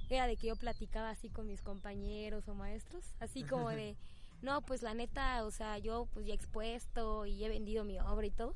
era 0.10 0.28
de 0.28 0.38
que 0.38 0.48
yo 0.48 0.56
platicaba 0.56 1.10
así 1.10 1.30
con 1.30 1.48
mis 1.48 1.62
compañeros 1.62 2.48
o 2.48 2.56
maestros, 2.56 3.06
así 3.20 3.44
como 3.50 3.70
de, 3.70 3.96
no, 4.42 4.62
pues 4.62 4.82
la 4.82 4.94
neta, 4.94 5.46
o 5.46 5.52
sea, 5.52 5.78
yo 5.78 6.08
pues 6.14 6.26
ya 6.26 6.34
he 6.34 6.36
expuesto 6.36 7.26
y 7.26 7.44
he 7.44 7.50
vendido 7.50 7.84
mi 7.84 8.00
obra 8.00 8.26
y 8.26 8.32
todo. 8.32 8.56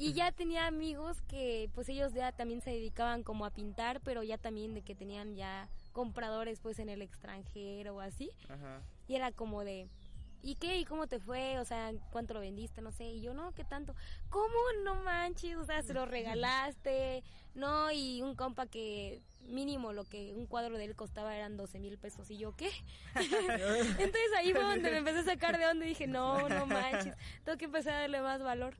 Y 0.00 0.14
ya 0.14 0.32
tenía 0.32 0.66
amigos 0.66 1.20
que 1.28 1.68
pues 1.74 1.88
ellos 1.90 2.14
ya 2.14 2.32
también 2.32 2.62
se 2.62 2.70
dedicaban 2.70 3.22
como 3.22 3.44
a 3.44 3.50
pintar, 3.50 4.00
pero 4.00 4.22
ya 4.22 4.38
también 4.38 4.72
de 4.72 4.80
que 4.80 4.94
tenían 4.94 5.36
ya 5.36 5.68
compradores 5.92 6.58
pues 6.60 6.78
en 6.78 6.88
el 6.88 7.02
extranjero 7.02 7.96
o 7.96 8.00
así. 8.00 8.30
Ajá. 8.48 8.80
Y 9.08 9.16
era 9.16 9.30
como 9.30 9.62
de, 9.62 9.88
¿y 10.42 10.54
qué? 10.54 10.78
¿Y 10.78 10.86
cómo 10.86 11.06
te 11.06 11.20
fue? 11.20 11.58
O 11.58 11.66
sea, 11.66 11.92
¿cuánto 12.12 12.32
lo 12.32 12.40
vendiste? 12.40 12.80
No 12.80 12.92
sé. 12.92 13.04
Y 13.04 13.20
yo, 13.20 13.34
no, 13.34 13.52
¿qué 13.52 13.62
tanto? 13.62 13.94
¿Cómo? 14.30 14.54
No 14.84 14.94
manches, 14.96 15.56
o 15.56 15.64
sea, 15.64 15.82
se 15.82 15.92
lo 15.92 16.06
regalaste. 16.06 17.22
No, 17.54 17.90
y 17.92 18.22
un 18.22 18.34
compa 18.36 18.66
que 18.66 19.20
mínimo 19.42 19.92
lo 19.92 20.04
que 20.04 20.34
un 20.34 20.46
cuadro 20.46 20.78
de 20.78 20.84
él 20.84 20.94
costaba 20.94 21.36
eran 21.36 21.58
12 21.58 21.78
mil 21.78 21.98
pesos. 21.98 22.30
Y 22.30 22.38
yo, 22.38 22.56
¿qué? 22.56 22.70
Entonces 23.14 24.32
ahí 24.38 24.52
fue 24.52 24.62
donde 24.62 24.90
me 24.90 24.98
empecé 24.98 25.18
a 25.18 25.24
sacar 25.24 25.58
de 25.58 25.66
onda 25.66 25.84
y 25.84 25.90
dije, 25.90 26.06
no, 26.06 26.48
no 26.48 26.66
manches, 26.66 27.14
tengo 27.44 27.58
que 27.58 27.66
empezar 27.66 27.94
a 27.94 28.00
darle 28.00 28.22
más 28.22 28.42
valor. 28.42 28.74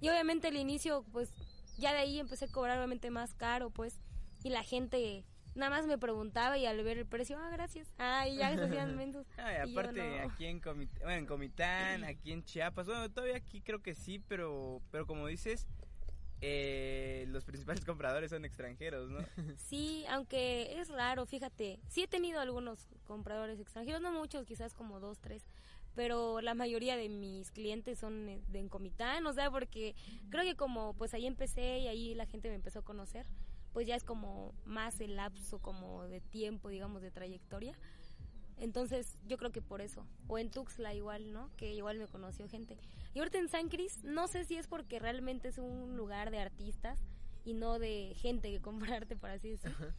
Y 0.00 0.08
obviamente 0.08 0.48
al 0.48 0.56
inicio, 0.56 1.04
pues, 1.12 1.32
ya 1.78 1.92
de 1.92 1.98
ahí 1.98 2.18
empecé 2.18 2.46
a 2.46 2.48
cobrar 2.52 2.78
obviamente 2.78 3.10
más 3.10 3.34
caro, 3.34 3.70
pues, 3.70 4.00
y 4.42 4.50
la 4.50 4.62
gente 4.62 5.24
nada 5.54 5.70
más 5.70 5.86
me 5.86 5.96
preguntaba 5.98 6.58
y 6.58 6.66
al 6.66 6.82
ver 6.84 6.98
el 6.98 7.06
precio, 7.06 7.38
ah, 7.38 7.48
gracias. 7.50 7.88
Ah, 7.98 8.28
y 8.28 8.36
ya 8.36 8.54
se 8.54 8.62
hacían 8.64 8.94
mensos. 8.96 9.26
Y 9.38 9.40
Y 9.40 9.72
yo, 9.72 9.80
aparte 9.80 10.20
no. 10.20 10.30
aquí 10.30 10.44
en, 10.46 10.60
Comit 10.60 10.90
bueno, 11.00 11.16
en 11.16 11.26
Comitán, 11.26 12.04
aquí 12.04 12.32
en 12.32 12.44
Chiapas, 12.44 12.86
bueno, 12.86 13.10
todavía 13.10 13.36
aquí 13.36 13.60
creo 13.62 13.82
que 13.82 13.94
sí, 13.94 14.18
pero, 14.28 14.82
pero 14.90 15.06
como 15.06 15.26
dices, 15.26 15.66
eh, 16.42 17.24
los 17.28 17.44
principales 17.44 17.84
compradores 17.86 18.30
son 18.30 18.44
extranjeros, 18.44 19.08
¿no? 19.10 19.18
Sí, 19.56 20.04
aunque 20.10 20.78
es 20.78 20.88
raro, 20.90 21.24
fíjate, 21.26 21.80
sí 21.88 22.02
he 22.02 22.08
tenido 22.08 22.40
algunos 22.40 22.86
compradores 23.06 23.58
extranjeros, 23.58 24.02
no 24.02 24.12
muchos, 24.12 24.44
quizás 24.46 24.74
como 24.74 25.00
dos, 25.00 25.18
tres, 25.20 25.46
pero 25.96 26.42
la 26.42 26.54
mayoría 26.54 26.96
de 26.96 27.08
mis 27.08 27.50
clientes 27.50 27.98
son 27.98 28.28
eh, 28.28 28.40
de 28.48 28.60
en 28.60 28.68
Comitán, 28.68 29.26
o 29.26 29.32
sea, 29.32 29.50
porque 29.50 29.96
creo 30.30 30.44
que 30.44 30.54
como 30.54 30.94
pues 30.94 31.14
ahí 31.14 31.26
empecé 31.26 31.80
y 31.80 31.88
ahí 31.88 32.14
la 32.14 32.26
gente 32.26 32.48
me 32.48 32.54
empezó 32.54 32.80
a 32.80 32.84
conocer, 32.84 33.26
pues 33.72 33.86
ya 33.86 33.96
es 33.96 34.04
como 34.04 34.54
más 34.64 35.00
el 35.00 35.16
lapso 35.16 35.58
como 35.58 36.06
de 36.06 36.20
tiempo, 36.20 36.68
digamos, 36.68 37.02
de 37.02 37.10
trayectoria. 37.10 37.76
Entonces, 38.58 39.18
yo 39.26 39.36
creo 39.36 39.52
que 39.52 39.60
por 39.60 39.82
eso. 39.82 40.06
O 40.28 40.38
en 40.38 40.50
Tuxtla 40.50 40.94
igual, 40.94 41.32
¿no? 41.32 41.50
Que 41.56 41.74
igual 41.74 41.98
me 41.98 42.06
conoció 42.06 42.48
gente. 42.48 42.78
Y 43.12 43.18
ahorita 43.18 43.38
en 43.38 43.50
San 43.50 43.68
Cris, 43.68 44.02
no 44.02 44.28
sé 44.28 44.44
si 44.44 44.56
es 44.56 44.66
porque 44.66 44.98
realmente 44.98 45.48
es 45.48 45.58
un 45.58 45.94
lugar 45.94 46.30
de 46.30 46.38
artistas 46.38 46.98
y 47.44 47.52
no 47.52 47.78
de 47.78 48.14
gente 48.16 48.50
que 48.50 48.60
compra 48.62 48.96
arte, 48.96 49.16
por 49.16 49.30
así 49.30 49.50
decirlo. 49.50 49.92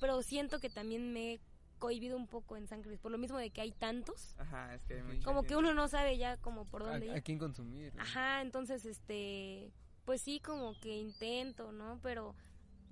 Pero 0.00 0.22
siento 0.22 0.60
que 0.60 0.70
también 0.70 1.12
me 1.12 1.34
he 1.34 1.40
cohibido 1.78 2.16
un 2.16 2.26
poco 2.26 2.56
en 2.56 2.66
San 2.66 2.82
Cris, 2.82 2.98
por 2.98 3.10
lo 3.12 3.18
mismo 3.18 3.38
de 3.38 3.50
que 3.50 3.60
hay 3.60 3.72
tantos. 3.72 4.34
Ajá, 4.38 4.74
es 4.74 4.82
que 4.84 4.94
hay 4.94 5.00
Sí. 5.00 5.06
mucha 5.06 5.24
Como 5.24 5.42
que 5.44 5.56
uno 5.56 5.74
no 5.74 5.88
sabe 5.88 6.16
ya 6.18 6.36
como 6.38 6.64
por 6.66 6.82
¿A, 6.82 6.86
dónde 6.92 7.10
a 7.10 7.16
ir. 7.16 7.22
quién 7.22 7.38
consumir? 7.38 7.94
no? 7.94 8.02
Ajá, 8.02 8.40
entonces, 8.42 8.84
este, 8.86 9.70
pues 10.04 10.20
sí, 10.22 10.40
como 10.40 10.78
que 10.80 10.96
intento, 10.96 11.72
¿no? 11.72 11.98
Pero 12.02 12.34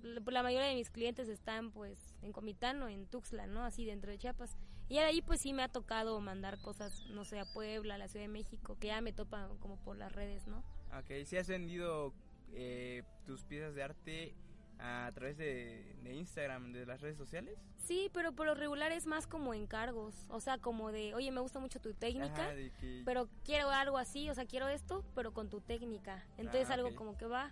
la 0.03 0.43
mayoría 0.43 0.67
de 0.67 0.75
mis 0.75 0.91
clientes 0.91 1.27
están, 1.29 1.71
pues, 1.71 2.15
en 2.21 2.31
Comitán 2.31 2.81
o 2.83 2.87
en 2.87 3.07
Tuxtla, 3.07 3.47
¿no? 3.47 3.63
Así 3.63 3.85
dentro 3.85 4.11
de 4.11 4.17
Chiapas. 4.19 4.55
Y 4.87 4.95
de 4.95 4.99
ahí, 4.99 5.21
pues 5.23 5.41
sí 5.41 5.51
me 5.51 5.63
ha 5.63 5.67
tocado 5.67 6.19
mandar 6.21 6.61
cosas, 6.61 7.05
no 7.09 7.25
sé, 7.25 7.39
a 7.39 7.45
Puebla, 7.45 7.95
a 7.95 7.97
la 7.97 8.07
Ciudad 8.07 8.25
de 8.25 8.31
México, 8.31 8.77
que 8.79 8.87
ya 8.87 9.01
me 9.01 9.13
topan 9.13 9.57
como 9.57 9.77
por 9.83 9.97
las 9.97 10.11
redes, 10.11 10.45
¿no? 10.47 10.59
Ok, 10.95 11.25
si 11.25 11.37
has 11.37 11.47
vendido 11.47 12.13
eh, 12.53 13.01
tus 13.25 13.43
piezas 13.43 13.73
de 13.73 13.81
arte 13.81 14.35
a 14.79 15.09
través 15.13 15.37
de, 15.37 15.95
de 16.03 16.13
Instagram, 16.15 16.71
de 16.73 16.85
las 16.85 17.01
redes 17.01 17.17
sociales. 17.17 17.57
Sí, 17.77 18.09
pero 18.13 18.33
por 18.33 18.45
lo 18.45 18.55
regular 18.55 18.91
es 18.91 19.05
más 19.05 19.27
como 19.27 19.53
encargos, 19.53 20.25
o 20.29 20.39
sea, 20.39 20.57
como 20.57 20.91
de, 20.91 21.13
oye, 21.15 21.31
me 21.31 21.39
gusta 21.41 21.59
mucho 21.59 21.79
tu 21.79 21.93
técnica, 21.93 22.43
Ajá, 22.47 22.53
de 22.55 22.71
que- 22.71 23.01
pero 23.05 23.29
quiero 23.43 23.69
algo 23.69 23.97
así, 23.97 24.29
o 24.29 24.33
sea, 24.33 24.45
quiero 24.45 24.67
esto, 24.67 25.03
pero 25.15 25.33
con 25.33 25.49
tu 25.49 25.61
técnica. 25.61 26.25
Entonces 26.37 26.69
Ah, 26.69 26.73
algo 26.75 26.95
como 26.95 27.17
que 27.17 27.25
va. 27.25 27.51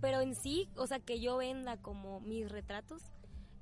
Pero 0.00 0.20
en 0.20 0.34
sí, 0.34 0.68
o 0.76 0.86
sea, 0.86 0.98
que 0.98 1.20
yo 1.20 1.36
venda 1.36 1.76
como 1.76 2.20
mis 2.20 2.50
retratos, 2.50 3.02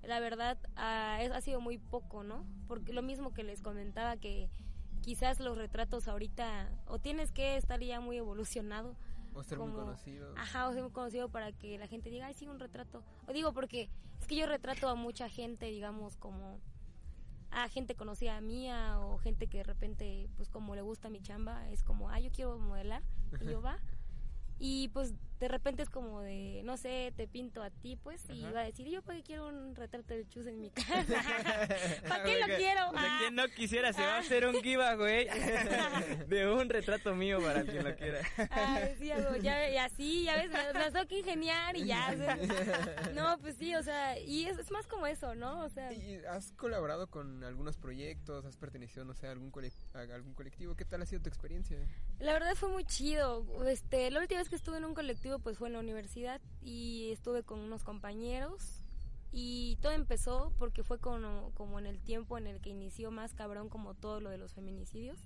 la 0.02 0.20
verdad 0.20 0.56
ah, 0.76 1.18
es- 1.20 1.32
ha 1.32 1.40
sido 1.40 1.60
muy 1.60 1.78
poco, 1.78 2.22
¿no? 2.22 2.46
Porque 2.68 2.92
lo 2.92 3.02
mismo 3.02 3.34
que 3.34 3.42
les 3.42 3.60
comentaba 3.60 4.16
que 4.16 4.48
quizás 5.02 5.40
los 5.40 5.56
retratos 5.58 6.08
ahorita 6.08 6.68
o 6.86 6.98
tienes 6.98 7.32
que 7.32 7.56
estar 7.56 7.80
ya 7.80 8.00
muy 8.00 8.16
evolucionado 8.18 8.96
O 9.38 9.42
ser 9.44 9.58
muy 9.58 9.68
como- 9.70 9.84
conocido. 9.84 10.34
Ajá, 10.36 10.68
o 10.68 10.72
ser 10.72 10.82
muy 10.82 10.90
conocido 10.92 11.28
para 11.28 11.52
que 11.52 11.78
la 11.78 11.86
gente 11.86 12.10
diga, 12.10 12.26
ay, 12.26 12.34
sí, 12.34 12.48
un 12.48 12.58
retrato. 12.58 13.02
O 13.26 13.32
digo, 13.32 13.52
porque 13.52 13.88
es 14.20 14.26
que 14.26 14.36
yo 14.36 14.46
retrato 14.46 14.88
a 14.88 14.94
mucha 14.94 15.28
gente, 15.28 15.66
digamos, 15.66 16.16
como 16.16 16.60
a 17.50 17.68
gente 17.68 17.94
conocida 17.94 18.40
mía 18.40 18.98
o 19.00 19.16
gente 19.18 19.46
que 19.46 19.58
de 19.58 19.64
repente, 19.64 20.28
pues 20.36 20.48
como 20.48 20.74
le 20.74 20.82
gusta 20.82 21.08
mi 21.08 21.20
chamba, 21.22 21.68
es 21.70 21.82
como, 21.82 22.10
ah, 22.10 22.18
yo 22.20 22.30
quiero 22.30 22.58
modelar, 22.58 23.02
y 23.40 23.46
yo 23.46 23.62
va. 23.62 23.78
Y 24.60 24.88
pues 24.88 25.14
de 25.38 25.46
repente 25.46 25.84
es 25.84 25.88
como 25.88 26.20
de, 26.20 26.62
no 26.64 26.76
sé, 26.76 27.12
te 27.16 27.28
pinto 27.28 27.62
a 27.62 27.70
ti, 27.70 27.94
pues, 27.94 28.24
y 28.28 28.42
va 28.42 28.60
a 28.62 28.64
decir, 28.64 28.88
yo 28.88 29.02
para 29.02 29.18
qué 29.18 29.22
quiero 29.22 29.46
un 29.46 29.76
retrato 29.76 30.12
de 30.12 30.26
chus 30.28 30.48
en 30.48 30.60
mi 30.60 30.70
casa. 30.70 31.14
¿Para 32.08 32.24
qué 32.24 32.40
lo 32.40 32.46
quiero? 32.56 32.90
Sea, 32.90 32.92
Ah. 32.96 33.18
quien 33.20 33.34
no 33.36 33.46
quisiera, 33.46 33.92
se 33.92 34.00
va 34.02 34.16
a 34.16 34.18
hacer 34.18 34.44
un 34.46 34.60
giveaway 34.60 35.28
de 36.28 36.50
un 36.50 36.68
retrato 36.68 37.14
mío 37.14 37.40
para 37.40 37.62
quien 37.62 37.84
lo 37.84 37.94
quiera. 37.94 38.20
Ah, 38.50 38.80
sí, 38.98 39.12
hago, 39.12 39.36
ya, 39.36 39.70
y 39.70 39.76
así, 39.76 40.24
ya 40.24 40.34
ves, 40.36 40.50
me, 40.50 40.72
me 40.72 40.90
tengo 40.90 41.06
que 41.06 41.18
ingeniar 41.20 41.76
y 41.76 41.84
ya. 41.86 42.10
o 42.12 42.16
sea, 42.16 43.12
no, 43.14 43.38
pues 43.38 43.56
sí, 43.56 43.74
o 43.76 43.82
sea, 43.84 44.18
y 44.18 44.46
es, 44.46 44.58
es 44.58 44.72
más 44.72 44.88
como 44.88 45.06
eso, 45.06 45.36
¿no? 45.36 45.64
O 45.64 45.68
sea, 45.68 45.92
¿Y 45.92 46.16
has 46.28 46.50
colaborado 46.52 47.06
con 47.08 47.44
algunos 47.44 47.76
proyectos? 47.76 48.44
¿Has 48.44 48.56
pertenecido, 48.56 49.04
no 49.04 49.14
sé, 49.14 49.28
a 49.28 49.30
algún, 49.30 49.52
cole- 49.52 49.72
a 49.94 50.00
algún 50.00 50.34
colectivo? 50.34 50.74
¿Qué 50.74 50.84
tal 50.84 51.00
ha 51.02 51.06
sido 51.06 51.22
tu 51.22 51.28
experiencia? 51.28 51.78
La 52.20 52.32
verdad 52.32 52.54
fue 52.54 52.68
muy 52.68 52.84
chido. 52.84 53.44
Este, 53.66 54.10
la 54.10 54.20
última 54.20 54.40
vez 54.40 54.48
que 54.48 54.56
estuve 54.56 54.78
en 54.78 54.84
un 54.84 54.94
colectivo, 54.94 55.38
pues 55.38 55.58
fue 55.58 55.68
en 55.68 55.74
la 55.74 55.80
universidad 55.80 56.40
y 56.62 57.10
estuve 57.12 57.42
con 57.42 57.60
unos 57.60 57.84
compañeros 57.84 58.82
y 59.30 59.76
todo 59.82 59.92
empezó 59.92 60.52
porque 60.58 60.82
fue 60.82 60.98
como, 60.98 61.52
como 61.54 61.78
en 61.78 61.86
el 61.86 62.00
tiempo 62.00 62.38
en 62.38 62.46
el 62.46 62.60
que 62.60 62.70
inició 62.70 63.10
más 63.10 63.34
cabrón 63.34 63.68
como 63.68 63.94
todo 63.94 64.20
lo 64.20 64.30
de 64.30 64.38
los 64.38 64.54
feminicidios. 64.54 65.18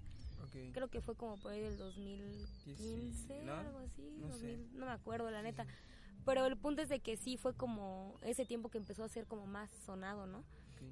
Ok. 0.42 0.72
Creo 0.72 0.88
que 0.88 1.00
fue 1.00 1.14
como 1.14 1.38
por 1.38 1.52
ahí 1.52 1.61
del 1.61 1.78
2015, 1.78 3.44
¿no? 3.44 3.55
algo 3.55 3.78
así, 3.78 4.02
No 4.18 4.33
sé. 4.33 4.57
2000, 4.57 4.78
no 4.78 4.87
me 4.87 4.92
acuerdo 4.92 5.31
la 5.31 5.42
neta. 5.42 5.66
Pero 6.24 6.46
el 6.46 6.57
punto 6.57 6.83
es 6.83 6.88
de 6.88 7.00
que 7.00 7.16
sí 7.16 7.37
fue 7.37 7.55
como 7.55 8.16
ese 8.22 8.44
tiempo 8.44 8.68
que 8.68 8.78
empezó 8.78 9.02
a 9.02 9.09
ser 9.09 9.26
como 9.26 9.46
más 9.46 9.70
sonado, 9.85 10.26
¿no? 10.26 10.44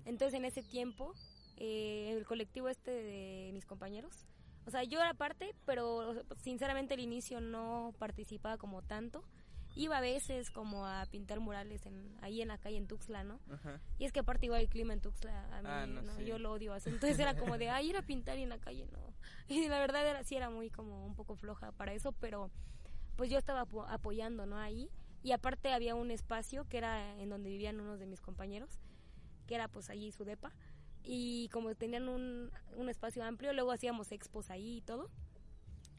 Entonces 0.05 0.39
en 0.39 0.45
ese 0.45 0.63
tiempo, 0.63 1.15
eh, 1.57 2.15
el 2.17 2.25
colectivo 2.25 2.69
este 2.69 2.91
de 2.91 3.51
mis 3.53 3.67
compañeros, 3.67 4.27
o 4.67 4.71
sea, 4.71 4.85
yo 4.85 5.01
era 5.01 5.15
parte, 5.15 5.55
pero 5.67 6.15
sinceramente 6.39 6.95
al 6.95 7.01
inicio 7.01 7.41
no 7.41 7.93
participaba 7.99 8.57
como 8.59 8.83
tanto. 8.83 9.25
Iba 9.77 9.99
a 9.99 10.01
veces 10.01 10.51
como 10.51 10.85
a 10.85 11.07
pintar 11.07 11.39
murales 11.39 11.87
en, 11.87 12.17
ahí 12.23 12.43
en 12.43 12.49
la 12.49 12.59
calle 12.59 12.77
en 12.77 12.89
Tuxtla, 12.89 13.23
¿no? 13.23 13.39
Ajá. 13.53 13.81
Y 13.99 14.05
es 14.05 14.11
que 14.13 14.19
aparte 14.21 14.47
igual 14.47 14.63
el 14.63 14.69
clima 14.69 14.93
en 14.93 15.01
Tuxtla, 15.01 15.45
a 15.57 15.63
mí, 15.63 15.69
Ah, 15.71 15.87
no, 15.87 16.03
no, 16.03 16.17
sí. 16.17 16.25
yo 16.25 16.39
lo 16.41 16.51
odio. 16.53 16.73
así. 16.75 16.89
Entonces 16.91 17.17
era 17.21 17.37
como 17.37 17.57
de, 17.57 17.71
ay, 17.71 17.91
ir 17.91 17.97
a 17.97 18.03
pintar 18.03 18.37
y 18.37 18.43
en 18.43 18.49
la 18.49 18.59
calle, 18.59 18.87
no. 18.93 18.99
Y 19.49 19.69
la 19.69 19.79
verdad 19.79 20.05
era, 20.07 20.25
sí 20.25 20.35
era 20.35 20.51
muy 20.51 20.71
como 20.71 21.07
un 21.07 21.15
poco 21.15 21.37
floja 21.37 21.71
para 21.73 21.93
eso, 21.93 22.11
pero 22.13 22.51
pues 23.17 23.31
yo 23.31 23.39
estaba 23.39 23.63
apo- 23.65 23.87
apoyando, 23.89 24.45
¿no? 24.45 24.59
Ahí. 24.59 24.91
Y 25.23 25.33
aparte 25.33 25.73
había 25.73 25.95
un 25.95 26.11
espacio 26.11 26.65
que 26.69 26.79
era 26.79 27.17
en 27.21 27.29
donde 27.29 27.49
vivían 27.51 27.79
unos 27.81 28.01
de 28.01 28.07
mis 28.07 28.21
compañeros, 28.21 28.81
que 29.47 29.55
era 29.55 29.69
pues 29.69 29.89
allí 29.89 30.11
su 30.11 30.25
depa. 30.25 30.53
Y 31.13 31.49
como 31.49 31.75
tenían 31.75 32.09
un, 32.09 32.53
un 32.77 32.89
espacio 32.89 33.25
amplio, 33.25 33.53
luego 33.53 33.73
hacíamos 33.73 34.13
expos 34.13 34.49
ahí 34.49 34.77
y 34.77 34.81
todo. 34.81 35.11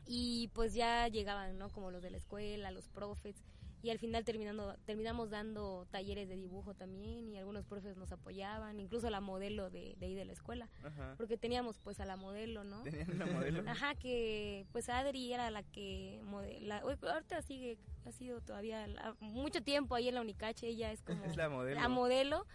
Y 0.06 0.50
pues 0.54 0.74
ya 0.74 1.08
llegaban, 1.10 1.58
¿no? 1.58 1.70
Como 1.70 1.92
los 1.92 2.02
de 2.02 2.12
la 2.12 2.18
escuela, 2.18 2.72
los 2.72 2.88
profes. 2.88 3.44
Y 3.84 3.90
al 3.90 3.98
final 4.00 4.24
terminando, 4.24 4.76
terminamos 4.86 5.30
dando 5.32 5.86
talleres 5.92 6.30
de 6.30 6.38
dibujo 6.38 6.76
también 6.76 7.28
y 7.28 7.38
algunos 7.38 7.66
profes 7.66 7.98
nos 7.98 8.12
apoyaban, 8.12 8.80
incluso 8.80 9.10
la 9.10 9.20
modelo 9.22 9.70
de, 9.70 9.96
de 9.98 10.06
ahí 10.06 10.14
de 10.16 10.24
la 10.24 10.32
escuela. 10.34 10.70
Ajá. 10.84 11.16
Porque 11.18 11.36
teníamos 11.38 11.80
pues 11.80 12.00
a 12.00 12.06
la 12.06 12.16
modelo, 12.16 12.64
¿no? 12.64 12.84
¿Tenían 12.84 13.12
una 13.12 13.26
modelo? 13.26 13.64
Ajá, 13.70 13.96
que 13.96 14.66
pues 14.72 14.88
Adri 14.88 15.34
era 15.34 15.50
la 15.50 15.64
que 15.64 16.22
modela. 16.24 16.86
uy, 16.86 16.94
Ahorita 17.02 17.42
sigue, 17.42 17.80
ha 18.06 18.12
sido 18.12 18.40
todavía 18.40 18.86
la- 18.88 19.16
mucho 19.20 19.62
tiempo 19.62 19.96
ahí 19.96 20.08
en 20.08 20.16
la 20.16 20.22
Unicache, 20.22 20.68
ella 20.68 20.92
es 20.94 21.02
como 21.04 21.26
Es 21.26 21.36
la 21.36 21.50
modelo. 21.50 21.82
la 21.82 21.90
modelo 21.90 22.46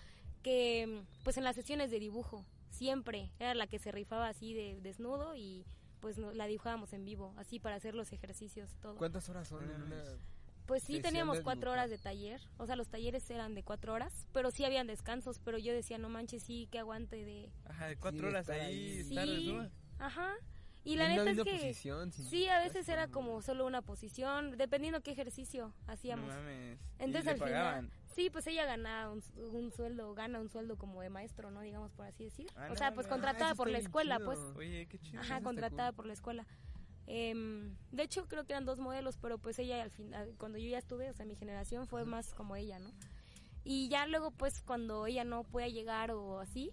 que 0.50 1.02
pues 1.24 1.36
en 1.38 1.42
las 1.42 1.56
sesiones 1.56 1.90
de 1.90 1.98
dibujo 1.98 2.46
siempre 2.70 3.32
era 3.40 3.52
la 3.56 3.66
que 3.66 3.80
se 3.80 3.90
rifaba 3.90 4.28
así 4.28 4.54
de 4.54 4.80
desnudo 4.80 5.34
y 5.34 5.64
pues 5.98 6.18
no- 6.18 6.30
la 6.32 6.46
dibujábamos 6.46 6.92
en 6.92 7.04
vivo, 7.04 7.34
así 7.36 7.58
para 7.58 7.74
hacer 7.74 7.96
los 7.96 8.12
ejercicios, 8.12 8.76
todo. 8.80 8.94
¿Cuántas 8.94 9.28
horas 9.28 9.48
son 9.48 9.68
en 9.68 9.82
una...? 9.82 10.04
Pues 10.66 10.84
sí, 10.84 11.00
teníamos 11.00 11.40
cuatro 11.40 11.72
horas 11.72 11.90
de 11.90 11.98
taller, 11.98 12.40
o 12.58 12.66
sea, 12.66 12.76
los 12.76 12.86
talleres 12.88 13.28
eran 13.30 13.56
de 13.56 13.64
cuatro 13.64 13.92
horas, 13.92 14.28
pero 14.32 14.52
sí 14.52 14.64
habían 14.64 14.86
descansos, 14.86 15.40
pero 15.44 15.58
yo 15.58 15.72
decía, 15.72 15.98
no 15.98 16.08
manches, 16.08 16.44
sí, 16.44 16.68
que 16.70 16.78
aguante 16.78 17.24
de... 17.24 17.50
Ajá, 17.64 17.86
de 17.88 17.96
cuatro 17.96 18.20
Sí, 18.20 18.26
horas 18.26 18.42
estar 18.48 18.60
ahí, 18.60 18.98
estar 19.00 19.24
Sí, 19.26 19.34
desnuda. 19.34 19.70
ajá. 19.98 20.32
Y 20.86 20.96
la 20.96 21.08
neta 21.08 21.30
es 21.30 21.42
que... 21.42 21.52
posición, 21.52 22.12
Sí, 22.12 22.48
a 22.48 22.58
veces 22.60 22.88
era 22.88 23.08
como 23.08 23.42
solo 23.42 23.66
una 23.66 23.82
posición, 23.82 24.56
dependiendo 24.56 25.00
qué 25.02 25.10
ejercicio 25.12 25.72
hacíamos. 25.86 26.28
No 26.28 26.34
mames. 26.34 26.78
Entonces 26.98 27.22
¿Y 27.22 27.24
le 27.26 27.30
al 27.32 27.38
pagaban? 27.38 27.84
final, 27.90 28.06
sí, 28.14 28.30
pues 28.30 28.46
ella 28.46 28.64
ganaba 28.66 29.10
un, 29.12 29.22
un 29.36 29.72
sueldo, 29.72 30.14
gana 30.14 30.40
un 30.40 30.48
sueldo 30.48 30.76
como 30.78 31.02
de 31.02 31.10
maestro, 31.10 31.50
¿no? 31.50 31.60
Digamos 31.60 31.92
por 31.92 32.06
así 32.06 32.24
decir. 32.24 32.46
Ah, 32.56 32.66
o 32.66 32.68
no 32.70 32.76
sea, 32.76 32.92
pues 32.94 33.06
contratada 33.08 33.50
Ah, 33.50 33.54
por 33.56 33.68
la 33.68 33.78
escuela, 33.78 34.16
chido. 34.16 34.26
pues. 34.26 34.38
Oye, 34.56 34.86
qué 34.86 34.98
chido. 34.98 35.20
Ajá, 35.20 35.40
contratada 35.42 35.90
cool. 35.90 35.96
por 35.96 36.06
la 36.06 36.12
escuela. 36.12 36.46
Em, 37.08 37.76
de 37.92 38.02
hecho, 38.02 38.26
creo 38.26 38.44
que 38.44 38.52
eran 38.52 38.64
dos 38.64 38.78
modelos, 38.78 39.16
pero 39.18 39.38
pues 39.38 39.58
ella 39.58 39.82
al 39.82 39.90
final, 39.90 40.34
cuando 40.38 40.58
yo 40.58 40.68
ya 40.68 40.78
estuve, 40.78 41.08
o 41.10 41.14
sea, 41.14 41.24
mi 41.26 41.36
generación 41.36 41.86
fue 41.86 42.04
más 42.04 42.34
como 42.34 42.56
ella, 42.56 42.78
¿no? 42.78 42.90
Y 43.64 43.88
ya 43.88 44.06
luego, 44.06 44.30
pues, 44.30 44.62
cuando 44.62 45.06
ella 45.06 45.24
no 45.24 45.42
podía 45.44 45.68
llegar 45.68 46.10
o 46.12 46.38
así, 46.40 46.72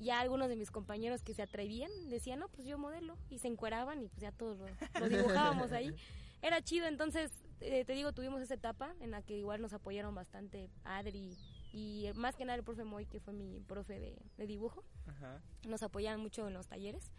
ya 0.00 0.20
algunos 0.20 0.48
de 0.48 0.56
mis 0.56 0.70
compañeros 0.70 1.22
que 1.22 1.34
se 1.34 1.42
atrevían 1.42 1.90
decían, 2.08 2.40
no, 2.40 2.48
pues 2.48 2.66
yo 2.66 2.78
modelo, 2.78 3.16
y 3.28 3.38
se 3.38 3.48
encueraban 3.48 4.02
y 4.02 4.08
pues 4.08 4.20
ya 4.20 4.32
todos 4.32 4.58
lo, 4.58 4.66
lo 5.00 5.08
dibujábamos 5.08 5.72
ahí. 5.72 5.94
Era 6.42 6.62
chido, 6.62 6.86
entonces, 6.86 7.30
eh, 7.60 7.84
te 7.84 7.92
digo, 7.92 8.12
tuvimos 8.12 8.40
esa 8.40 8.54
etapa 8.54 8.94
en 9.00 9.10
la 9.10 9.22
que 9.22 9.36
igual 9.36 9.60
nos 9.60 9.74
apoyaron 9.74 10.14
bastante 10.14 10.70
Adri 10.84 11.36
y 11.72 12.08
más 12.14 12.34
que 12.34 12.44
nada 12.44 12.56
el 12.56 12.64
profe 12.64 12.84
Moy, 12.84 13.04
que 13.06 13.20
fue 13.20 13.34
mi 13.34 13.60
profe 13.60 14.00
de, 14.00 14.16
de 14.38 14.46
dibujo 14.46 14.82
Ajá. 15.06 15.40
nos 15.66 15.82
apoyaban 15.82 16.20
mucho 16.20 16.48
en 16.48 16.54
los 16.54 16.66
talleres. 16.66 17.12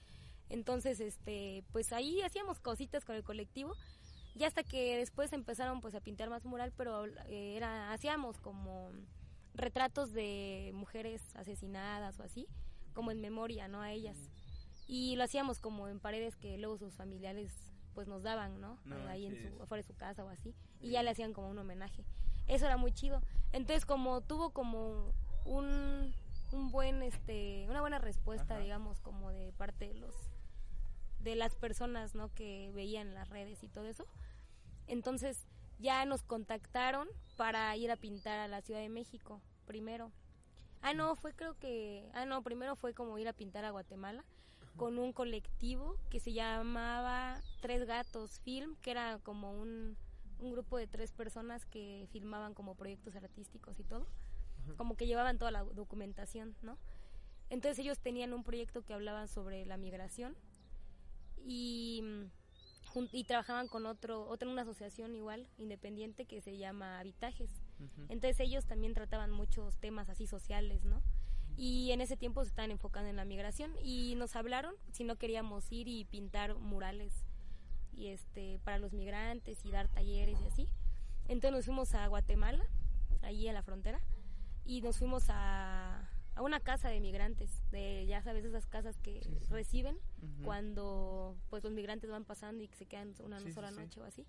Entonces, 0.49 0.99
este, 0.99 1.63
pues 1.71 1.93
ahí 1.93 2.21
hacíamos 2.21 2.59
cositas 2.59 3.05
con 3.05 3.15
el 3.15 3.23
colectivo. 3.23 3.73
Y 4.35 4.43
hasta 4.45 4.63
que 4.63 4.97
después 4.97 5.31
empezaron 5.33 5.81
pues 5.81 5.93
a 5.93 6.01
pintar 6.01 6.29
más 6.29 6.45
mural, 6.45 6.73
pero 6.75 7.05
eh, 7.05 7.55
era 7.57 7.91
hacíamos 7.91 8.39
como 8.39 8.91
retratos 9.53 10.13
de 10.13 10.71
mujeres 10.73 11.21
asesinadas 11.35 12.19
o 12.19 12.23
así, 12.23 12.47
como 12.91 13.11
en 13.11 13.21
memoria, 13.21 13.67
¿no? 13.67 13.81
A 13.81 13.91
ellas. 13.91 14.17
Y 14.87 15.15
lo 15.15 15.23
hacíamos 15.23 15.59
como 15.59 15.87
en 15.87 15.99
paredes 15.99 16.35
que 16.35 16.57
luego 16.57 16.77
sus 16.77 16.93
familiares 16.93 17.51
pues 17.93 18.07
nos 18.07 18.23
daban, 18.23 18.59
¿no? 18.61 18.77
No 18.85 18.95
ahí 19.07 19.25
en 19.25 19.35
su, 19.35 19.61
afuera 19.61 19.81
de 19.81 19.87
su 19.87 19.95
casa 19.95 20.23
o 20.23 20.29
así. 20.29 20.53
Y 20.79 20.91
ya 20.91 21.03
le 21.03 21.09
hacían 21.11 21.33
como 21.33 21.49
un 21.49 21.57
homenaje. 21.57 22.05
Eso 22.47 22.65
era 22.65 22.77
muy 22.77 22.91
chido. 22.91 23.21
Entonces, 23.51 23.85
como 23.85 24.21
tuvo 24.21 24.51
como 24.51 25.13
un, 25.45 26.13
un 26.51 26.71
buen, 26.71 27.01
este, 27.03 27.65
una 27.69 27.81
buena 27.81 27.99
respuesta, 27.99 28.55
Ajá. 28.55 28.63
digamos, 28.63 28.99
como 29.01 29.31
de 29.31 29.51
parte 29.53 29.87
de 29.87 29.93
los, 29.95 30.15
de 31.19 31.35
las 31.35 31.55
personas, 31.55 32.15
¿no? 32.15 32.33
Que 32.33 32.71
veían 32.73 33.13
las 33.13 33.29
redes 33.29 33.63
y 33.63 33.67
todo 33.67 33.87
eso. 33.87 34.05
Entonces, 34.87 35.47
ya 35.79 36.05
nos 36.05 36.23
contactaron 36.23 37.07
para 37.37 37.75
ir 37.75 37.91
a 37.91 37.95
pintar 37.95 38.39
a 38.39 38.47
la 38.47 38.61
Ciudad 38.61 38.81
de 38.81 38.89
México, 38.89 39.41
primero. 39.65 40.11
Ah, 40.81 40.93
no, 40.93 41.15
fue 41.15 41.33
creo 41.33 41.57
que, 41.59 42.09
ah, 42.13 42.25
no, 42.25 42.41
primero 42.41 42.75
fue 42.75 42.93
como 42.93 43.17
ir 43.19 43.27
a 43.27 43.33
pintar 43.33 43.65
a 43.65 43.71
Guatemala 43.71 44.23
con 44.77 44.97
un 44.97 45.13
colectivo 45.13 45.95
que 46.09 46.19
se 46.19 46.33
llamaba 46.33 47.39
Tres 47.61 47.85
Gatos 47.85 48.39
Film, 48.39 48.75
que 48.77 48.91
era 48.91 49.19
como 49.19 49.51
un, 49.51 49.97
un 50.39 50.51
grupo 50.51 50.77
de 50.77 50.87
tres 50.87 51.11
personas 51.11 51.65
que 51.65 52.07
filmaban 52.11 52.53
como 52.53 52.75
proyectos 52.75 53.15
artísticos 53.15 53.79
y 53.79 53.83
todo, 53.83 54.07
como 54.77 54.95
que 54.95 55.07
llevaban 55.07 55.37
toda 55.37 55.51
la 55.51 55.63
documentación, 55.63 56.55
¿no? 56.61 56.77
Entonces 57.49 57.79
ellos 57.79 57.99
tenían 57.99 58.33
un 58.33 58.43
proyecto 58.43 58.83
que 58.83 58.93
hablaban 58.93 59.27
sobre 59.27 59.65
la 59.65 59.77
migración 59.77 60.35
y, 61.45 62.03
y 63.11 63.23
trabajaban 63.25 63.67
con 63.67 63.85
otro, 63.85 64.27
otra 64.27 64.49
una 64.49 64.61
asociación 64.61 65.15
igual, 65.15 65.47
independiente, 65.57 66.25
que 66.25 66.41
se 66.41 66.57
llama 66.57 66.99
Habitajes. 66.99 67.60
Ujú. 67.81 68.05
Entonces 68.09 68.39
ellos 68.39 68.65
también 68.65 68.93
trataban 68.93 69.31
muchos 69.31 69.77
temas 69.77 70.09
así 70.09 70.27
sociales, 70.27 70.83
¿no? 70.83 71.01
Y 71.57 71.91
en 71.91 71.99
ese 72.01 72.15
tiempo 72.15 72.43
se 72.43 72.49
estaban 72.49 72.71
enfocando 72.71 73.09
en 73.09 73.15
la 73.17 73.25
migración 73.25 73.73
y 73.83 74.15
nos 74.15 74.35
hablaron 74.35 74.73
si 74.91 75.03
no 75.03 75.17
queríamos 75.17 75.69
ir 75.71 75.87
y 75.87 76.05
pintar 76.05 76.55
murales 76.55 77.13
y 77.93 78.07
este 78.07 78.59
para 78.63 78.79
los 78.79 78.93
migrantes 78.93 79.65
y 79.65 79.71
dar 79.71 79.87
talleres 79.89 80.39
y 80.41 80.47
así. 80.47 80.67
Entonces 81.27 81.51
nos 81.51 81.65
fuimos 81.65 81.93
a 81.93 82.07
Guatemala 82.07 82.65
allí 83.21 83.47
a 83.47 83.53
la 83.53 83.61
frontera, 83.61 84.01
y 84.65 84.81
nos 84.81 84.97
fuimos 84.97 85.25
a, 85.29 86.09
a 86.35 86.41
una 86.41 86.59
casa 86.59 86.89
de 86.89 86.99
migrantes, 86.99 87.61
de 87.71 88.05
ya 88.07 88.21
sabes 88.23 88.45
esas 88.45 88.65
casas 88.65 88.97
que 88.99 89.21
reciben 89.49 89.97
Ujú. 90.21 90.43
cuando 90.43 91.35
pues 91.49 91.63
los 91.63 91.73
migrantes 91.73 92.09
van 92.09 92.25
pasando 92.25 92.63
y 92.63 92.67
que 92.67 92.75
se 92.77 92.85
quedan 92.85 93.13
una 93.23 93.39
Sí, 93.39 93.47
sí, 93.47 93.53
sola 93.53 93.69
sí. 93.71 93.75
noche 93.77 93.99
o 94.01 94.03
así. 94.05 94.25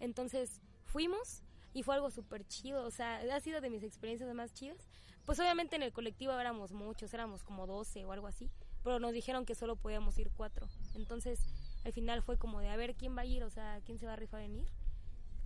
Entonces 0.00 0.60
fuimos 0.84 1.42
y 1.72 1.82
fue 1.82 1.94
algo 1.94 2.10
súper 2.10 2.46
chido, 2.46 2.84
o 2.84 2.90
sea, 2.90 3.20
ha 3.34 3.40
sido 3.40 3.60
de 3.60 3.70
mis 3.70 3.82
experiencias 3.82 4.32
más 4.34 4.52
chidas. 4.52 4.88
Pues 5.26 5.38
obviamente 5.38 5.76
en 5.76 5.82
el 5.82 5.92
colectivo 5.92 6.32
éramos 6.32 6.72
muchos, 6.72 7.12
éramos 7.14 7.44
como 7.44 7.66
12 7.66 8.04
o 8.04 8.12
algo 8.12 8.26
así, 8.26 8.50
pero 8.82 8.98
nos 8.98 9.12
dijeron 9.12 9.44
que 9.44 9.54
solo 9.54 9.76
podíamos 9.76 10.18
ir 10.18 10.30
cuatro. 10.36 10.66
Entonces 10.94 11.40
al 11.84 11.92
final 11.92 12.22
fue 12.22 12.36
como 12.36 12.60
de 12.60 12.68
a 12.68 12.76
ver 12.76 12.94
quién 12.94 13.16
va 13.16 13.22
a 13.22 13.26
ir, 13.26 13.44
o 13.44 13.50
sea, 13.50 13.80
quién 13.84 13.98
se 13.98 14.06
va 14.06 14.14
a 14.14 14.16
rifar 14.16 14.42
en 14.42 14.56
ir. 14.56 14.68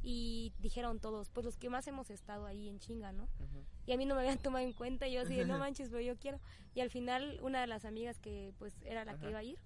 Y 0.07 0.53
dijeron 0.59 1.01
todos, 1.01 1.31
pues 1.31 1.47
los 1.47 1.57
que 1.57 1.71
más 1.71 1.87
hemos 1.89 2.11
estado 2.11 2.45
ahí 2.45 2.69
en 2.69 2.79
chinga, 2.79 3.13
¿no? 3.13 3.27
Y 3.87 3.93
a 3.93 3.97
mí 3.97 4.05
no 4.05 4.15
me 4.15 4.21
habían 4.21 4.39
tomado 4.39 4.65
en 4.65 4.75
cuenta 4.75 5.09
y 5.09 5.15
yo 5.15 5.23
así 5.23 5.35
de 5.35 5.45
no 5.47 5.59
manches 5.59 5.89
pero 5.89 6.01
yo 6.01 6.17
quiero 6.19 6.41
y 6.75 6.81
al 6.81 6.91
final 6.91 7.39
una 7.43 7.61
de 7.61 7.67
las 7.67 7.85
amigas 7.85 8.19
que 8.19 8.53
pues 8.59 8.75
era 8.85 9.05
la 9.05 9.17
que 9.19 9.31
iba 9.31 9.39
a 9.39 9.45
ir 9.45 9.59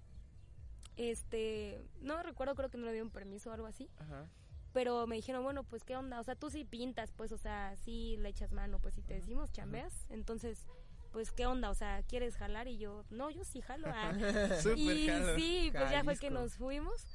este 0.96 1.80
no 2.00 2.22
recuerdo 2.22 2.54
creo 2.54 2.70
que 2.70 2.78
no 2.78 2.86
le 2.86 2.92
dieron 2.92 3.10
permiso 3.10 3.50
o 3.50 3.52
algo 3.52 3.66
así 3.66 3.88
Ajá. 3.98 4.26
Pero 4.72 5.06
me 5.06 5.16
dijeron 5.16 5.42
bueno 5.42 5.64
pues 5.64 5.84
qué 5.84 5.96
onda 5.96 6.20
o 6.20 6.24
sea 6.24 6.34
tú 6.34 6.50
sí 6.50 6.64
pintas 6.64 7.12
pues 7.12 7.32
o 7.32 7.38
sea 7.38 7.74
sí 7.76 8.16
le 8.18 8.28
echas 8.28 8.52
mano 8.52 8.78
pues 8.78 8.94
si 8.94 9.02
te 9.02 9.14
decimos 9.14 9.50
chambeas 9.52 10.06
entonces 10.10 10.66
pues 11.12 11.32
qué 11.32 11.46
onda 11.46 11.70
o 11.70 11.74
sea 11.74 12.02
quieres 12.02 12.36
jalar 12.36 12.68
y 12.68 12.76
yo 12.78 13.04
no 13.10 13.30
yo 13.30 13.44
sí 13.44 13.60
jalo 13.60 13.88
ah. 13.88 14.12
Y 14.76 15.08
sí 15.36 15.70
pues 15.72 15.90
ya 15.90 16.04
fue 16.04 16.16
que 16.16 16.30
nos 16.30 16.54
fuimos. 16.54 17.06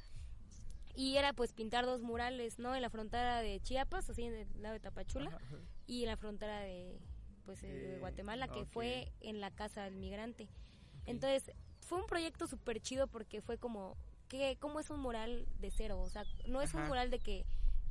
Y 0.96 1.16
era 1.16 1.32
pues 1.32 1.52
pintar 1.52 1.86
dos 1.86 2.02
murales 2.02 2.58
no 2.58 2.74
en 2.74 2.82
la 2.82 2.90
frontera 2.90 3.40
de 3.40 3.60
Chiapas 3.60 4.08
así 4.10 4.22
en 4.22 4.34
el 4.34 4.62
lado 4.62 4.74
de 4.74 4.80
Tapachula 4.80 5.30
Ajá. 5.30 5.56
y 5.86 6.02
en 6.02 6.08
la 6.10 6.16
frontera 6.16 6.60
de 6.60 7.00
pues 7.44 7.62
eh, 7.64 7.68
de 7.68 7.96
Eh, 7.96 7.98
Guatemala 7.98 8.48
que 8.48 8.64
fue 8.64 9.12
en 9.20 9.40
la 9.40 9.50
casa 9.50 9.84
del 9.84 9.96
migrante. 9.96 10.48
Entonces 11.06 11.50
fue 11.80 11.98
un 12.00 12.06
proyecto 12.06 12.46
súper 12.46 12.80
chido 12.80 13.06
porque 13.08 13.42
fue 13.42 13.58
como 13.58 13.96
que 14.28 14.56
cómo 14.60 14.80
es 14.80 14.90
un 14.90 15.00
mural 15.00 15.46
de 15.60 15.70
cero 15.70 16.00
o 16.00 16.08
sea 16.10 16.24
no 16.48 16.60
es 16.62 16.74
un 16.74 16.86
mural 16.86 17.10
de 17.10 17.18
que 17.18 17.44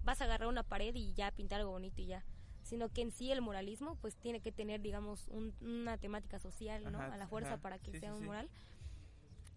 vas 0.04 0.22
a 0.22 0.26
agarrar 0.26 0.48
una 0.50 0.64
pared 0.64 0.94
y 0.96 1.14
ya 1.14 1.32
pintar 1.32 1.60
algo 1.62 1.72
bonito 1.72 2.02
y 2.02 2.06
ya 2.08 2.24
sino 2.64 2.90
que 2.90 3.02
en 3.02 3.12
sí 3.12 3.32
el 3.32 3.42
muralismo 3.42 3.96
pues 4.02 4.16
tiene 4.16 4.40
que 4.42 4.52
tener 4.52 4.82
digamos 4.82 5.28
un- 5.30 5.54
una 5.62 5.98
temática 5.98 6.40
social 6.40 6.84
no 6.92 6.98
Ajá, 7.00 7.14
a 7.14 7.18
la 7.18 7.28
fuerza 7.28 7.54
ajá. 7.54 7.62
para 7.62 7.80
que 7.80 7.92
Sí, 7.92 8.00
sea 8.00 8.10
sí, 8.10 8.14
un 8.16 8.20
sí. 8.20 8.26
mural 8.26 8.50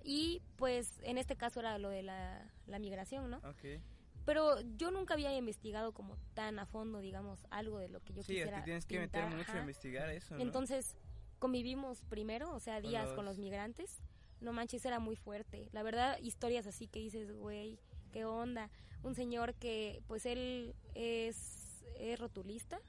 y 0.04 0.42
pues 0.56 1.00
en 1.02 1.18
este 1.18 1.36
caso 1.36 1.60
era 1.60 1.78
lo 1.78 1.88
de 1.88 2.02
la, 2.02 2.48
la 2.66 2.78
migración 2.78 3.30
no 3.30 3.38
Ok. 3.38 3.80
pero 4.24 4.60
yo 4.76 4.90
nunca 4.90 5.14
había 5.14 5.36
investigado 5.36 5.92
como 5.92 6.16
tan 6.34 6.58
a 6.58 6.66
fondo, 6.66 6.98
digamos, 7.00 7.46
algo 7.50 7.78
de 7.78 7.88
lo 7.88 8.00
que 8.00 8.12
yo 8.12 8.22
sí, 8.22 8.34
quisiera 8.34 8.62
tienes 8.64 8.84
que 8.86 8.98
pintar, 9.00 9.24
meter 9.26 9.36
mucho 9.38 9.52
a 9.52 9.60
investigar 9.60 10.08
eso, 10.10 10.34
¿no? 10.34 10.42
Entonces, 10.42 10.96
convivimos 11.38 12.02
primero, 12.02 12.52
o 12.52 12.58
sea, 12.60 12.80
días 12.80 13.12
con 13.12 13.24
los- 13.24 13.36
los 13.36 13.38
migrantes. 13.38 14.00
No 14.40 14.52
manches, 14.52 14.84
era 14.84 14.98
muy 14.98 15.16
fuerte. 15.16 15.68
La 15.72 15.82
verdad, 15.82 16.18
historias 16.22 16.66
así 16.66 16.86
que 16.86 17.00
dices, 17.00 17.32
güey, 17.32 17.78
qué 18.12 18.24
onda. 18.24 18.70
Un 19.02 19.14
señor 19.14 19.54
que, 19.54 20.02
pues 20.06 20.26
él 20.26 20.74
es, 20.94 21.84
es 21.98 22.18
rotulista 22.18 22.80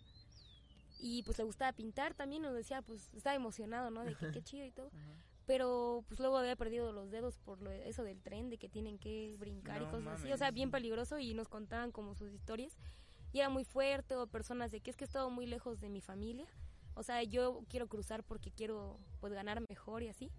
y 1.00 1.24
pues 1.24 1.38
le 1.38 1.44
gustaba 1.44 1.72
pintar 1.74 2.14
también, 2.14 2.42
nos 2.42 2.56
decía, 2.56 2.82
pues 2.82 3.14
estaba 3.14 3.36
emocionado, 3.36 3.92
¿no? 3.92 4.04
De 4.04 4.16
que 4.16 4.32
qué 4.32 4.42
chido 4.42 4.66
y 4.66 4.72
todo. 4.72 4.88
Ajá. 4.88 5.28
Pero 5.48 6.04
pues 6.10 6.20
luego 6.20 6.38
había 6.38 6.58
perdido 6.58 6.92
los 6.92 7.10
dedos 7.10 7.38
por 7.38 7.62
lo, 7.62 7.72
eso 7.72 8.04
del 8.04 8.22
tren, 8.22 8.50
de 8.50 8.58
que 8.58 8.68
tienen 8.68 9.00
que 9.00 9.34
brincar 9.40 9.82
y 9.82 9.86
cosas 9.86 10.20
así. 10.20 10.32
O 10.34 10.38
sea, 10.38 10.52
bien 10.52 10.72
peligroso 10.72 11.20
y 11.20 11.34
nos 11.34 11.48
contaban 11.48 11.94
como 11.94 12.16
sus 12.16 12.34
historias. 12.34 12.78
Y 13.32 13.40
era 13.40 13.48
muy 13.48 13.64
fuerte 13.64 14.16
o 14.18 14.28
personas 14.28 14.72
de 14.72 14.82
que 14.82 14.92
es 14.92 14.98
que 14.98 15.06
he 15.06 15.08
estado 15.08 15.30
muy 15.30 15.46
lejos 15.46 15.80
de 15.80 15.88
mi 15.88 16.02
familia. 16.02 16.46
O 16.96 17.04
sea, 17.04 17.24
yo 17.24 17.64
quiero 17.70 17.88
cruzar 17.88 18.24
porque 18.24 18.52
quiero 18.52 19.00
pues 19.22 19.32
ganar 19.32 19.64
mejor 19.70 20.04
y 20.04 20.10
así. 20.10 20.30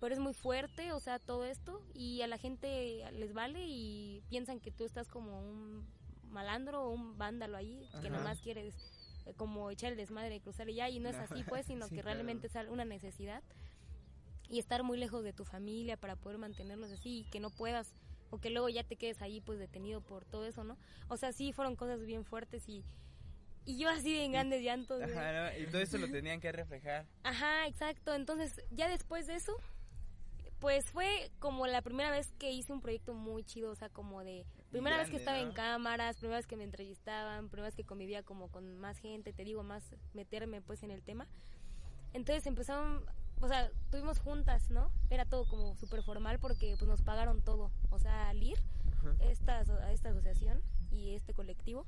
Pero 0.00 0.14
es 0.14 0.20
muy 0.20 0.34
fuerte, 0.34 0.92
o 0.92 1.00
sea, 1.00 1.18
todo 1.18 1.44
esto. 1.44 1.82
Y 1.94 2.22
a 2.22 2.26
la 2.26 2.38
gente 2.38 3.04
les 3.12 3.32
vale 3.32 3.64
y 3.66 4.22
piensan 4.28 4.60
que 4.60 4.70
tú 4.70 4.84
estás 4.84 5.08
como 5.08 5.40
un 5.40 5.86
malandro 6.28 6.84
o 6.84 6.90
un 6.90 7.16
vándalo 7.16 7.56
ahí, 7.56 7.88
que 8.02 8.08
Ajá. 8.08 8.18
nomás 8.18 8.40
quieres 8.40 8.74
eh, 9.24 9.32
como 9.36 9.70
echar 9.70 9.92
el 9.92 9.98
desmadre 9.98 10.30
de 10.30 10.40
cruzar 10.40 10.68
y 10.68 10.74
ya. 10.74 10.88
Y 10.90 11.00
no 11.00 11.08
es 11.08 11.16
así 11.16 11.42
pues, 11.48 11.66
sino 11.66 11.86
Sí, 11.88 11.94
que 11.94 12.02
claro. 12.02 12.14
realmente 12.14 12.46
es 12.48 12.54
una 12.68 12.84
necesidad 12.84 13.42
y 14.48 14.58
estar 14.58 14.82
muy 14.82 14.98
lejos 14.98 15.24
de 15.24 15.32
tu 15.32 15.44
familia 15.44 15.96
para 15.96 16.14
poder 16.16 16.38
mantenerlos 16.38 16.90
así 16.92 17.20
y 17.20 17.24
que 17.24 17.40
no 17.40 17.50
puedas 17.50 17.94
o 18.30 18.38
que 18.38 18.50
luego 18.50 18.68
ya 18.68 18.84
te 18.84 18.96
quedes 18.96 19.22
ahí 19.22 19.40
pues 19.40 19.58
detenido 19.58 20.00
por 20.00 20.24
todo 20.24 20.44
eso, 20.46 20.62
¿no? 20.64 20.76
O 21.08 21.16
sea, 21.16 21.32
sí 21.32 21.52
fueron 21.52 21.74
cosas 21.76 22.04
bien 22.04 22.24
fuertes 22.24 22.68
y 22.68 22.84
y 23.64 23.78
yo 23.78 23.88
así 23.88 24.16
en 24.20 24.30
grandes 24.30 24.62
llantos. 24.62 25.02
Ajá, 25.02 25.32
¿no? 25.32 25.58
Y 25.58 25.66
todo 25.66 25.80
eso 25.80 25.98
lo 25.98 26.08
tenían 26.08 26.40
que 26.40 26.52
reflejar. 26.52 27.04
Ajá, 27.24 27.66
exacto. 27.66 28.14
Entonces, 28.14 28.62
ya 28.70 28.88
después 28.88 29.26
de 29.26 29.34
eso, 29.34 29.56
pues 30.66 30.90
fue 30.90 31.30
como 31.38 31.68
la 31.68 31.80
primera 31.80 32.10
vez 32.10 32.32
que 32.40 32.50
hice 32.50 32.72
un 32.72 32.80
proyecto 32.80 33.14
muy 33.14 33.44
chido, 33.44 33.70
o 33.70 33.76
sea, 33.76 33.88
como 33.88 34.24
de 34.24 34.44
primera 34.72 34.96
vez 34.96 35.08
que 35.10 35.16
estaba 35.18 35.38
¿no? 35.38 35.46
en 35.46 35.52
cámaras, 35.54 36.16
primera 36.16 36.38
vez 36.38 36.46
que 36.48 36.56
me 36.56 36.64
entrevistaban, 36.64 37.48
primera 37.50 37.68
vez 37.68 37.76
que 37.76 37.84
convivía 37.84 38.24
como 38.24 38.48
con 38.50 38.76
más 38.78 38.98
gente, 38.98 39.32
te 39.32 39.44
digo, 39.44 39.62
más 39.62 39.94
meterme 40.12 40.60
pues 40.62 40.82
en 40.82 40.90
el 40.90 41.04
tema. 41.04 41.28
Entonces 42.14 42.44
empezaron, 42.48 43.04
o 43.40 43.46
sea, 43.46 43.70
tuvimos 43.92 44.18
juntas, 44.18 44.68
¿no? 44.70 44.90
Era 45.08 45.24
todo 45.24 45.46
como 45.46 45.76
súper 45.76 46.02
formal 46.02 46.40
porque 46.40 46.74
pues 46.76 46.88
nos 46.88 47.00
pagaron 47.02 47.42
todo, 47.42 47.70
o 47.90 48.00
sea, 48.00 48.28
al 48.28 48.42
ir 48.42 48.58
esta, 49.20 49.60
aso- 49.60 49.78
a 49.78 49.92
esta 49.92 50.08
asociación 50.08 50.60
y 50.90 51.14
este 51.14 51.32
colectivo, 51.32 51.86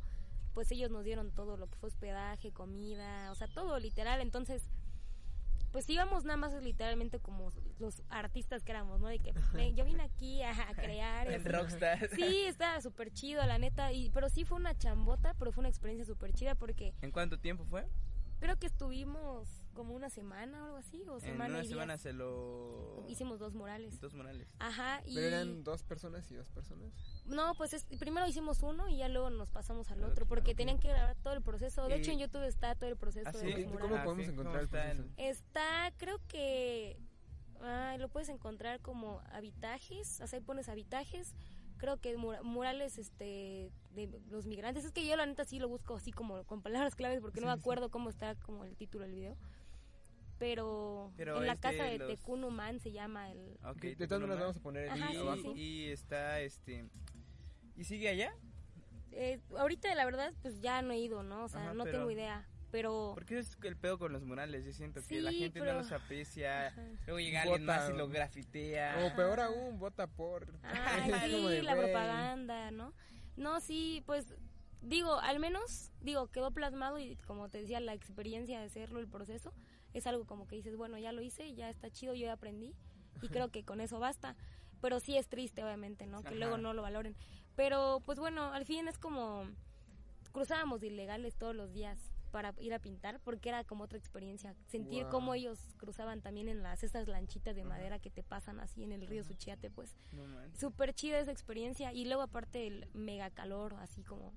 pues 0.54 0.70
ellos 0.70 0.92
nos 0.92 1.02
dieron 1.02 1.32
todo 1.32 1.56
lo 1.56 1.66
que 1.66 1.76
fue 1.78 1.88
hospedaje, 1.88 2.52
comida, 2.52 3.32
o 3.32 3.34
sea, 3.34 3.48
todo 3.48 3.76
literal. 3.80 4.20
Entonces, 4.20 4.62
pues 5.72 5.88
íbamos 5.90 6.24
nada 6.24 6.36
más 6.36 6.54
literalmente 6.62 7.18
como 7.20 7.50
los 7.78 8.02
artistas 8.08 8.64
que 8.64 8.72
éramos, 8.72 9.00
¿no? 9.00 9.08
De 9.08 9.18
que 9.18 9.32
"Ven, 9.52 9.76
yo 9.76 9.84
vine 9.84 10.02
aquí 10.02 10.42
a, 10.42 10.50
a 10.70 10.74
crear. 10.74 11.28
así. 11.28 11.48
rockstar. 11.48 12.08
Sí, 12.14 12.44
estaba 12.46 12.80
súper 12.80 13.12
chido, 13.12 13.44
la 13.44 13.58
neta. 13.58 13.92
Y, 13.92 14.10
pero 14.10 14.28
sí 14.28 14.44
fue 14.44 14.56
una 14.56 14.76
chambota, 14.76 15.34
pero 15.38 15.52
fue 15.52 15.62
una 15.62 15.68
experiencia 15.68 16.04
súper 16.06 16.32
chida 16.32 16.54
porque 16.54 16.94
¿En 17.02 17.10
cuánto 17.10 17.38
tiempo 17.38 17.64
fue? 17.64 17.86
Creo 18.40 18.56
que 18.58 18.66
estuvimos 18.66 19.48
como 19.74 19.94
una 19.94 20.10
semana 20.10 20.62
o 20.62 20.66
algo 20.66 20.76
así, 20.78 21.02
o 21.08 21.14
En 21.16 21.20
semana 21.20 21.54
una 21.56 21.64
y 21.64 21.68
semana 21.68 21.92
días. 21.94 22.02
se 22.02 22.12
lo... 22.12 23.04
Hicimos 23.08 23.38
dos 23.38 23.54
murales. 23.54 24.00
Dos 24.00 24.12
morales. 24.14 24.48
Ajá, 24.58 25.00
y... 25.06 25.14
Pero 25.14 25.26
eran 25.28 25.62
dos 25.64 25.82
personas 25.84 26.28
y 26.30 26.34
dos 26.34 26.48
personas. 26.50 26.92
No, 27.26 27.54
pues 27.54 27.72
es- 27.74 27.84
primero 27.98 28.26
hicimos 28.26 28.62
uno 28.62 28.88
y 28.88 28.96
ya 28.98 29.08
luego 29.08 29.30
nos 29.30 29.50
pasamos 29.50 29.90
al 29.90 29.98
otro, 30.00 30.12
otro, 30.12 30.26
porque 30.26 30.54
tenían 30.54 30.78
que 30.78 30.88
grabar 30.88 31.16
todo 31.22 31.34
el 31.34 31.42
proceso. 31.42 31.86
De 31.86 31.96
Y- 31.96 32.00
hecho, 32.00 32.10
en 32.10 32.18
YouTube 32.18 32.42
está 32.44 32.74
todo 32.74 32.90
el 32.90 32.96
proceso 32.96 33.28
¿Ah, 33.28 33.32
de 33.32 33.38
sí? 33.38 33.50
los 33.52 33.60
¿Y 33.60 33.64
murales. 33.66 33.82
cómo 33.82 33.96
Ah, 33.96 34.04
podemos 34.04 34.26
encontrar 34.28 34.60
el 34.62 34.68
¿Cómo 34.68 34.78
está 34.82 34.94
proceso? 34.96 35.14
Está, 35.16 35.92
creo 35.96 36.20
que 36.26 36.98
ay, 37.60 37.98
lo 37.98 38.08
puedes 38.08 38.28
encontrar 38.28 38.80
como 38.80 39.20
habitajes, 39.32 40.20
o 40.20 40.26
sea, 40.26 40.38
ahí 40.38 40.44
pones 40.44 40.68
habitajes, 40.68 41.34
creo 41.78 41.96
que 41.98 42.16
mura- 42.16 42.42
murales 42.42 42.98
este 42.98 43.70
de 43.94 44.20
los 44.30 44.46
migrantes, 44.46 44.84
es 44.84 44.92
que 44.92 45.06
yo 45.06 45.16
la 45.16 45.24
neta 45.26 45.44
sí 45.44 45.58
lo 45.58 45.68
busco 45.68 45.96
así 45.96 46.12
como 46.12 46.44
con 46.44 46.60
palabras 46.62 46.94
claves 46.94 47.20
porque 47.20 47.40
no 47.40 47.46
me 47.46 47.52
acuerdo 47.52 47.90
cómo 47.90 48.10
está 48.10 48.34
como 48.36 48.64
el 48.64 48.76
título 48.76 49.04
del 49.04 49.14
video. 49.14 49.36
Pero, 50.38 51.12
Pero 51.16 51.38
en 51.40 51.46
la 51.46 51.56
casa 51.56 51.82
de 51.84 51.90
de 51.92 51.98
los- 51.98 52.08
se 52.80 52.92
llama 52.92 53.32
el 53.32 53.58
Ok, 53.64 53.80
de 53.80 54.06
todas 54.06 54.20
maneras 54.20 54.40
vamos 54.40 54.56
a 54.56 54.60
poner 54.60 54.84
el 54.84 54.90
Ajá, 54.90 54.98
link 55.06 55.10
sí, 55.10 55.16
abajo. 55.18 55.42
sí. 55.54 55.60
Y 55.60 55.84
está 55.90 56.40
este... 56.40 56.84
¿Y 57.76 57.84
sigue 57.84 58.08
allá? 58.08 58.32
eh, 59.10 59.40
ahorita 59.56 59.92
la 59.96 60.04
verdad 60.04 60.32
pues 60.42 60.60
ya 60.60 60.80
no 60.82 60.92
he 60.92 60.98
ido, 60.98 61.22
¿no? 61.24 61.44
O 61.44 61.48
sea, 61.48 61.62
Ajá, 61.62 61.74
no 61.74 61.82
pero- 61.84 61.98
tengo 61.98 62.10
idea, 62.10 62.46
pero 62.70 63.12
Porque 63.14 63.38
es 63.38 63.56
el 63.62 63.76
pedo 63.76 63.98
con 63.98 64.12
los 64.12 64.24
murales. 64.24 64.64
Yo 64.64 64.72
siento 64.72 65.00
que 65.06 65.20
la 65.20 65.32
gente 65.32 65.60
pero- 65.60 65.72
no 65.72 65.78
los 65.78 65.92
aprecia. 65.92 66.68
Ajá. 66.68 66.82
Luego 67.06 67.20
llega 67.20 67.42
alguien 67.42 67.64
más 67.64 67.90
y 67.90 67.96
lo 67.96 68.08
grafitea. 68.08 69.06
O 69.06 69.16
peor 69.16 69.40
aún, 69.40 69.78
vota 69.78 70.06
por. 70.06 70.46
Ay, 70.62 71.30
sí, 71.30 71.48
de, 71.48 71.62
la 71.62 71.76
propaganda, 71.76 72.70
¿no? 72.70 72.92
No, 73.36 73.60
sí, 73.60 74.02
pues 74.06 74.34
digo, 74.82 75.18
al 75.20 75.38
menos, 75.38 75.92
digo, 76.00 76.28
quedó 76.28 76.50
plasmado 76.50 76.98
y 76.98 77.16
como 77.26 77.48
te 77.48 77.58
decía, 77.58 77.80
la 77.80 77.94
experiencia 77.94 78.60
de 78.60 78.66
hacerlo, 78.66 79.00
el 79.00 79.08
proceso, 79.08 79.52
es 79.94 80.06
algo 80.06 80.26
como 80.26 80.46
que 80.46 80.56
dices, 80.56 80.76
bueno, 80.76 80.98
ya 80.98 81.12
lo 81.12 81.22
hice, 81.22 81.54
ya 81.54 81.70
está 81.70 81.90
chido, 81.90 82.14
yo 82.14 82.26
ya 82.26 82.34
aprendí 82.34 82.74
y 83.22 83.28
creo 83.28 83.50
que 83.50 83.64
con 83.64 83.80
eso 83.80 83.98
basta. 83.98 84.36
Pero 84.80 85.00
sí 85.00 85.16
es 85.16 85.28
triste, 85.28 85.64
obviamente, 85.64 86.06
¿no? 86.06 86.22
Que 86.22 86.28
Ajá. 86.28 86.36
luego 86.36 86.58
no 86.58 86.72
lo 86.72 86.82
valoren. 86.82 87.16
Pero, 87.56 88.00
pues 88.06 88.20
bueno, 88.20 88.52
al 88.52 88.64
fin 88.64 88.86
es 88.86 88.98
como 88.98 89.44
cruzábamos 90.30 90.80
de 90.80 90.86
ilegales 90.88 91.34
todos 91.36 91.56
los 91.56 91.72
días 91.72 92.12
para 92.28 92.54
ir 92.58 92.72
a 92.74 92.78
pintar 92.78 93.20
porque 93.20 93.48
era 93.48 93.64
como 93.64 93.84
otra 93.84 93.98
experiencia 93.98 94.54
sentir 94.66 95.04
Wow. 95.04 95.10
cómo 95.12 95.34
ellos 95.34 95.58
cruzaban 95.78 96.20
también 96.20 96.48
en 96.48 96.62
las 96.62 96.82
estas 96.84 97.08
lanchitas 97.08 97.56
de 97.56 97.64
madera 97.64 97.98
que 97.98 98.10
te 98.10 98.22
pasan 98.22 98.60
así 98.60 98.82
en 98.84 98.92
el 98.92 99.06
río 99.06 99.24
Suchiate 99.24 99.70
pues 99.70 99.96
No 100.12 100.24
súper 100.56 100.92
chida 100.94 101.18
esa 101.20 101.32
experiencia 101.32 101.92
y 101.92 102.04
luego 102.04 102.22
aparte 102.22 102.66
el 102.66 102.88
mega 102.94 103.30
calor, 103.30 103.74
así 103.80 104.02
como 104.02 104.32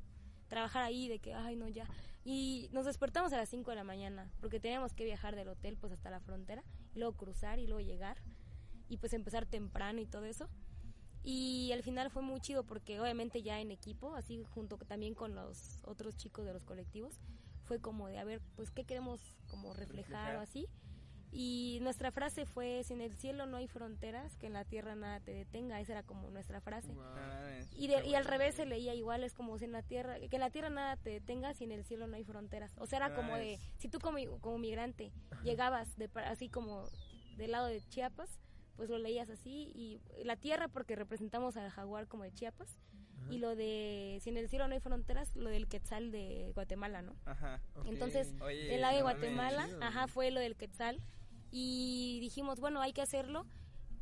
trabajar 0.47 0.83
ahí 0.83 1.07
de 1.07 1.19
que, 1.19 1.33
ay 1.33 1.55
no, 1.55 1.67
ya. 1.69 1.87
Y 2.25 2.69
nos 2.73 2.85
despertamos 2.85 3.31
a 3.33 3.37
las 3.37 3.49
5 3.49 3.71
de 3.71 3.75
la 3.75 3.83
mañana 3.83 4.29
porque 4.41 4.59
teníamos 4.59 4.93
que 4.93 5.05
viajar 5.05 5.35
del 5.35 5.47
hotel 5.47 5.77
pues 5.77 5.91
hasta 5.93 6.09
la 6.09 6.19
frontera 6.19 6.63
y 6.93 6.99
luego 6.99 7.15
cruzar 7.15 7.57
y 7.59 7.67
luego 7.67 7.81
llegar 7.81 8.17
y 8.89 8.97
pues 8.97 9.13
empezar 9.13 9.45
temprano 9.45 10.01
y 10.01 10.05
todo 10.05 10.25
eso. 10.25 10.49
Y 11.23 11.71
al 11.71 11.83
final 11.83 12.09
fue 12.09 12.21
muy 12.23 12.41
chido 12.41 12.63
porque 12.63 12.99
obviamente 12.99 13.41
ya 13.43 13.59
en 13.61 13.71
equipo, 13.71 14.15
así 14.15 14.43
junto 14.43 14.77
también 14.77 15.13
con 15.13 15.35
los 15.35 15.79
otros 15.85 16.17
chicos 16.17 16.45
de 16.45 16.53
los 16.53 16.63
colectivos, 16.63 17.19
fue 17.71 17.79
como 17.79 18.09
de, 18.09 18.19
a 18.19 18.25
ver, 18.25 18.41
pues, 18.57 18.69
¿qué 18.69 18.83
queremos 18.83 19.21
como 19.47 19.73
reflejar, 19.73 20.33
Reflejar. 20.33 20.35
o 20.35 20.39
así? 20.41 20.67
Y 21.31 21.79
nuestra 21.81 22.11
frase 22.11 22.45
fue, 22.45 22.83
si 22.83 22.91
en 22.91 22.99
el 22.99 23.13
cielo 23.15 23.45
no 23.45 23.55
hay 23.55 23.69
fronteras, 23.69 24.35
que 24.35 24.47
en 24.47 24.51
la 24.51 24.65
tierra 24.65 24.93
nada 24.95 25.21
te 25.21 25.31
detenga. 25.33 25.79
Esa 25.79 25.93
era 25.93 26.03
como 26.03 26.29
nuestra 26.31 26.59
frase. 26.59 26.91
Wow. 26.91 27.05
Mames, 27.15 27.69
Y, 27.77 27.87
de- 27.87 28.05
y 28.05 28.15
al 28.15 28.25
revés 28.25 28.55
se 28.55 28.65
leía 28.65 28.93
igual, 28.93 29.23
es 29.23 29.33
como 29.33 29.57
si 29.57 29.63
en 29.63 29.71
la 29.71 29.83
tierra, 29.83 30.19
que 30.19 30.35
en 30.35 30.41
la 30.41 30.49
tierra 30.49 30.69
nada 30.69 30.97
te 30.97 31.11
detenga, 31.11 31.53
si 31.53 31.63
en 31.63 31.71
el 31.71 31.85
cielo 31.85 32.07
no 32.07 32.17
hay 32.17 32.25
fronteras. 32.25 32.73
O 32.77 32.85
sea, 32.87 32.97
era 32.97 33.15
como 33.15 33.37
de, 33.37 33.57
si 33.77 33.87
tú 33.87 33.99
como, 33.99 34.17
como 34.41 34.57
migrante 34.57 35.13
llegabas 35.45 35.95
de, 35.97 36.09
así 36.25 36.49
como 36.49 36.89
del 37.37 37.51
lado 37.51 37.67
de 37.67 37.79
Chiapas, 37.87 38.37
pues 38.75 38.89
lo 38.89 38.97
leías 38.97 39.29
así. 39.29 39.71
Y 39.73 40.01
la 40.25 40.35
tierra, 40.35 40.67
porque 40.67 40.97
representamos 40.97 41.55
al 41.55 41.69
jaguar 41.69 42.09
como 42.09 42.23
de 42.25 42.33
Chiapas. 42.33 42.75
Y 43.29 43.37
lo 43.37 43.55
de, 43.55 44.19
si 44.21 44.29
en 44.29 44.37
el 44.37 44.49
cielo 44.49 44.67
no 44.67 44.73
hay 44.73 44.79
fronteras, 44.79 45.35
lo 45.35 45.49
del 45.49 45.67
quetzal 45.67 46.11
de 46.11 46.51
Guatemala, 46.53 47.01
¿no? 47.01 47.15
Ajá. 47.25 47.61
Ok. 47.75 47.85
Entonces, 47.87 48.33
Oye, 48.41 48.73
el 48.75 48.81
lado 48.81 48.95
de. 48.97 49.01
Guatemala, 49.03 49.69
ajá, 49.81 50.07
fue 50.07 50.31
lo 50.31 50.39
del 50.39 50.55
Quetzal. 50.55 51.01
Y 51.51 52.19
dijimos, 52.21 52.59
bueno, 52.59 52.81
hay 52.81 52.93
que 52.93 53.01
hacerlo 53.01 53.45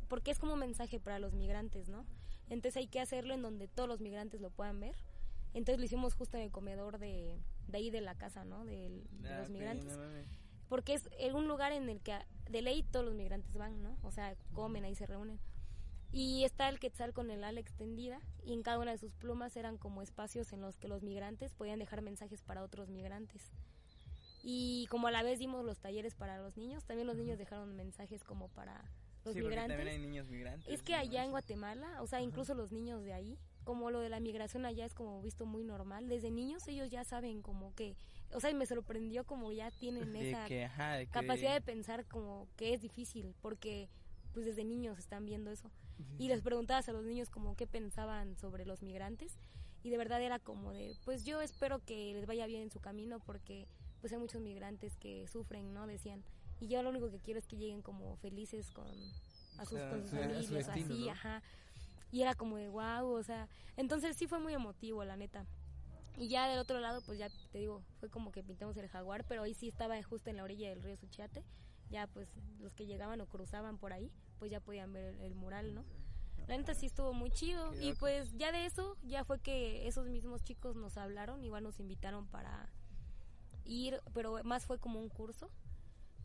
porque 0.08 0.30
es 0.30 0.38
como 0.38 0.54
un 0.54 0.58
mensaje 0.60 1.00
para 1.00 1.18
los 1.18 1.34
migrantes, 1.34 1.88
¿no? 1.88 2.04
Entonces 2.48 2.76
hay 2.76 2.86
que 2.88 3.00
hacerlo 3.00 3.34
en 3.34 3.42
donde 3.42 3.68
todos 3.68 3.88
los 3.88 4.00
migrantes 4.00 4.40
lo 4.40 4.50
puedan 4.50 4.80
ver. 4.80 4.94
Entonces 5.52 5.78
lo 5.78 5.84
hicimos 5.84 6.14
justo 6.14 6.36
en 6.36 6.44
el 6.44 6.50
comedor 6.50 6.98
de, 6.98 7.38
de 7.68 7.78
ahí 7.78 7.90
de 7.90 8.00
la 8.00 8.14
casa, 8.16 8.44
¿no? 8.44 8.64
Del- 8.64 9.04
De, 9.22 9.28
Ah, 9.28 9.38
los 9.40 9.50
migrantes. 9.50 9.96
no. 9.96 10.02
Porque 10.68 10.94
es 10.94 11.08
en 11.18 11.34
un 11.34 11.48
lugar 11.48 11.72
en 11.72 11.88
el 11.88 12.00
que 12.00 12.16
de 12.48 12.62
ley 12.62 12.84
todos 12.84 13.04
los 13.04 13.14
migrantes 13.14 13.52
van, 13.56 13.82
¿no? 13.82 13.96
O 14.02 14.12
sea, 14.12 14.36
comen, 14.52 14.84
ahí 14.84 14.94
se 14.94 15.06
reúnen. 15.06 15.40
Y 16.12 16.44
está 16.44 16.68
el 16.68 16.80
quetzal 16.80 17.12
con 17.12 17.30
el 17.30 17.44
ala 17.44 17.60
extendida 17.60 18.20
y 18.44 18.52
en 18.52 18.62
cada 18.62 18.78
una 18.78 18.90
de 18.90 18.98
sus 18.98 19.12
plumas 19.14 19.56
eran 19.56 19.78
como 19.78 20.02
espacios 20.02 20.52
en 20.52 20.60
los 20.60 20.76
que 20.76 20.88
los 20.88 21.02
migrantes 21.02 21.54
podían 21.54 21.78
dejar 21.78 22.02
mensajes 22.02 22.42
para 22.42 22.62
otros 22.64 22.88
migrantes. 22.88 23.52
Y 24.42 24.86
como 24.90 25.06
a 25.06 25.10
la 25.10 25.22
vez 25.22 25.38
dimos 25.38 25.64
los 25.64 25.78
talleres 25.78 26.14
para 26.14 26.38
los 26.38 26.56
niños, 26.56 26.84
también 26.84 27.06
los 27.06 27.16
niños 27.16 27.38
dejaron 27.38 27.76
mensajes 27.76 28.24
como 28.24 28.48
para 28.48 28.82
los 29.24 29.34
sí, 29.34 29.40
migrantes. 29.42 29.76
también 29.76 29.88
hay 29.94 29.98
niños 29.98 30.28
migrantes. 30.28 30.72
Es 30.72 30.82
que 30.82 30.92
no 30.92 30.98
allá 30.98 31.24
en. 31.24 31.30
Guatemala, 31.30 32.00
o 32.02 32.06
sea, 32.06 32.22
incluso 32.22 32.54
los 32.54 32.72
niños 32.72 33.04
de 33.04 33.12
ahí, 33.12 33.38
como 33.64 33.90
lo 33.90 34.00
de 34.00 34.08
la 34.08 34.18
migración 34.18 34.64
allá 34.64 34.86
es 34.86 34.94
como 34.94 35.20
visto 35.20 35.44
muy 35.44 35.62
normal, 35.62 36.08
desde 36.08 36.30
niños 36.30 36.66
ellos 36.68 36.90
ya 36.90 37.04
saben 37.04 37.42
como 37.42 37.74
que, 37.74 37.96
o 38.32 38.40
sea, 38.40 38.50
y 38.50 38.54
me 38.54 38.64
sorprendió 38.66 39.24
como 39.24 39.52
ya 39.52 39.70
tienen 39.70 40.16
esa 40.16 40.46
que, 40.46 40.64
ajá, 40.64 40.94
de 40.94 41.06
que- 41.06 41.12
capacidad 41.12 41.52
de 41.52 41.60
pensar 41.60 42.06
como 42.06 42.48
que 42.56 42.72
es 42.72 42.80
difícil, 42.80 43.34
porque 43.42 43.90
pues 44.32 44.46
desde 44.46 44.64
niños 44.64 44.98
están 44.98 45.24
viendo 45.26 45.50
eso. 45.50 45.70
Y 46.18 46.28
les 46.28 46.40
preguntabas 46.40 46.88
a 46.88 46.92
los 46.92 47.04
niños 47.04 47.28
como 47.28 47.56
qué 47.56 47.66
pensaban 47.66 48.36
sobre 48.38 48.64
los 48.64 48.82
migrantes 48.82 49.36
y 49.82 49.90
de 49.90 49.98
verdad 49.98 50.22
era 50.22 50.38
como 50.38 50.72
de, 50.72 50.96
pues 51.04 51.24
yo 51.24 51.40
espero 51.42 51.78
que 51.84 52.12
les 52.14 52.26
vaya 52.26 52.46
bien 52.46 52.62
en 52.62 52.70
su 52.70 52.80
camino 52.80 53.18
porque 53.20 53.66
pues 54.00 54.12
hay 54.12 54.18
muchos 54.18 54.40
migrantes 54.40 54.96
que 54.96 55.26
sufren, 55.28 55.74
¿no? 55.74 55.86
Decían. 55.86 56.22
Y 56.58 56.68
yo 56.68 56.82
lo 56.82 56.88
único 56.90 57.10
que 57.10 57.18
quiero 57.18 57.38
es 57.38 57.46
que 57.46 57.56
lleguen 57.56 57.82
como 57.82 58.16
felices 58.16 58.70
con 58.70 58.86
a 59.58 59.64
sus, 59.66 59.78
sea, 59.78 59.90
con 59.90 60.00
sus 60.02 60.10
su- 60.10 60.16
a 60.16 60.20
su 60.20 60.24
familias, 60.24 60.68
así, 60.68 61.04
¿no? 61.06 61.10
ajá. 61.12 61.42
Y 62.12 62.22
era 62.22 62.34
como 62.34 62.56
de 62.56 62.68
wow, 62.68 63.06
o 63.06 63.22
sea, 63.22 63.46
entonces 63.76 64.16
sí 64.16 64.26
fue 64.26 64.38
muy 64.40 64.54
emotivo, 64.54 65.04
la 65.04 65.16
neta. 65.16 65.46
Y 66.18 66.28
ya 66.28 66.48
del 66.48 66.58
otro 66.58 66.80
lado, 66.80 67.02
pues 67.06 67.18
ya 67.18 67.28
te 67.52 67.58
digo, 67.58 67.82
fue 68.00 68.08
como 68.10 68.32
que 68.32 68.42
pintamos 68.42 68.76
el 68.78 68.88
jaguar, 68.88 69.24
pero 69.24 69.42
ahí 69.42 69.54
sí 69.54 69.68
estaba 69.68 70.02
justo 70.02 70.28
en 70.30 70.36
la 70.38 70.44
orilla 70.44 70.68
del 70.70 70.82
río 70.82 70.96
Suchiate. 70.96 71.42
Ya 71.90 72.06
pues 72.06 72.28
los 72.60 72.72
que 72.74 72.86
llegaban 72.86 73.20
o 73.20 73.26
cruzaban 73.26 73.78
por 73.78 73.92
ahí, 73.92 74.10
pues 74.38 74.50
ya 74.50 74.60
podían 74.60 74.92
ver 74.92 75.14
el, 75.14 75.20
el 75.20 75.34
mural, 75.34 75.74
¿no? 75.74 75.84
La 76.46 76.56
neta 76.56 76.74
sí 76.74 76.86
estuvo 76.86 77.12
muy 77.12 77.30
chido. 77.30 77.72
Y 77.80 77.92
pues 77.94 78.32
ya 78.36 78.50
de 78.50 78.66
eso, 78.66 78.96
ya 79.02 79.24
fue 79.24 79.38
que 79.38 79.86
esos 79.86 80.08
mismos 80.08 80.42
chicos 80.42 80.74
nos 80.74 80.96
hablaron, 80.96 81.44
igual 81.44 81.62
nos 81.62 81.78
invitaron 81.78 82.26
para 82.26 82.68
ir, 83.64 84.00
pero 84.14 84.42
más 84.42 84.66
fue 84.66 84.78
como 84.78 85.00
un 85.00 85.08
curso, 85.08 85.48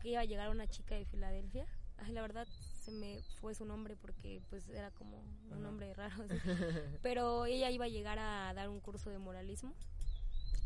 que 0.00 0.10
iba 0.10 0.20
a 0.20 0.24
llegar 0.24 0.50
una 0.50 0.66
chica 0.66 0.94
de 0.94 1.04
Filadelfia. 1.04 1.66
Ay, 1.98 2.12
la 2.12 2.22
verdad 2.22 2.46
se 2.84 2.90
me 2.90 3.22
fue 3.40 3.54
su 3.54 3.64
nombre 3.64 3.96
porque 3.96 4.42
pues 4.50 4.68
era 4.68 4.90
como 4.90 5.18
un 5.18 5.52
Ajá. 5.52 5.60
nombre 5.60 5.94
raro. 5.94 6.24
así. 6.24 6.34
Pero 7.02 7.46
ella 7.46 7.70
iba 7.70 7.84
a 7.86 7.88
llegar 7.88 8.18
a 8.18 8.52
dar 8.52 8.68
un 8.68 8.80
curso 8.80 9.10
de 9.10 9.18
moralismo 9.18 9.74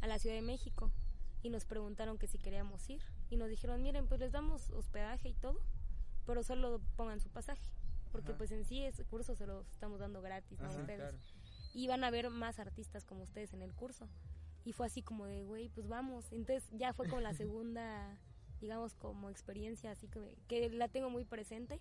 a 0.01 0.07
la 0.07 0.19
Ciudad 0.19 0.37
de 0.37 0.43
México 0.43 0.91
y 1.43 1.51
nos 1.51 1.67
preguntaron 1.67 2.19
que 2.19 2.27
si 2.27 2.39
queríamos 2.39 2.89
ir 2.91 3.03
y 3.31 3.37
nos 3.37 3.49
dijeron, 3.49 3.83
miren, 3.83 4.07
pues 4.09 4.20
les 4.20 4.33
damos 4.33 4.70
hospedaje 4.70 5.28
y 5.28 5.35
todo, 5.35 5.61
pero 6.26 6.43
solo 6.43 6.81
pongan 6.97 7.20
su 7.20 7.31
pasaje, 7.31 7.70
porque 8.12 8.31
Ajá. 8.33 8.39
pues 8.39 8.51
en 8.51 8.64
sí 8.64 8.83
ese 8.83 9.05
curso 9.05 9.35
se 9.37 9.47
lo 9.47 9.62
estamos 9.70 10.01
dando 10.01 10.20
gratis 10.20 10.59
¿no? 10.61 10.66
a 10.66 10.70
Ajá, 10.70 10.81
ustedes. 10.81 10.99
Claro. 11.12 11.18
Y 11.72 11.87
van 11.87 12.03
a 12.03 12.11
ver 12.11 12.28
más 12.31 12.59
artistas 12.59 13.05
como 13.05 13.22
ustedes 13.22 13.53
en 13.55 13.62
el 13.62 13.72
curso. 13.72 14.09
Y 14.64 14.72
fue 14.72 14.87
así 14.87 15.03
como 15.03 15.26
de, 15.26 15.45
güey, 15.45 15.68
pues 15.68 15.89
vamos. 15.89 16.33
Entonces 16.33 16.68
ya 16.72 16.93
fue 16.93 17.09
como 17.09 17.20
la 17.22 17.33
segunda, 17.33 18.18
digamos, 18.61 18.95
como 18.95 19.31
experiencia, 19.31 19.93
así 19.93 20.09
que, 20.09 20.37
que 20.49 20.68
la 20.70 20.89
tengo 20.89 21.09
muy 21.09 21.24
presente. 21.24 21.81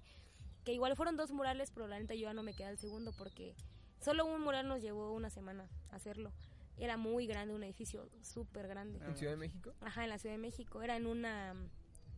Que 0.64 0.74
igual 0.74 0.96
fueron 0.96 1.18
dos 1.18 1.32
murales, 1.32 1.72
pero 1.72 1.88
la 1.88 2.00
neta 2.00 2.14
yo 2.14 2.22
ya 2.22 2.34
no 2.34 2.44
me 2.44 2.54
quedé 2.54 2.68
al 2.68 2.78
segundo 2.78 3.12
porque 3.18 3.56
solo 4.00 4.26
un 4.26 4.42
mural 4.42 4.68
nos 4.68 4.82
llevó 4.82 5.12
una 5.12 5.30
semana 5.30 5.68
hacerlo. 5.90 6.32
Era 6.80 6.98
muy 6.98 7.28
grande, 7.28 7.54
un 7.54 7.64
edificio 7.64 8.10
súper 8.22 8.68
grande. 8.68 9.00
¿En 9.06 9.16
Ciudad 9.16 9.34
de 9.34 9.38
México? 9.38 9.74
Ajá, 9.82 10.04
en 10.04 10.10
la 10.10 10.18
Ciudad 10.18 10.36
de 10.36 10.42
México. 10.42 10.82
Era 10.82 10.96
en 10.96 11.08
una 11.08 11.54
mm, 11.54 11.70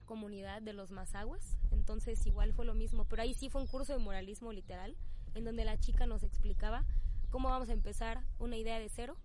comunidad 0.06 0.62
de 0.62 0.74
los 0.74 0.92
mazaguas. 0.92 1.58
Entonces 1.72 2.26
igual 2.28 2.54
fue 2.54 2.66
lo 2.66 2.76
mismo. 2.76 3.06
Pero 3.06 3.24
ahí 3.24 3.34
sí 3.34 3.50
fue 3.50 3.62
un 3.62 3.68
curso 3.68 3.94
de 3.94 4.00
muralismo 4.00 4.52
literal, 4.54 4.96
en 5.34 5.46
donde 5.46 5.66
la 5.66 5.80
chica 5.80 6.06
nos 6.06 6.24
explicaba 6.24 6.86
cómo 7.32 7.50
vamos 7.50 7.70
a 7.70 7.74
empezar 7.74 8.22
una 8.38 8.58
idea 8.58 8.80
de 8.80 8.90
cero, 8.90 9.18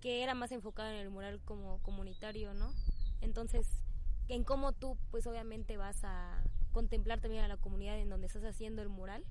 que 0.00 0.22
era 0.22 0.34
más 0.34 0.52
enfocada 0.52 0.92
en 0.94 1.00
el 1.00 1.10
mural 1.10 1.40
como 1.44 1.82
comunitario, 1.82 2.54
¿no? 2.54 2.72
Entonces, 3.20 3.82
en 4.28 4.44
cómo 4.44 4.72
tú, 4.72 4.96
pues 5.10 5.26
obviamente 5.26 5.76
vas 5.76 6.04
a 6.04 6.42
contemplar 6.72 7.20
también 7.20 7.42
a 7.42 7.48
la 7.48 7.56
comunidad 7.56 7.98
en 7.98 8.10
donde 8.10 8.26
estás 8.26 8.44
haciendo 8.44 8.82
el 8.82 8.90
mural, 8.90 9.24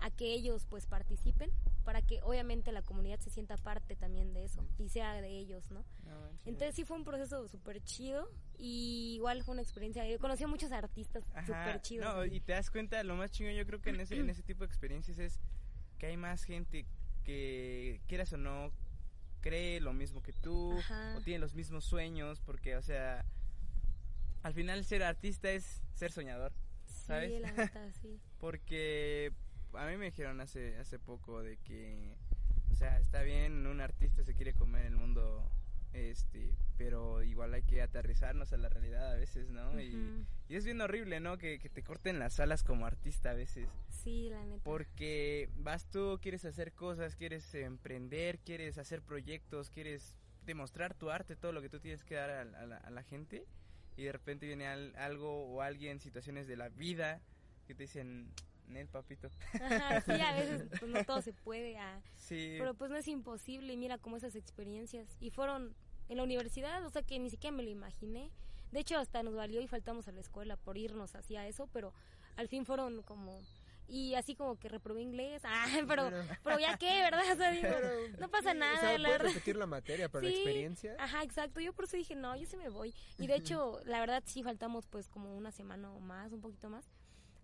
a 0.00 0.10
que 0.10 0.32
ellos 0.32 0.66
pues 0.68 0.86
participen, 0.86 1.50
para 1.84 2.02
que 2.02 2.20
obviamente 2.22 2.70
la 2.72 2.82
comunidad 2.82 3.18
se 3.20 3.30
sienta 3.30 3.56
parte 3.56 3.96
también 3.96 4.32
de 4.32 4.44
eso 4.44 4.66
y 4.78 4.88
sea 4.90 5.14
de 5.20 5.28
ellos, 5.28 5.70
¿no? 5.70 5.84
No 6.04 6.20
manches. 6.20 6.46
Entonces 6.46 6.74
sí 6.74 6.84
fue 6.84 6.96
un 6.96 7.04
proceso 7.04 7.48
súper 7.48 7.82
chido 7.82 8.30
y 8.58 9.14
igual 9.16 9.42
fue 9.42 9.52
una 9.52 9.62
experiencia. 9.62 10.06
Yo 10.06 10.18
conocí 10.18 10.44
a 10.44 10.48
muchos 10.48 10.70
artistas 10.72 11.24
súper 11.46 11.80
chidos. 11.80 12.14
No, 12.14 12.24
y 12.24 12.40
te 12.40 12.52
das 12.52 12.70
cuenta, 12.70 13.02
lo 13.04 13.16
más 13.16 13.30
chingón 13.30 13.54
yo 13.54 13.66
creo 13.66 13.80
que 13.80 13.90
en 13.90 14.00
ese, 14.00 14.16
en 14.16 14.28
ese 14.30 14.42
tipo 14.42 14.60
de 14.60 14.66
experiencias 14.66 15.18
es 15.18 15.40
que 15.98 16.06
hay 16.06 16.16
más 16.16 16.44
gente 16.44 16.86
que, 17.24 18.00
quieras 18.06 18.32
o 18.32 18.36
no, 18.36 18.72
cree 19.40 19.80
lo 19.80 19.92
mismo 19.92 20.22
que 20.22 20.32
tú 20.32 20.76
Ajá. 20.78 21.16
o 21.16 21.20
tiene 21.22 21.38
los 21.38 21.54
mismos 21.54 21.84
sueños, 21.84 22.40
porque, 22.40 22.76
o 22.76 22.82
sea, 22.82 23.24
al 24.42 24.54
final 24.54 24.84
ser 24.84 25.02
artista 25.02 25.50
es 25.50 25.82
ser 25.94 26.12
soñador, 26.12 26.52
¿sabes? 26.86 27.32
Sí, 27.32 27.40
la 27.40 27.52
neta, 27.52 27.92
sí. 27.92 28.20
Porque 28.38 29.32
a 29.78 29.86
mí 29.86 29.96
me 29.96 30.06
dijeron 30.06 30.40
hace, 30.40 30.76
hace 30.78 30.98
poco 30.98 31.42
de 31.42 31.56
que, 31.58 32.14
o 32.72 32.76
sea, 32.76 32.98
está 32.98 33.22
bien, 33.22 33.66
un 33.66 33.80
artista 33.80 34.22
se 34.24 34.34
quiere 34.34 34.52
comer 34.54 34.86
el 34.86 34.96
mundo, 34.96 35.50
este, 35.92 36.52
pero 36.76 37.22
igual 37.22 37.54
hay 37.54 37.62
que 37.62 37.80
aterrizarnos 37.82 38.52
a 38.52 38.56
la 38.58 38.68
realidad 38.68 39.12
a 39.12 39.16
veces, 39.16 39.50
¿no? 39.50 39.80
y, 39.80 40.24
es 40.48 40.64
bien 40.64 40.80
horrible, 40.80 41.20
¿no? 41.20 41.38
Que, 41.38 41.58
que 41.58 41.68
te 41.68 41.82
corten 41.82 42.18
las 42.18 42.40
alas 42.40 42.62
como 42.64 42.86
artista 42.86 43.30
a 43.30 43.34
veces. 43.34 43.68
Sí, 43.88 44.28
la 44.30 44.44
neta. 44.44 44.62
Porque 44.64 45.48
vas 45.56 45.90
tú, 45.90 46.18
quieres 46.22 46.44
hacer 46.44 46.72
cosas, 46.72 47.16
quieres 47.16 47.54
emprender, 47.54 48.38
quieres 48.38 48.78
hacer 48.78 49.02
proyectos, 49.02 49.68
quieres 49.70 50.14
demostrar 50.46 50.94
tu 50.94 51.10
arte, 51.10 51.36
todo 51.36 51.52
lo 51.52 51.60
que 51.60 51.68
tú 51.68 51.80
tienes 51.80 52.02
que 52.04 52.14
dar 52.14 52.30
a, 52.30 52.40
a 52.40 52.66
la, 52.66 52.76
a 52.78 52.90
la 52.90 53.02
gente. 53.02 53.44
Y 53.96 54.04
de 54.04 54.12
repente 54.12 54.46
viene 54.46 54.66
al- 54.68 54.94
algo 54.96 55.46
o 55.52 55.60
alguien, 55.60 56.00
situaciones 56.00 56.46
de 56.46 56.56
la 56.56 56.68
vida, 56.70 57.20
que 57.66 57.74
te 57.74 57.82
dicen, 57.82 58.30
Nel, 58.68 58.86
papito. 58.88 59.30
Ajá, 59.54 60.00
sí, 60.02 60.12
a 60.12 60.32
veces 60.34 60.64
pues, 60.78 60.90
no 60.90 61.04
todo 61.04 61.22
se 61.22 61.32
puede. 61.32 61.78
ah, 61.78 62.00
Sí, 62.16 62.56
Pero 62.58 62.74
pues 62.74 62.90
no 62.90 62.96
es 62.96 63.08
imposible. 63.08 63.72
Y 63.72 63.76
mira 63.76 63.98
cómo 63.98 64.16
esas 64.16 64.36
experiencias. 64.36 65.16
Y 65.20 65.30
fueron 65.30 65.74
en 66.08 66.16
la 66.16 66.22
universidad, 66.22 66.84
o 66.84 66.90
sea 66.90 67.02
que 67.02 67.18
ni 67.18 67.30
siquiera 67.30 67.56
me 67.56 67.62
lo 67.62 67.70
imaginé. 67.70 68.30
De 68.72 68.80
hecho, 68.80 68.98
hasta 68.98 69.22
nos 69.22 69.34
valió 69.34 69.60
y 69.62 69.66
faltamos 69.66 70.08
a 70.08 70.12
la 70.12 70.20
escuela 70.20 70.56
por 70.56 70.76
irnos 70.76 71.14
hacia 71.14 71.46
eso, 71.46 71.68
pero 71.72 71.92
al 72.36 72.48
fin 72.48 72.64
fueron 72.66 73.02
como... 73.02 73.40
Y 73.90 74.14
así 74.16 74.34
como 74.34 74.58
que 74.58 74.68
reprobé 74.68 75.00
inglés. 75.00 75.40
Ah, 75.46 75.64
pero, 75.88 76.10
Bueno. 76.10 76.24
pero 76.44 76.58
ya 76.58 76.76
qué, 76.76 77.00
¿verdad? 77.00 77.22
O 77.32 77.36
sea, 77.36 77.50
digo, 77.52 77.68
no 78.18 78.28
pasa 78.28 78.52
nada, 78.52 78.76
O 78.76 78.80
sea, 78.80 78.98
la 78.98 79.08
verdad. 79.08 79.28
repetir 79.28 79.56
la 79.56 79.64
materia, 79.66 80.10
pero 80.10 80.22
la 80.24 80.28
Sí, 80.28 80.34
experiencia... 80.36 80.94
Ajá, 80.98 81.22
exacto. 81.22 81.60
Yo 81.60 81.72
por 81.72 81.86
eso 81.86 81.96
dije, 81.96 82.14
no, 82.14 82.36
yo 82.36 82.44
sí 82.44 82.58
me 82.58 82.68
voy. 82.68 82.94
Y 83.18 83.26
de 83.26 83.36
hecho, 83.36 83.80
la 83.86 84.00
verdad 84.00 84.22
sí 84.26 84.42
faltamos 84.42 84.86
pues 84.86 85.08
como 85.08 85.34
una 85.34 85.50
semana 85.52 85.90
o 85.90 86.00
más, 86.00 86.32
un 86.32 86.42
poquito 86.42 86.68
más. 86.68 86.86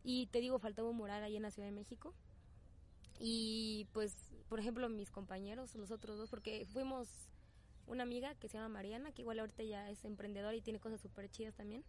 Y 0.05 0.27
te 0.27 0.41
digo, 0.41 0.59
faltaba 0.59 0.89
un 0.89 0.97
mural 0.97 1.23
ahí 1.25 1.37
en 1.37 1.43
la 1.43 1.51
Ciudad 1.51 1.67
de 1.67 1.75
México. 1.75 2.15
Y 3.19 3.89
pues, 3.93 4.15
por 4.49 4.61
ejemplo, 4.61 4.89
mis 4.89 5.11
compañeros, 5.11 5.75
los 5.75 5.91
otros 5.91 6.19
dos, 6.19 6.31
porque 6.31 6.67
fuimos 6.67 7.09
una 7.87 8.03
amiga 8.03 8.35
que 8.35 8.49
se 8.49 8.59
llama 8.59 8.69
Mariana, 8.69 9.13
que 9.13 9.23
igual 9.23 9.39
ahorita 9.41 9.63
ya 9.63 9.91
es 9.91 10.05
emprendedora 10.05 10.55
y 10.55 10.61
tiene 10.61 10.79
cosas 10.79 11.01
súper 11.01 11.31
chidas 11.31 11.55
también. 11.55 11.85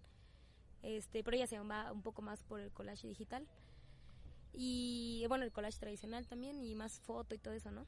Este, 0.82 1.24
pero 1.24 1.36
ella 1.36 1.48
se 1.48 1.60
va 1.60 1.92
un 1.92 2.02
poco 2.02 2.22
más 2.22 2.44
por 2.44 2.60
el 2.60 2.72
collage 2.72 3.08
digital. 3.08 3.46
Y 4.54 5.26
bueno, 5.28 5.44
el 5.44 5.52
collage 5.52 5.80
tradicional 5.80 6.28
también 6.28 6.64
y 6.64 6.76
más 6.76 7.00
foto 7.02 7.36
y 7.36 7.38
todo 7.38 7.54
eso, 7.54 7.72
¿no? 7.72 7.86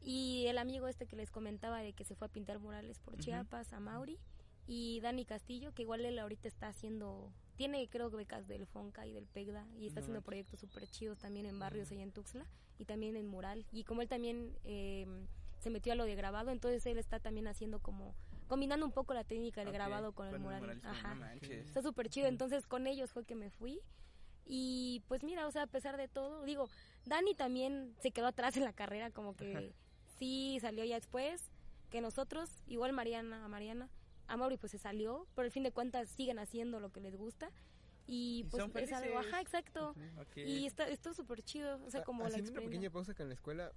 Y 0.00 0.46
el 0.46 0.58
amigo 0.58 0.88
este 0.88 1.06
que 1.06 1.16
les 1.16 1.30
comentaba 1.30 1.80
de 1.80 1.92
que 1.92 2.04
se 2.04 2.14
fue 2.14 2.28
a 2.28 2.30
pintar 2.30 2.58
murales 2.60 3.00
por. 3.00 3.18
Chiapas, 3.18 3.72
a 3.72 3.80
Mauri, 3.80 4.18
y 4.66 5.00
Dani 5.00 5.24
Castillo, 5.24 5.72
que 5.72 5.82
igual 5.82 6.04
él 6.04 6.18
ahorita 6.18 6.48
está 6.48 6.68
haciendo, 6.68 7.32
tiene 7.56 7.88
creo 7.88 8.10
que 8.10 8.16
becas 8.16 8.48
del 8.48 8.66
FONCA 8.66 9.06
y 9.06 9.12
del 9.12 9.26
PEGDA 9.26 9.66
y 9.78 9.86
está 9.86 10.00
No 10.00 10.04
haciendo 10.04 10.22
proyectos 10.22 10.60
súper 10.60 10.88
chidos 10.88 11.18
también 11.18 11.46
en 11.46 11.58
barrios 11.58 11.90
allá 11.92 12.02
en 12.02 12.12
Tuxtla 12.12 12.46
y 12.78 12.84
también 12.84 13.16
en 13.16 13.26
mural. 13.26 13.64
Y 13.72 13.84
como 13.84 14.02
él 14.02 14.08
también 14.08 14.56
eh, 14.64 15.06
se 15.58 15.70
metió 15.70 15.92
a 15.92 15.96
lo 15.96 16.04
de 16.04 16.14
grabado, 16.16 16.50
entonces 16.50 16.84
él 16.86 16.98
está 16.98 17.20
también 17.20 17.46
haciendo 17.46 17.78
como, 17.78 18.14
combinando 18.48 18.84
un 18.84 18.92
poco 18.92 19.14
la 19.14 19.24
técnica 19.24 19.60
del 19.60 19.68
Ok, 19.68 19.74
grabado 19.74 20.12
con, 20.12 20.28
el 20.28 20.40
mural. 20.40 20.80
Ajá. 20.84 21.14
no. 21.14 21.26
Está 21.26 21.82
súper 21.82 22.08
chido, 22.08 22.26
entonces 22.26 22.66
con 22.66 22.86
ellos 22.86 23.12
fue 23.12 23.24
que 23.24 23.36
me 23.36 23.50
fui. 23.50 23.80
Y 24.48 25.02
pues 25.08 25.22
mira, 25.24 25.46
o 25.46 25.50
sea, 25.50 25.62
a 25.62 25.66
pesar 25.66 25.96
de 25.96 26.06
todo, 26.08 26.44
digo, 26.44 26.68
Dani 27.04 27.34
también 27.34 27.94
se 28.00 28.12
quedó 28.12 28.26
atrás 28.26 28.56
en 28.56 28.64
la 28.64 28.72
carrera, 28.72 29.10
como 29.10 29.34
que 29.34 29.72
sí 30.18 30.58
salió 30.60 30.84
ya 30.84 30.94
después 30.94 31.50
que 31.90 32.00
nosotros, 32.00 32.50
igual 32.66 32.92
Mariana, 32.92 33.48
Mariana, 33.48 33.88
a 34.28 34.36
Mauri 34.36 34.56
pues 34.56 34.72
se 34.72 34.78
salió, 34.78 35.26
pero 35.34 35.46
al 35.46 35.52
fin 35.52 35.62
de 35.62 35.72
cuentas 35.72 36.08
siguen 36.10 36.38
haciendo 36.38 36.80
lo 36.80 36.90
que 36.92 37.00
les 37.00 37.16
gusta. 37.16 37.50
Y, 38.08 38.40
Y 38.40 38.44
pues 38.44 38.64
es 38.76 38.92
algo, 38.92 39.18
ajá, 39.18 39.40
exacto. 39.40 39.94
Y 40.36 40.66
está, 40.66 40.88
estuvo 40.88 41.12
súper 41.14 41.42
chido, 41.42 41.80
o 41.84 41.90
sea, 41.90 42.04
como 42.04 42.22
la 42.22 42.28
haciendo 42.28 42.52
una 42.52 42.60
pequeña 42.60 42.90
pausa 42.90 43.14
que 43.14 43.22
en 43.24 43.28
la 43.30 43.34
escuela, 43.34 43.72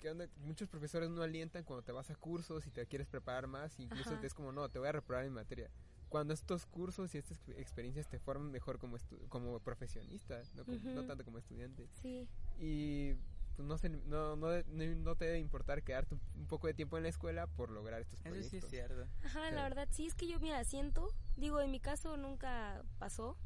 ¿qué 0.00 0.10
onda? 0.10 0.26
Muchos 0.38 0.68
profesores 0.70 1.10
no 1.10 1.22
alientan 1.22 1.64
cuando 1.64 1.82
te 1.82 1.92
vas 1.92 2.10
a 2.10 2.14
cursos 2.16 2.66
y 2.66 2.70
te 2.70 2.86
quieres 2.86 3.06
preparar 3.08 3.46
más, 3.46 3.78
incluso 3.78 4.10
Ajá. 4.10 4.20
te 4.20 4.26
es 4.26 4.32
como, 4.34 4.52
no, 4.52 4.68
te 4.70 4.78
voy 4.78 4.88
a 4.88 4.92
reprobar 4.92 5.26
en 5.26 5.34
materia. 5.34 5.70
Cuando 6.08 6.32
estos 6.32 6.64
cursos 6.64 7.14
y 7.14 7.18
estas 7.18 7.38
ex- 7.46 7.58
experiencias 7.58 8.08
te 8.08 8.18
forman 8.18 8.50
mejor 8.50 8.78
como, 8.78 8.96
como 9.28 9.58
profesionista, 9.60 10.42
no, 10.54 10.64
como- 10.64 10.78
no 10.78 11.04
tanto 11.04 11.24
como 11.24 11.36
estudiante. 11.38 11.86
Sí, 12.00 12.26
Y 12.58 13.14
pues, 13.56 13.66
no, 13.68 13.78
se, 13.78 13.88
no, 13.88 14.36
no, 14.36 14.48
no, 14.66 14.84
no 14.96 15.16
te 15.16 15.24
debe 15.26 15.38
importar 15.38 15.82
quedarte 15.82 16.14
un- 16.14 16.20
un 16.36 16.46
poco 16.46 16.66
de 16.66 16.74
tiempo 16.74 16.96
en 16.96 17.02
la 17.04 17.08
escuela 17.08 17.46
por 17.46 17.70
lograr 17.70 18.00
estos 18.00 18.20
Eso 18.20 18.28
proyectos. 18.28 18.50
sí 18.50 18.56
es 18.58 18.68
cierto. 18.68 19.06
Ajá, 19.24 19.48
Sí. 19.48 19.54
la 19.54 19.62
verdad, 19.62 19.88
sí, 19.90 20.06
es 20.06 20.14
que 20.14 20.26
yo, 20.26 20.38
mira, 20.40 20.62
siento, 20.64 21.08
digo, 21.36 21.60
en 21.60 21.70
mi 21.70 21.80
caso 21.80 22.16
nunca 22.16 22.82
pasó, 22.98 23.36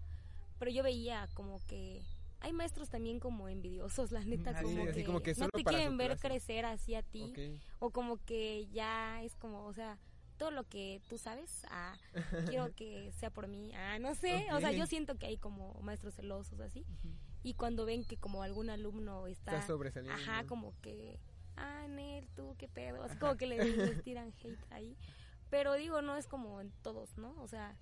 pero 0.58 0.70
yo 0.70 0.82
veía 0.82 1.28
como 1.34 1.60
que 1.66 2.02
hay 2.40 2.52
maestros 2.52 2.88
también 2.88 3.18
como 3.20 3.48
envidiosos, 3.48 4.12
la 4.12 4.24
neta, 4.24 4.50
Ah, 4.56 4.62
como, 4.62 4.84
así 4.84 5.00
que 5.00 5.04
como 5.04 5.20
que 5.20 5.34
no 5.34 5.48
te 5.48 5.64
quieren 5.64 5.96
ver 5.96 6.12
clase. 6.12 6.28
crecer 6.28 6.64
así 6.66 6.94
a 6.94 7.02
ti, 7.02 7.32
o 7.80 7.90
como 7.90 8.16
que 8.24 8.66
ya 8.68 9.22
es 9.22 9.34
como, 9.36 9.64
o 9.66 9.72
sea, 9.74 9.98
todo 10.36 10.52
lo 10.52 10.62
que 10.62 11.00
tú 11.08 11.18
sabes, 11.18 11.64
ah, 11.68 11.96
quiero 12.48 12.72
que 12.76 13.10
sea 13.18 13.30
por 13.30 13.48
mí, 13.48 13.72
ah, 13.74 13.98
no 13.98 14.14
sé, 14.14 14.46
o 14.52 14.60
sea, 14.60 14.70
yo 14.70 14.86
siento 14.86 15.16
que 15.16 15.26
hay 15.26 15.36
como 15.36 15.74
maestros 15.82 16.14
celosos 16.14 16.60
así, 16.60 16.84
y 17.48 17.54
cuando 17.54 17.86
ven 17.86 18.04
que 18.04 18.18
como 18.18 18.42
algún 18.42 18.68
alumno 18.68 19.26
está, 19.26 19.54
Está 19.54 19.66
sobresaliendo. 19.66 20.20
ajá, 20.22 20.44
como 20.46 20.74
que, 20.82 21.18
ah, 21.56 21.86
Nel, 21.88 22.28
tú, 22.36 22.54
qué 22.58 22.68
pedo, 22.68 23.02
así 23.02 23.16
como 23.16 23.36
que 23.36 23.46
le, 23.46 23.56
les 23.64 24.02
tiran 24.04 24.34
hate 24.42 24.58
ahí, 24.70 24.96
pero 25.48 25.72
digo, 25.74 26.02
no 26.02 26.16
es 26.16 26.26
como 26.26 26.60
en 26.60 26.70
todos, 26.82 27.16
¿no? 27.16 27.34
O 27.40 27.48
sea, 27.48 27.74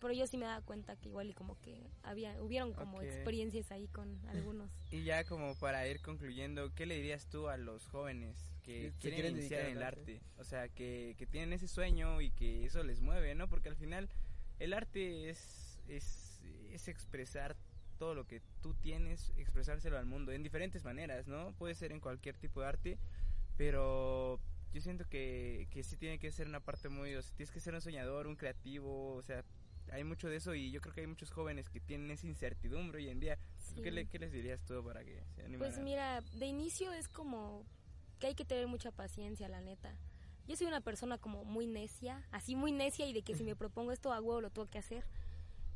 pero 0.00 0.12
yo 0.12 0.26
sí 0.26 0.36
me 0.36 0.46
daba 0.46 0.60
cuenta 0.62 0.96
que 0.96 1.08
igual 1.08 1.30
y 1.30 1.34
como 1.34 1.56
que 1.60 1.86
había, 2.02 2.42
hubieron 2.42 2.72
como 2.72 3.00
experiencias 3.00 3.70
ahí 3.70 3.86
con 3.86 4.18
algunos. 4.26 4.68
Y 4.90 5.04
ya 5.04 5.22
como 5.22 5.54
para 5.54 5.86
ir 5.86 6.00
concluyendo, 6.02 6.74
¿qué 6.74 6.86
le 6.86 6.96
dirías 6.96 7.28
tú 7.28 7.46
a 7.48 7.56
los 7.56 7.86
jóvenes 7.86 8.36
que 8.64 8.92
quieren, 8.98 9.20
quieren 9.20 9.38
iniciar 9.38 9.60
en 9.66 9.76
el 9.76 9.76
al 9.78 9.84
arte? 9.84 10.20
O 10.38 10.42
sea, 10.44 10.68
que, 10.68 11.14
que 11.16 11.26
tienen 11.26 11.52
ese 11.52 11.68
sueño 11.68 12.20
y 12.20 12.32
que 12.32 12.64
eso 12.64 12.82
les 12.82 13.00
mueve, 13.00 13.36
¿no? 13.36 13.48
Porque 13.48 13.68
al 13.68 13.76
final 13.76 14.08
el 14.58 14.72
arte 14.72 15.30
es, 15.30 15.78
es, 15.86 16.42
es 16.72 16.88
expresar 16.88 17.56
todo 18.02 18.16
lo 18.16 18.26
que 18.26 18.42
tú 18.62 18.74
tienes, 18.74 19.30
expresárselo 19.36 19.96
al 19.96 20.06
mundo 20.06 20.32
en 20.32 20.42
diferentes 20.42 20.82
maneras, 20.82 21.28
¿no? 21.28 21.52
Puede 21.52 21.76
ser 21.76 21.92
en 21.92 22.00
cualquier 22.00 22.36
tipo 22.36 22.60
de 22.60 22.66
arte, 22.66 22.98
pero 23.56 24.40
yo 24.72 24.80
siento 24.80 25.04
que, 25.08 25.68
que 25.70 25.84
sí 25.84 25.96
tiene 25.96 26.18
que 26.18 26.32
ser 26.32 26.48
una 26.48 26.58
parte 26.58 26.88
muy, 26.88 27.14
o 27.14 27.22
sea, 27.22 27.32
tienes 27.36 27.52
que 27.52 27.60
ser 27.60 27.74
un 27.74 27.80
soñador, 27.80 28.26
un 28.26 28.34
creativo, 28.34 29.14
o 29.14 29.22
sea, 29.22 29.44
hay 29.92 30.02
mucho 30.02 30.28
de 30.28 30.34
eso 30.34 30.52
y 30.52 30.72
yo 30.72 30.80
creo 30.80 30.92
que 30.92 31.02
hay 31.02 31.06
muchos 31.06 31.30
jóvenes 31.30 31.68
que 31.68 31.78
tienen 31.78 32.10
esa 32.10 32.26
incertidumbre 32.26 32.98
hoy 32.98 33.08
en 33.08 33.20
día. 33.20 33.38
Sí. 33.58 33.80
¿Qué, 33.82 33.92
le- 33.92 34.06
qué 34.08 34.18
les 34.18 34.32
dirías 34.32 34.60
tú 34.64 34.82
para 34.82 35.04
que 35.04 35.22
se 35.36 35.44
animaran? 35.44 35.72
Pues 35.72 35.78
mira, 35.84 36.22
de 36.22 36.46
inicio 36.46 36.92
es 36.92 37.06
como 37.06 37.64
que 38.18 38.26
hay 38.26 38.34
que 38.34 38.44
tener 38.44 38.66
mucha 38.66 38.90
paciencia, 38.90 39.48
la 39.48 39.60
neta. 39.60 39.96
Yo 40.48 40.56
soy 40.56 40.66
una 40.66 40.80
persona 40.80 41.18
como 41.18 41.44
muy 41.44 41.68
necia, 41.68 42.26
así 42.32 42.56
muy 42.56 42.72
necia 42.72 43.06
y 43.06 43.12
de 43.12 43.22
que 43.22 43.36
si 43.36 43.44
me 43.44 43.54
propongo 43.56 43.92
esto 43.92 44.10
huevo 44.10 44.40
lo 44.40 44.50
tengo 44.50 44.66
que 44.66 44.78
hacer. 44.78 45.04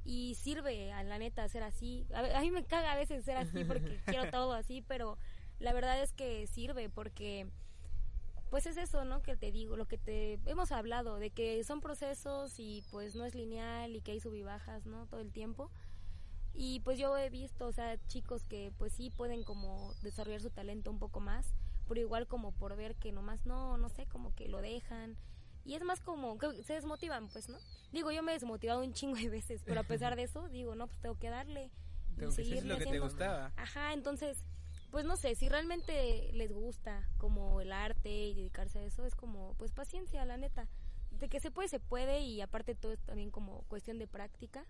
Y 0.07 0.37
sirve 0.37 0.93
a 0.93 1.03
la 1.03 1.19
neta 1.19 1.47
ser 1.49 1.65
así. 1.65 2.07
A, 2.15 2.39
a 2.39 2.41
mí 2.41 2.51
me 2.51 2.65
caga 2.65 2.93
a 2.93 2.97
veces 2.97 3.25
ser 3.25 3.37
así 3.37 3.65
porque 3.65 3.99
quiero 4.07 4.31
todo 4.31 4.53
así, 4.53 4.83
pero 4.87 5.19
la 5.59 5.73
verdad 5.73 6.01
es 6.01 6.13
que 6.13 6.47
sirve 6.47 6.89
porque 6.89 7.47
pues 8.51 8.67
es 8.67 8.77
eso, 8.77 9.05
¿no? 9.05 9.23
Que 9.23 9.37
te 9.37 9.51
digo, 9.51 9.77
lo 9.77 9.87
que 9.87 9.99
te 9.99 10.39
hemos 10.47 10.71
hablado 10.73 11.19
de 11.19 11.31
que 11.31 11.63
son 11.65 11.81
procesos 11.81 12.55
y 12.59 12.85
pues 12.91 13.15
no 13.17 13.25
es 13.25 13.35
lineal 13.35 13.97
y 13.97 14.01
que 14.01 14.13
hay 14.13 14.21
sub 14.21 14.35
y 14.35 14.43
bajas, 14.43 14.87
¿no? 14.87 15.07
Todo 15.07 15.21
el 15.21 15.33
tiempo. 15.33 15.71
Y 16.55 16.81
pues 16.81 16.99
yo 16.99 17.17
he 17.19 17.29
visto, 17.29 17.67
o 17.67 17.73
sea, 17.73 17.99
chicos 18.07 18.45
que 18.45 18.73
pues 18.79 18.93
sí 18.93 19.11
pueden 19.11 19.43
como 19.45 19.93
desarrollar 20.03 20.41
su 20.41 20.51
talento 20.51 20.91
un 20.91 20.99
poco 20.99 21.21
más, 21.21 21.55
pero 21.87 22.01
igual 22.01 22.27
como 22.27 22.53
por 22.53 22.77
ver 22.77 22.95
que 22.95 23.13
nomás 23.13 23.45
no, 23.45 23.77
no 23.77 23.89
sé, 23.89 24.07
como 24.07 24.35
que 24.35 24.49
lo 24.49 24.63
dejan. 24.63 25.17
Y 25.67 25.75
es 25.75 25.83
más 25.83 26.01
como 26.01 26.39
que 26.39 26.63
se 26.63 26.75
desmotivan, 26.75 27.29
pues, 27.29 27.49
¿no? 27.49 27.59
Digo, 27.93 28.13
yo 28.13 28.23
me 28.23 28.31
he 28.33 28.35
desmotivado 28.35 28.83
un 28.83 28.93
chingo 28.93 29.17
de 29.17 29.29
veces, 29.29 29.63
pero 29.67 29.81
a 29.81 29.85
pesar 29.85 30.15
de 30.15 30.23
eso, 30.23 30.49
digo, 30.49 30.75
no, 30.77 30.87
pues 30.87 31.01
tengo 31.01 31.19
que 31.19 31.29
darle 31.29 31.71
Tengo 32.17 32.31
y 32.33 32.37
que 32.37 32.59
es 32.59 32.65
lo 32.65 32.75
que 32.79 32.85
te 32.85 32.89
haciendo. 32.91 33.05
gustaba. 33.05 33.53
Ajá, 33.57 33.93
entonces, 33.93 34.45
pues 34.93 35.05
no 35.05 35.17
sé, 35.17 35.35
si 35.35 35.49
realmente 35.49 36.31
les 36.33 36.53
gusta 36.53 37.09
como 37.19 37.61
el 37.61 37.73
arte 37.73 38.09
y 38.29 38.35
dedicarse 38.35 38.79
a 38.79 38.85
eso, 38.85 39.05
es 39.05 39.17
como, 39.17 39.55
pues 39.55 39.73
paciencia, 39.73 40.25
la 40.25 40.37
neta. 40.37 40.69
De 41.11 41.29
que 41.29 41.41
se 41.41 41.51
puede, 41.51 41.69
se 41.69 41.81
puede 41.81 42.21
y 42.21 42.41
aparte 42.43 42.75
todo 42.75 42.93
es 42.93 43.01
también 43.01 43.31
como 43.31 43.63
cuestión 43.65 43.99
de 43.99 44.07
práctica. 44.07 44.65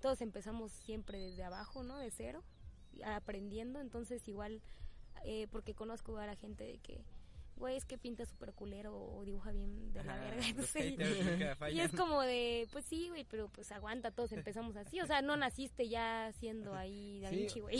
Todos 0.00 0.22
empezamos 0.22 0.72
siempre 0.72 1.18
desde 1.18 1.42
abajo, 1.44 1.82
¿no? 1.82 1.98
De 1.98 2.10
cero, 2.10 2.42
aprendiendo, 3.04 3.80
entonces 3.80 4.26
igual, 4.28 4.62
eh, 5.24 5.46
porque 5.50 5.74
conozco 5.74 6.16
a 6.18 6.26
la 6.26 6.36
gente 6.36 6.64
de 6.64 6.78
que, 6.78 7.04
güey, 7.58 7.76
es 7.76 7.84
que 7.84 7.98
pinta 7.98 8.24
súper 8.24 8.52
culero 8.54 8.96
o 8.96 9.24
dibuja 9.24 9.52
bien 9.52 9.92
de 9.92 10.04
la 10.04 10.16
verga, 10.16 10.36
no 10.54 10.56
los 10.58 10.66
sé, 10.66 10.88
y- 10.88 11.74
y 11.76 11.80
es 11.80 11.92
como 11.92 12.22
de, 12.22 12.68
pues 12.72 12.84
sí, 12.86 13.08
güey, 13.08 13.24
pero 13.24 13.48
pues 13.48 13.70
aguanta, 13.72 14.10
todos 14.10 14.32
empezamos 14.32 14.76
así. 14.76 15.00
O 15.00 15.06
sea, 15.06 15.22
no 15.22 15.36
naciste 15.36 15.88
ya 15.88 16.32
siendo 16.32 16.74
ahí 16.74 17.20
Da. 17.20 17.30
Vinci, 17.30 17.60
güey. 17.60 17.78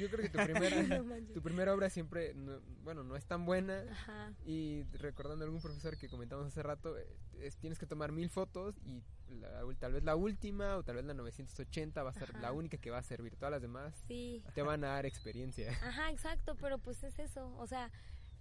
Yo 0.00 0.08
creo 0.10 0.22
que 0.22 0.28
tu 0.30 0.38
primera, 0.38 0.82
No 1.02 1.32
tu 1.34 1.42
primera 1.42 1.74
obra 1.74 1.90
siempre, 1.90 2.34
no- 2.34 2.60
bueno, 2.82 3.04
no 3.04 3.16
es 3.16 3.26
tan 3.26 3.44
buena. 3.44 3.84
Ajá. 3.90 4.32
Y 4.46 4.84
recordando 4.98 5.44
a 5.44 5.46
algún 5.46 5.60
profesor 5.60 5.96
que 5.98 6.08
comentamos 6.08 6.46
hace 6.46 6.62
rato, 6.62 6.96
eh, 6.96 7.06
es- 7.40 7.56
tienes 7.56 7.78
que 7.78 7.86
tomar 7.86 8.12
mil 8.12 8.30
fotos 8.30 8.76
y 8.86 9.02
la 9.34 9.62
tal 9.78 9.92
vez 9.92 10.02
la 10.04 10.16
última 10.16 10.76
o 10.78 10.82
tal 10.82 10.96
vez 10.96 11.04
la 11.04 11.12
980 11.14 12.02
va 12.02 12.10
a 12.10 12.14
ser 12.14 12.30
Ajá. 12.30 12.40
la 12.40 12.52
única 12.52 12.78
que 12.78 12.90
va 12.90 12.98
a 12.98 13.02
servir. 13.02 13.36
Todas 13.36 13.50
las 13.52 13.60
demás 13.62 13.94
Sí. 14.08 14.42
te 14.54 14.62
van 14.62 14.82
a 14.84 14.88
dar 14.88 15.04
experiencia. 15.06 15.70
Ajá, 15.82 16.10
exacto, 16.10 16.56
pero 16.60 16.78
pues 16.78 17.02
es 17.04 17.18
eso. 17.18 17.54
O 17.58 17.66
sea, 17.66 17.90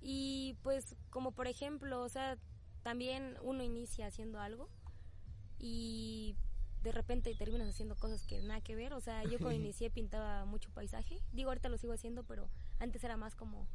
y 0.02 0.58
pues 0.64 0.96
como 1.10 1.32
por 1.32 1.48
ejemplo, 1.48 2.02
o 2.02 2.10
sea, 2.10 2.38
también 2.84 3.38
uno 3.42 3.64
inicia 3.64 4.08
haciendo 4.08 4.40
algo 4.40 4.70
y 5.60 6.36
de 6.84 6.92
repente 6.92 7.34
terminas 7.36 7.68
haciendo 7.68 7.96
cosas 7.96 8.26
que 8.26 8.42
nada 8.42 8.62
que 8.62 8.76
ver. 8.76 8.94
O 8.94 9.02
sea, 9.02 9.24
yo 9.24 9.40
cuando 9.40 9.52
inicié 9.62 9.90
pintaba 9.90 10.46
mucho 10.46 10.70
paisaje. 10.72 11.22
Digo, 11.34 11.50
ahorita 11.50 11.70
lo 11.70 11.78
sigo 11.78 11.94
haciendo, 11.94 12.24
pero 12.24 12.50
antes 12.80 13.04
era 13.04 13.18
más 13.18 13.36
como 13.36 13.68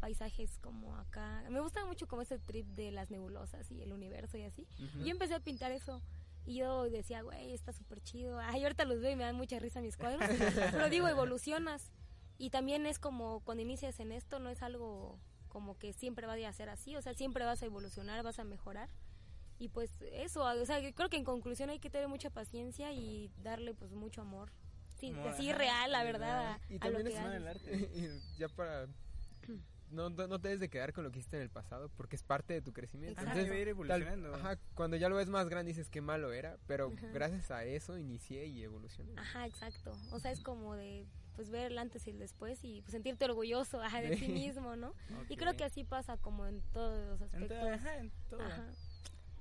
paisajes 0.00 0.58
como 0.58 0.96
acá. 0.96 1.44
Me 1.50 1.60
gustaba 1.60 1.86
mucho 1.86 2.08
como 2.08 2.22
ese 2.22 2.38
trip 2.38 2.66
de 2.68 2.90
las 2.90 3.10
nebulosas 3.10 3.70
y 3.70 3.82
el 3.82 3.92
universo 3.92 4.36
y 4.38 4.42
así. 4.42 4.66
Yo 4.98 5.08
empecé 5.08 5.34
a 5.34 5.40
pintar 5.40 5.72
eso. 5.72 6.02
Y 6.46 6.56
yo 6.56 6.84
decía, 6.84 7.22
güey, 7.22 7.52
está 7.52 7.72
súper 7.72 8.02
chido. 8.02 8.38
Ay, 8.40 8.62
ahorita 8.62 8.86
los 8.86 9.00
veo 9.00 9.12
y 9.12 9.16
me 9.16 9.24
dan 9.24 9.36
mucha 9.36 9.58
risa 9.58 9.80
mis 9.80 9.96
cuadros. 9.96 10.22
Pero 10.72 10.88
digo, 10.88 11.06
evolucionas. 11.06 11.92
Y 12.38 12.48
también 12.48 12.86
es 12.86 12.98
como 12.98 13.40
cuando 13.40 13.62
inicias 13.62 14.00
en 14.00 14.12
esto, 14.12 14.38
no 14.38 14.48
es 14.48 14.62
algo 14.62 15.18
como 15.50 15.76
que 15.76 15.92
siempre 15.92 16.26
vaya 16.26 16.48
a 16.48 16.52
ser 16.54 16.70
así. 16.70 16.96
O 16.96 17.02
sea, 17.02 17.12
siempre 17.12 17.44
vas 17.44 17.62
a 17.62 17.66
evolucionar, 17.66 18.22
vas 18.24 18.38
a 18.38 18.44
mejorar. 18.44 18.88
Y 19.58 19.68
pues 19.68 19.90
eso, 20.12 20.42
o 20.42 20.64
sea, 20.64 20.80
que 20.80 20.94
creo 20.94 21.10
que 21.10 21.18
en 21.18 21.24
conclusión 21.24 21.68
hay 21.68 21.78
que 21.80 21.90
tener 21.90 22.08
mucha 22.08 22.30
paciencia 22.30 22.92
y 22.94 23.30
darle 23.42 23.74
pues 23.74 23.92
mucho 23.92 24.22
amor. 24.22 24.50
Sí, 24.98 25.10
Amor, 25.10 25.28
así 25.28 25.48
ajá, 25.50 25.58
real, 25.58 25.92
la 25.92 26.04
verdad, 26.04 26.60
Y 26.70 26.74
a, 26.74 26.76
a 26.86 26.90
lo 26.90 26.98
también 26.98 27.06
que 27.06 27.12
es 27.14 27.20
No, 27.22 27.32
el 27.32 27.48
arte. 27.48 27.90
y 27.94 28.38
ya 28.38 28.48
para... 28.48 28.86
No, 29.90 30.08
no 30.08 30.28
no 30.28 30.38
te 30.40 30.46
debes 30.48 30.60
de 30.60 30.68
quedar 30.70 30.92
con 30.92 31.02
lo 31.02 31.10
que 31.10 31.18
hiciste 31.18 31.36
en 31.36 31.42
el 31.42 31.50
pasado 31.50 31.88
porque 31.96 32.14
es 32.14 32.22
parte 32.22 32.54
de 32.54 32.62
tu 32.62 32.72
crecimiento. 32.72 33.20
Ajá, 33.20 33.34
debe 33.34 33.56
ir 33.58 33.64
tal- 33.64 33.68
evolucionando. 34.02 34.34
ajá, 34.36 34.56
cuando 34.74 34.96
ya 34.96 35.08
lo 35.08 35.16
ves 35.16 35.28
más 35.28 35.48
grande 35.48 35.70
dices 35.72 35.88
qué 35.90 36.00
malo 36.00 36.32
era, 36.32 36.58
pero 36.68 36.92
Ajá. 36.96 37.08
gracias 37.08 37.50
a 37.50 37.64
eso 37.64 37.98
inicié 37.98 38.46
y 38.46 38.62
evolucioné. 38.62 39.14
Ajá, 39.16 39.46
exacto. 39.46 39.92
O 40.12 40.20
sea, 40.20 40.30
es 40.30 40.40
como 40.42 40.76
de 40.76 41.06
pues 41.40 41.48
ver 41.48 41.72
el 41.72 41.78
antes 41.78 42.06
y 42.06 42.10
el 42.10 42.18
después 42.18 42.62
y 42.64 42.82
pues, 42.82 42.92
sentirte 42.92 43.24
orgulloso 43.24 43.80
ajá, 43.80 44.02
de 44.02 44.14
ti 44.14 44.28
mismo, 44.28 44.76
¿no? 44.76 44.92
Y 45.30 45.38
creo 45.38 45.56
que 45.56 45.64
así 45.64 45.84
pasa 45.84 46.18
como 46.18 46.46
en 46.46 46.60
todos 46.74 47.02
los 47.08 47.20
En 47.22 47.44
aspectos. 47.44 47.58
todo, 47.60 47.70
ajá, 47.72 47.96
en 47.96 48.12
todo. 48.28 48.42
Ajá. 48.42 48.66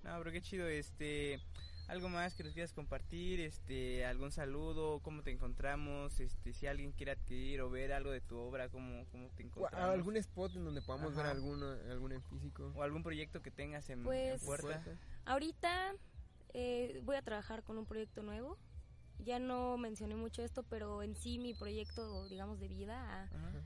No, 0.04 0.18
pero 0.20 0.32
qué 0.32 0.42
chido, 0.42 0.66
este, 0.70 1.42
algo 1.90 2.08
más 2.08 2.36
que 2.36 2.46
nos 2.46 2.54
quieras 2.54 2.72
compartir, 2.72 3.42
este, 3.42 4.06
algún 4.06 4.32
saludo, 4.32 5.02
cómo 5.02 5.24
te 5.24 5.32
encontramos, 5.32 6.22
este, 6.22 6.54
si 6.54 6.68
alguien 6.68 6.94
quiere 6.94 7.12
adquirir 7.12 7.60
o 7.60 7.70
ver 7.70 7.92
algo 7.92 8.12
de 8.12 8.22
tu 8.22 8.38
obra, 8.38 8.70
cómo, 8.70 9.06
cómo 9.12 9.28
te 9.36 9.44
O 9.44 9.48
encontramos. 9.48 9.90
algún 9.90 10.16
spot 10.16 10.56
en 10.56 10.64
donde 10.64 10.82
podamos 10.82 11.14
ver 11.18 11.26
alguno, 11.26 11.70
alguno 11.92 12.16
en 12.16 12.24
físico. 12.24 12.72
o 12.78 12.82
algún 12.82 13.04
proyecto 13.04 13.42
que 13.42 13.52
tengas 13.52 13.90
en, 13.90 14.00
en 14.00 14.06
Pues- 14.06 14.42
puerta. 14.46 14.82
Ahorita 15.26 15.96
Eh, 16.54 17.02
voy 17.04 17.16
a 17.18 17.22
trabajar 17.22 17.62
con 17.62 17.78
un 17.78 17.86
proyecto 17.86 18.24
nuevo. 18.24 18.58
Ya 19.26 19.38
no 19.40 19.78
mencioné 19.78 20.16
mucho 20.16 20.42
esto, 20.44 20.64
pero 20.64 21.04
en 21.04 21.16
sí 21.16 21.40
mi 21.40 21.54
proyecto, 21.54 22.28
digamos, 22.30 22.60
de 22.60 22.68
vida 22.68 23.00
a- 23.02 23.24
Ajá. 23.26 23.62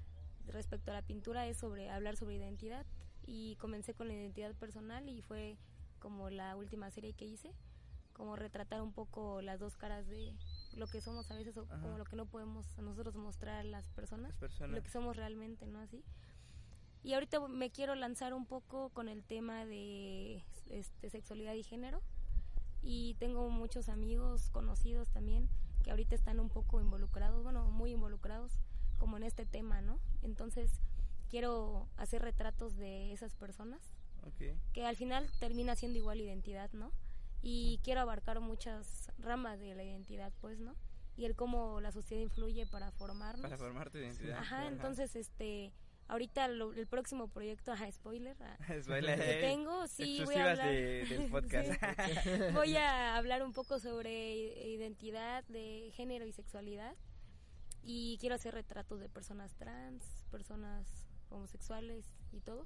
respecto 0.47 0.91
a 0.91 0.95
la 0.95 1.01
pintura 1.03 1.47
es 1.47 1.57
sobre 1.57 1.89
hablar 1.89 2.17
sobre 2.17 2.35
identidad 2.35 2.85
y 3.25 3.55
comencé 3.57 3.93
con 3.93 4.07
la 4.07 4.13
identidad 4.13 4.53
personal 4.55 5.07
y 5.07 5.21
fue 5.21 5.57
como 5.99 6.29
la 6.29 6.55
última 6.57 6.89
serie 6.91 7.13
que 7.13 7.25
hice, 7.25 7.51
como 8.13 8.35
retratar 8.35 8.81
un 8.81 8.91
poco 8.91 9.41
las 9.41 9.59
dos 9.59 9.77
caras 9.77 10.07
de 10.07 10.33
lo 10.75 10.87
que 10.87 10.99
somos 11.01 11.29
a 11.31 11.35
veces 11.35 11.55
o 11.57 11.63
Ajá. 11.69 11.79
como 11.81 11.97
lo 11.97 12.03
que 12.05 12.15
no 12.15 12.25
podemos 12.25 12.77
nosotros 12.79 13.15
mostrar 13.15 13.59
a 13.59 13.63
las 13.63 13.87
personas, 13.91 14.31
Las 14.31 14.39
personas. 14.39 14.75
lo 14.75 14.83
que 14.83 14.89
somos 14.89 15.15
realmente, 15.15 15.65
¿no? 15.67 15.79
Así. 15.79 16.03
Y 17.03 17.13
ahorita 17.13 17.47
me 17.47 17.69
quiero 17.69 17.95
lanzar 17.95 18.33
un 18.33 18.45
poco 18.45 18.89
con 18.89 19.07
el 19.07 19.23
tema 19.23 19.65
de 19.65 20.41
este, 20.69 21.09
sexualidad 21.09 21.53
y 21.53 21.63
género. 21.63 22.01
Y 22.83 23.15
tengo 23.15 23.49
muchos 23.49 23.89
amigos 23.89 24.49
conocidos 24.51 25.09
también 25.09 25.49
que 25.83 25.91
ahorita 25.91 26.15
están 26.15 26.39
un 26.39 26.49
poco 26.49 26.81
involucrados, 26.81 27.43
bueno, 27.43 27.69
muy 27.71 27.91
involucrados 27.91 28.51
como 28.97 29.17
en 29.17 29.23
este 29.23 29.45
tema, 29.45 29.81
¿no? 29.81 29.99
Entonces 30.21 30.71
quiero 31.29 31.87
hacer 31.97 32.21
retratos 32.21 32.77
de 32.77 33.11
esas 33.11 33.35
personas 33.35 33.81
Ok. 34.23 34.55
que 34.73 34.85
al 34.85 34.95
final 34.95 35.29
termina 35.39 35.75
siendo 35.75 35.97
igual 35.97 36.21
identidad, 36.21 36.71
¿no? 36.73 36.91
Y 37.41 37.79
quiero 37.83 38.01
abarcar 38.01 38.39
muchas 38.39 39.11
ramas 39.17 39.59
de 39.59 39.75
la 39.75 39.83
identidad, 39.83 40.31
pues, 40.39 40.59
¿no? 40.59 40.75
Y 41.17 41.25
el 41.25 41.35
cómo 41.35 41.81
la 41.81 41.91
sociedad 41.91 42.21
influye 42.23 42.65
para 42.65 42.91
formarnos. 42.91 43.41
Para 43.41 43.57
formar 43.57 43.89
tu 43.89 43.97
identidad. 43.97 44.37
Ajá, 44.37 44.67
entonces, 44.67 45.15
este, 45.15 45.73
ahorita 46.13 46.47
lo- 46.47 46.73
el 46.73 46.87
próximo 46.87 47.27
proyecto, 47.27 47.71
ajá, 47.71 47.91
spoiler, 47.91 48.37
ah, 48.41 48.57
Es 48.69 48.87
baile. 48.87 49.15
que 49.15 49.39
tengo, 49.41 49.87
sí, 49.87 50.21
voy 50.23 50.35
a 50.35 50.51
hablar, 50.51 50.67
de- 50.69 51.05
del 51.05 51.29
podcast. 51.31 51.71
Sí. 52.23 52.29
voy 52.53 52.75
a 52.77 53.17
hablar 53.17 53.43
un 53.43 53.51
poco 53.53 53.79
sobre 53.79 54.33
identidad 54.69 55.43
de 55.45 55.91
género 55.93 56.25
y 56.25 56.31
sexualidad 56.31 56.95
y 57.83 58.17
quiero 58.19 58.35
hacer 58.35 58.53
retratos 58.53 58.99
de 58.99 59.09
personas 59.09 59.55
trans, 59.55 60.05
personas 60.31 60.87
homosexuales 61.29 62.05
y 62.31 62.39
todo 62.41 62.65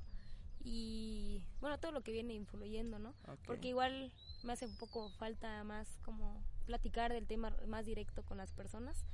y 0.63 1.45
bueno 1.61 1.79
todo 1.79 1.91
lo 1.91 2.01
que 2.01 2.11
viene 2.11 2.33
influyendo, 2.33 2.99
¿no? 2.99 3.13
Porque 3.45 3.69
igual 3.69 4.11
me 4.43 4.53
hace 4.53 4.65
un 4.65 4.75
poco 4.77 5.09
falta 5.11 5.63
más 5.63 5.87
como 6.03 6.43
platicar 6.65 7.13
del 7.13 7.25
tema 7.27 7.55
más 7.67 7.85
directo 7.85 8.23
con 8.23 8.37
las 8.37 8.51
personas. 8.51 9.05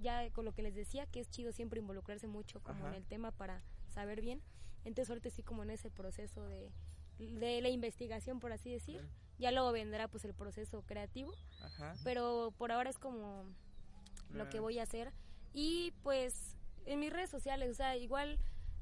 Ya 0.00 0.30
con 0.30 0.44
lo 0.44 0.52
que 0.52 0.62
les 0.62 0.74
decía, 0.74 1.06
que 1.06 1.20
es 1.20 1.30
chido 1.30 1.52
siempre 1.52 1.80
involucrarse 1.80 2.26
mucho 2.26 2.60
como 2.62 2.80
Ajá. 2.80 2.88
en 2.88 2.94
el 2.94 3.06
tema 3.06 3.30
para 3.30 3.62
saber 3.88 4.20
bien. 4.20 4.42
Entonces 4.84 5.10
ahorita 5.10 5.30
sí 5.30 5.42
como 5.42 5.62
en 5.62 5.70
ese 5.70 5.90
proceso 5.90 6.46
de, 6.46 6.70
de 7.18 7.60
la 7.60 7.68
investigación, 7.68 8.40
por 8.40 8.52
así 8.52 8.70
decir. 8.70 9.06
Ya 9.38 9.50
luego 9.52 9.72
vendrá 9.72 10.06
pues 10.08 10.24
el 10.26 10.34
proceso 10.34 10.82
creativo, 10.82 11.32
Ajá. 11.62 11.94
pero 12.04 12.52
por 12.58 12.72
ahora 12.72 12.90
es 12.90 12.98
como 12.98 13.44
lo 14.30 14.48
que 14.50 14.60
voy 14.60 14.78
a 14.78 14.82
hacer. 14.82 15.12
Y 15.54 15.92
pues 16.02 16.56
en 16.84 17.00
mis 17.00 17.12
redes 17.12 17.30
sociales, 17.30 17.70
o 17.70 17.74
sea, 17.74 17.96
igual 17.96 18.38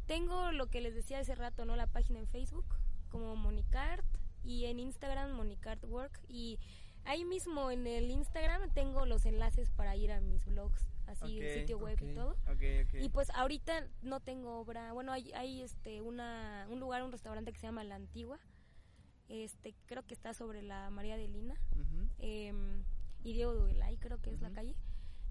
tengo 0.06 0.50
lo 0.52 0.66
que 0.66 0.80
les 0.80 0.94
decía 0.94 1.20
hace 1.20 1.34
rato, 1.34 1.64
¿no? 1.64 1.76
La 1.76 1.86
página 1.86 2.18
en 2.18 2.26
Facebook 2.26 2.66
como 3.08 3.36
Monicart 3.36 4.04
y 4.42 4.64
en 4.64 4.80
Instagram 4.80 5.32
Monicart 5.32 5.84
Work 5.84 6.20
y 6.28 6.58
ahí 7.08 7.24
mismo 7.24 7.70
en 7.70 7.86
el 7.86 8.10
Instagram 8.10 8.70
tengo 8.74 9.06
los 9.06 9.24
enlaces 9.26 9.70
para 9.70 9.96
ir 9.96 10.12
a 10.12 10.20
mis 10.20 10.44
blogs, 10.44 10.90
así 11.06 11.40
el 11.40 11.60
sitio 11.60 11.78
web 11.78 11.98
y 12.02 12.14
todo. 12.14 12.36
Y 13.00 13.08
pues 13.08 13.30
ahorita 13.30 13.86
no 14.02 14.20
tengo 14.20 14.60
obra, 14.60 14.92
bueno, 14.92 15.12
hay, 15.12 15.32
hay 15.32 15.62
este 15.62 16.00
una 16.02 16.66
un 16.70 16.80
lugar, 16.80 17.02
un 17.02 17.10
restaurante 17.12 17.52
que 17.52 17.58
se 17.58 17.66
llama 17.66 17.82
La 17.84 17.96
Antigua. 17.96 18.38
Este, 19.28 19.74
creo 19.86 20.06
que 20.06 20.14
está 20.14 20.32
sobre 20.32 20.62
la 20.62 20.88
María 20.88 21.18
de 21.18 21.28
Lina 21.28 21.54
eh, 22.18 22.52
y 23.22 23.32
Diego 23.34 23.54
Duelay, 23.54 23.98
creo 23.98 24.20
que 24.22 24.30
es 24.30 24.40
la 24.40 24.50
calle. 24.50 24.74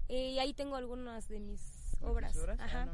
Eh, 0.08 0.30
y 0.32 0.38
ahí 0.38 0.54
tengo 0.54 0.76
algunas 0.76 1.28
de 1.28 1.40
mis 1.40 1.96
¿Tus 1.98 2.08
obras. 2.08 2.36
obras? 2.36 2.58
Ah, 2.60 2.64
Ajá. 2.64 2.86
no. 2.86 2.92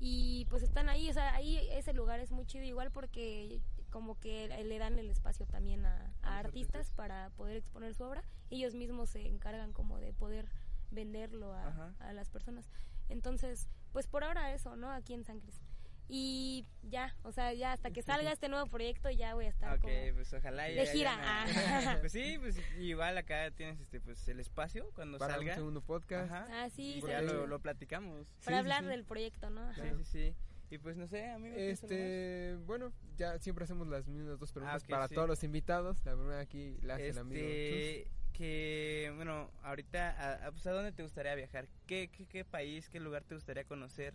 Y 0.00 0.46
pues 0.50 0.62
están 0.62 0.88
ahí, 0.88 1.08
o 1.08 1.12
sea, 1.14 1.34
ahí 1.34 1.56
ese 1.70 1.92
lugar 1.92 2.20
es 2.20 2.32
muy 2.32 2.44
chido 2.46 2.64
igual 2.64 2.90
porque 2.90 3.60
como 3.94 4.18
que 4.18 4.48
le 4.48 4.78
dan 4.80 4.98
el 4.98 5.08
espacio 5.08 5.46
también 5.46 5.86
a, 5.86 6.12
artistas 6.20 6.90
para 6.90 7.30
poder 7.36 7.56
exponer 7.56 7.94
su 7.94 8.02
obra. 8.02 8.24
Ellos 8.50 8.74
mismos 8.74 9.10
se 9.10 9.24
encargan 9.24 9.72
como 9.72 10.00
de 10.00 10.12
poder 10.12 10.50
venderlo 10.90 11.52
a, 11.52 12.12
las 12.12 12.28
personas. 12.28 12.68
Entonces, 13.08 13.68
pues 13.92 14.08
por 14.08 14.24
ahora 14.24 14.52
eso, 14.52 14.74
¿no? 14.74 14.90
Aquí 14.90 15.14
en 15.14 15.22
San 15.22 15.38
Cris. 15.38 15.62
Y 16.08 16.66
ya, 16.82 17.14
o 17.22 17.30
sea, 17.30 17.52
ya 17.52 17.70
hasta 17.72 17.92
que 17.92 18.02
salga 18.02 18.32
este 18.32 18.48
nuevo 18.48 18.66
proyecto 18.66 19.10
ya 19.10 19.36
voy 19.36 19.46
a 19.46 19.50
estar 19.50 19.76
Ok, 19.76 19.82
como... 19.82 20.14
pues 20.14 20.34
ojalá 20.34 20.64
de 20.64 20.86
gira, 20.86 21.16
ah. 21.16 21.46
Pues 22.00 22.10
sí, 22.10 22.36
pues 22.40 22.58
igual 22.80 23.16
acá 23.16 23.52
tienes 23.52 23.78
este 23.78 24.00
pues 24.00 24.26
el 24.26 24.40
espacio 24.40 24.90
cuando 24.96 25.18
Para 25.18 25.34
un 25.34 25.38
salga. 25.38 25.54
segundo 25.54 25.82
podcast. 25.82 26.32
Ajá. 26.32 26.48
Ah, 26.50 26.68
sí, 26.68 27.00
ya 27.06 27.22
lo, 27.22 27.46
lo 27.46 27.60
platicamos. 27.60 28.26
Para 28.44 28.56
sí, 28.56 28.60
hablar 28.60 28.82
sí. 28.82 28.88
del 28.88 29.04
proyecto, 29.04 29.50
¿no? 29.50 29.60
Ajá. 29.68 29.82
Sí, 29.82 29.90
sí, 29.98 30.04
sí. 30.04 30.34
Y 30.74 30.78
pues 30.78 30.96
no 30.96 31.06
sé, 31.06 31.30
a 31.30 31.38
mí 31.38 31.48
me 31.50 31.70
Este, 31.70 32.56
bueno, 32.66 32.92
ya 33.16 33.38
siempre 33.38 33.62
hacemos 33.64 33.86
las 33.86 34.08
mismas 34.08 34.40
dos 34.40 34.50
preguntas 34.52 34.82
ok, 34.82 34.90
para 34.90 35.06
sí. 35.06 35.14
todos 35.14 35.28
los 35.28 35.44
invitados. 35.44 36.04
La 36.04 36.14
primera 36.16 36.40
aquí 36.40 36.76
la 36.82 36.94
hace 36.96 37.10
el 37.10 37.18
amigo 37.18 37.40
Chus. 37.42 37.48
Este, 37.48 38.10
que, 38.32 39.12
bueno, 39.14 39.52
ahorita, 39.62 40.10
a, 40.10 40.46
a- 40.48 40.50
pues, 40.50 40.66
¿a 40.66 40.72
dónde 40.72 40.90
te 40.90 41.04
gustaría 41.04 41.32
viajar? 41.36 41.68
¿Qué, 41.86 42.08
qué, 42.10 42.26
qué 42.26 42.44
país, 42.44 42.88
qué 42.90 42.98
lugar 42.98 43.22
te 43.22 43.36
gustaría 43.36 43.62
conocer? 43.64 44.14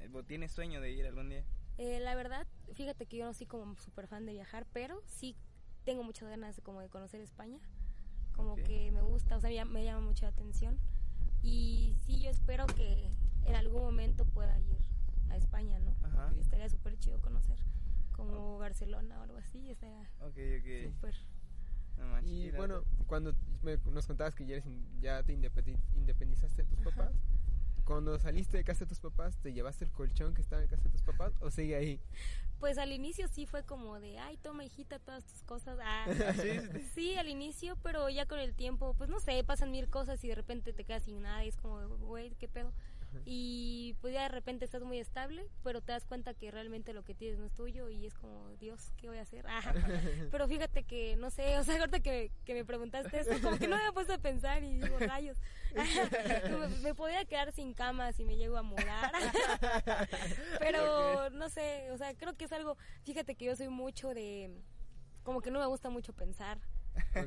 Eh, 0.00 0.08
¿O 0.12 0.24
¿Tienes 0.24 0.50
sueño 0.50 0.80
de 0.80 0.90
ir 0.90 1.06
algún 1.06 1.28
día? 1.28 1.44
Eh, 1.78 2.00
la 2.00 2.16
verdad, 2.16 2.44
fíjate 2.72 3.06
que 3.06 3.18
yo 3.18 3.24
no 3.26 3.34
soy 3.34 3.46
como 3.46 3.76
súper 3.76 4.08
fan 4.08 4.26
de 4.26 4.32
viajar, 4.32 4.66
pero 4.72 5.00
sí 5.06 5.36
tengo 5.84 6.02
muchas 6.02 6.28
ganas 6.28 6.56
de, 6.56 6.62
como 6.62 6.80
de 6.80 6.88
conocer 6.88 7.20
España. 7.20 7.60
Como 8.32 8.56
que 8.56 8.90
me 8.90 9.02
gusta, 9.02 9.36
o 9.36 9.40
sea, 9.40 9.50
ya- 9.52 9.64
me 9.64 9.84
llama 9.84 10.00
mucho 10.04 10.24
la 10.24 10.30
atención. 10.30 10.76
Y 11.44 11.94
sí, 12.04 12.20
yo 12.20 12.30
espero 12.30 12.66
que 12.66 13.12
en 13.46 13.54
algún 13.54 13.82
momento 13.82 14.24
pueda 14.24 14.58
ir 14.58 14.78
a 15.34 15.38
España, 15.38 15.78
¿no? 15.78 15.94
Ajá. 16.02 16.32
Estaría 16.40 16.68
súper 16.68 16.98
chido 16.98 17.20
conocer, 17.20 17.58
como 18.12 18.58
Barcelona 18.58 19.20
o 19.20 19.22
algo 19.22 19.36
así, 19.38 19.70
estaría 19.70 20.00
Ok, 20.20 20.36
ok. 20.60 20.92
súper. 20.94 21.14
No 21.98 22.20
Y 22.22 22.50
bueno, 22.52 22.82
cuando 23.06 23.34
me- 23.62 23.76
nos 23.92 24.06
contabas 24.06 24.34
que 24.34 24.44
ya, 24.46 24.56
eres 24.56 24.64
ya 25.00 25.22
te 25.22 25.32
independi- 25.32 25.78
independizaste 25.94 26.62
de 26.64 26.68
tus 26.68 26.80
papás, 26.80 27.12
cuando 27.84 28.18
saliste 28.18 28.56
de 28.56 28.64
casa 28.64 28.84
de 28.84 28.88
tus 28.88 28.98
papás, 29.00 29.36
¿te 29.38 29.52
llevaste 29.52 29.84
el 29.84 29.92
colchón 29.92 30.34
que 30.34 30.40
estaba 30.42 30.62
en 30.62 30.68
casa 30.68 30.82
de 30.84 30.90
tus 30.90 31.02
papás 31.02 31.34
o 31.40 31.50
sigue 31.50 31.76
ahí? 31.76 32.00
Pues 32.58 32.78
al 32.78 32.92
inicio 32.92 33.28
sí 33.28 33.44
fue 33.46 33.62
como 33.64 34.00
de, 34.00 34.18
ay, 34.18 34.38
toma 34.38 34.64
hijita 34.64 34.98
todas 34.98 35.24
tus 35.24 35.42
cosas. 35.42 35.78
Ah, 35.82 36.06
¿Ah, 36.28 36.32
sí? 36.32 36.80
Sí, 36.94 37.14
al 37.16 37.28
inicio, 37.28 37.76
pero 37.82 38.08
ya 38.08 38.26
con 38.26 38.38
el 38.40 38.54
tiempo, 38.54 38.94
pues 38.94 39.10
no 39.10 39.20
sé, 39.20 39.44
pasan 39.44 39.70
mil 39.70 39.88
cosas 39.90 40.24
y 40.24 40.28
de 40.28 40.34
repente 40.34 40.72
te 40.72 40.84
quedas 40.84 41.02
sin 41.04 41.20
nada 41.22 41.44
y 41.44 41.48
es 41.48 41.56
como, 41.58 41.86
güey, 41.98 42.30
¿qué 42.36 42.48
pedo? 42.48 42.72
Y 43.24 43.96
pues 44.00 44.12
ya 44.14 44.22
de 44.22 44.28
repente 44.28 44.64
estás 44.64 44.82
muy 44.82 44.98
estable, 44.98 45.46
pero 45.62 45.80
te 45.80 45.92
das 45.92 46.04
cuenta 46.04 46.34
que 46.34 46.50
realmente 46.50 46.92
lo 46.92 47.04
que 47.04 47.14
tienes 47.14 47.38
no 47.38 47.46
es 47.46 47.52
tuyo 47.52 47.88
y 47.88 48.06
es 48.06 48.14
como, 48.14 48.50
Dios, 48.56 48.92
¿qué 48.96 49.08
voy 49.08 49.18
a 49.18 49.22
hacer? 49.22 49.46
Ajá. 49.46 49.72
Pero 50.30 50.48
fíjate 50.48 50.82
que, 50.84 51.16
no 51.16 51.30
sé, 51.30 51.58
o 51.58 51.64
sea, 51.64 51.78
ahorita 51.78 52.00
que, 52.00 52.30
que 52.44 52.54
me 52.54 52.64
preguntaste 52.64 53.20
esto, 53.20 53.34
como 53.42 53.58
que 53.58 53.68
no 53.68 53.76
me 53.76 53.82
había 53.82 53.92
puesto 53.92 54.14
a 54.14 54.18
pensar 54.18 54.62
y 54.62 54.78
digo, 54.78 54.98
rayos. 54.98 55.38
me, 55.74 56.68
me 56.82 56.94
podría 56.94 57.24
quedar 57.24 57.52
sin 57.52 57.74
cama 57.74 58.12
si 58.12 58.24
me 58.24 58.36
llego 58.36 58.56
a 58.56 58.62
mudar. 58.62 59.12
Pero 60.58 61.30
no 61.30 61.48
sé, 61.48 61.90
o 61.90 61.98
sea, 61.98 62.14
creo 62.14 62.36
que 62.36 62.44
es 62.44 62.52
algo, 62.52 62.76
fíjate 63.04 63.34
que 63.34 63.46
yo 63.46 63.56
soy 63.56 63.68
mucho 63.68 64.14
de, 64.14 64.50
como 65.22 65.40
que 65.40 65.50
no 65.50 65.58
me 65.58 65.66
gusta 65.66 65.90
mucho 65.90 66.12
pensar. 66.12 66.58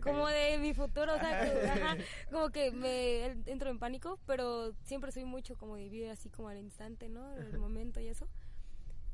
Como 0.01 0.27
de 0.27 0.57
mi 0.57 0.73
futuro, 0.73 1.15
o 1.15 1.19
sea, 1.19 1.39
que, 1.43 1.67
ajá, 1.69 1.97
como 2.31 2.49
que 2.49 2.71
me 2.71 3.25
entro 3.45 3.69
en 3.69 3.79
pánico, 3.79 4.19
pero 4.25 4.73
siempre 4.83 5.11
soy 5.11 5.25
mucho 5.25 5.55
como 5.57 5.75
de 5.75 5.83
vivir 5.83 6.09
así 6.09 6.29
como 6.29 6.49
al 6.49 6.57
instante, 6.57 7.09
¿no? 7.09 7.33
El 7.35 7.57
momento 7.57 7.99
y 7.99 8.07
eso. 8.07 8.27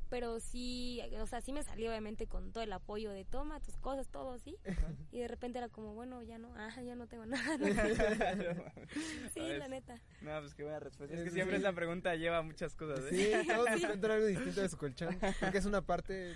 Pero 0.09 0.39
sí, 0.39 1.01
o 1.19 1.25
sea, 1.25 1.41
sí 1.41 1.51
me 1.53 1.63
salió 1.63 1.89
obviamente 1.89 2.27
con 2.27 2.51
todo 2.51 2.63
el 2.63 2.71
apoyo 2.71 3.09
de 3.11 3.25
toma 3.25 3.59
tus 3.61 3.77
cosas, 3.77 4.09
todo 4.09 4.33
así. 4.33 4.55
Y 5.11 5.19
de 5.21 5.27
repente 5.27 5.57
era 5.57 5.69
como, 5.69 5.95
bueno, 5.95 6.21
ya 6.21 6.37
no, 6.37 6.53
ah, 6.55 6.69
ya 6.83 6.93
no 6.95 7.07
tengo 7.07 7.25
nada. 7.25 7.57
sí, 9.33 9.39
A 9.39 9.43
ver, 9.43 9.57
la 9.57 9.67
neta. 9.67 9.99
No, 10.21 10.39
pues 10.39 10.53
qué 10.53 10.61
buena 10.63 10.79
respuesta. 10.79 11.15
Es 11.15 11.19
Sí, 11.21 11.23
que 11.25 11.29
sí, 11.31 11.35
siempre 11.35 11.57
sí. 11.57 11.63
esa 11.63 11.73
pregunta 11.73 12.15
lleva 12.15 12.43
muchas 12.43 12.75
cosas, 12.75 12.99
¿eh? 13.11 13.41
Sí, 13.41 13.47
todos 13.47 13.69
nos 13.71 13.85
cuentan 13.85 14.11
algo 14.11 14.25
distinto 14.27 14.61
de 14.61 14.69
su 14.69 14.77
colchón, 14.77 15.17
porque 15.39 15.57
es 15.57 15.65
una 15.65 15.81
parte 15.81 16.35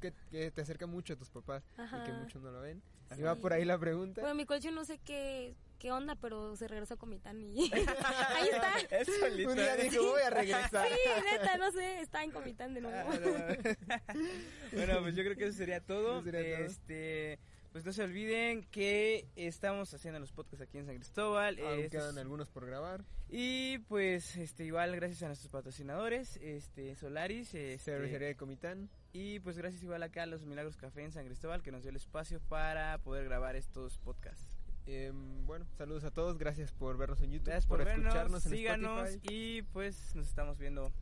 que, 0.00 0.12
que 0.30 0.52
te 0.52 0.60
acerca 0.60 0.86
mucho 0.86 1.14
a 1.14 1.16
tus 1.16 1.30
papás 1.30 1.64
y 1.72 1.76
que 1.76 1.82
Ajá. 1.82 2.12
muchos 2.22 2.40
no 2.40 2.52
lo 2.52 2.60
ven. 2.60 2.80
Sí. 3.16 3.22
Va 3.22 3.34
por 3.36 3.52
ahí 3.52 3.64
la 3.64 3.78
pregunta. 3.78 4.20
Bueno, 4.20 4.34
mi 4.34 4.44
colchón 4.46 4.74
no 4.74 4.84
sé 4.84 4.98
qué, 4.98 5.54
qué 5.78 5.90
onda, 5.92 6.14
pero 6.16 6.54
se 6.56 6.68
regresó 6.68 6.94
a 6.94 6.96
Comitán 6.98 7.40
y 7.54 7.70
ahí 7.74 8.48
está. 8.52 8.74
Es 8.90 9.08
solito. 9.18 9.50
Un 9.50 9.56
día 9.56 9.76
dijo, 9.76 10.02
voy 10.04 10.22
a 10.22 10.30
regresar. 10.30 10.88
Sí, 10.88 10.94
neta, 11.32 11.56
no 11.56 11.70
sé, 11.72 12.00
está 12.00 12.22
en 12.24 12.30
Comitán 12.30 12.74
de 12.74 12.80
nuevo. 12.82 13.10
Ah, 13.10 13.18
no. 13.18 14.14
bueno, 14.72 15.00
pues 15.02 15.14
yo 15.16 15.22
creo 15.24 15.36
que 15.36 15.46
eso 15.46 15.56
sería 15.56 15.80
todo. 15.80 16.16
Eso 16.20 16.24
sería 16.30 16.56
todo. 16.56 16.66
Este, 16.66 17.38
pues 17.72 17.84
no 17.84 17.92
se 17.92 18.02
olviden 18.02 18.64
que 18.70 19.26
estamos 19.36 19.92
haciendo 19.94 20.18
los 20.20 20.32
podcasts 20.32 20.62
aquí 20.66 20.78
en 20.78 20.86
San 20.86 20.96
Cristóbal. 20.96 21.58
Aún 21.58 21.80
Estos- 21.80 21.90
quedan 22.02 22.18
algunos 22.18 22.48
por 22.48 22.66
grabar. 22.66 23.04
y 23.30 23.78
pues 23.80 24.36
este 24.36 24.64
igual 24.64 24.94
gracias 24.96 25.22
a 25.22 25.26
nuestros 25.26 25.50
patrocinadores, 25.52 26.36
este 26.38 26.94
Solaris, 26.96 27.54
este, 27.54 27.78
Cervecería 27.78 28.28
de 28.28 28.36
Comitán. 28.36 28.88
Y 29.12 29.40
pues 29.40 29.56
gracias 29.56 29.82
igual 29.82 30.02
acá 30.02 30.24
a 30.24 30.26
los 30.26 30.44
Milagros 30.44 30.76
Café 30.76 31.04
en 31.04 31.12
San 31.12 31.24
Cristóbal 31.24 31.62
que 31.62 31.72
nos 31.72 31.82
dio 31.82 31.90
el 31.90 31.96
espacio 31.96 32.40
para 32.40 32.98
poder 32.98 33.24
grabar 33.24 33.56
estos 33.56 33.98
podcasts. 33.98 34.58
Em, 34.86 35.44
bueno, 35.46 35.66
saludos 35.76 36.04
a 36.04 36.10
todos. 36.10 36.38
Gracias 36.38 36.72
por 36.72 36.96
vernos 36.96 37.20
en 37.20 37.30
YouTube. 37.30 37.48
Gracias 37.48 37.66
por, 37.66 37.84
vernos, 37.84 38.06
escucharnos 38.06 38.46
en 38.46 38.52
síganos 38.52 39.08
Spotify. 39.10 39.34
y 39.34 39.62
pues 39.62 40.14
nos 40.14 40.26
estamos 40.28 40.58
viendo. 40.58 40.92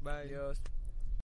Bye. 0.00 0.12
Adiós. 0.12 0.62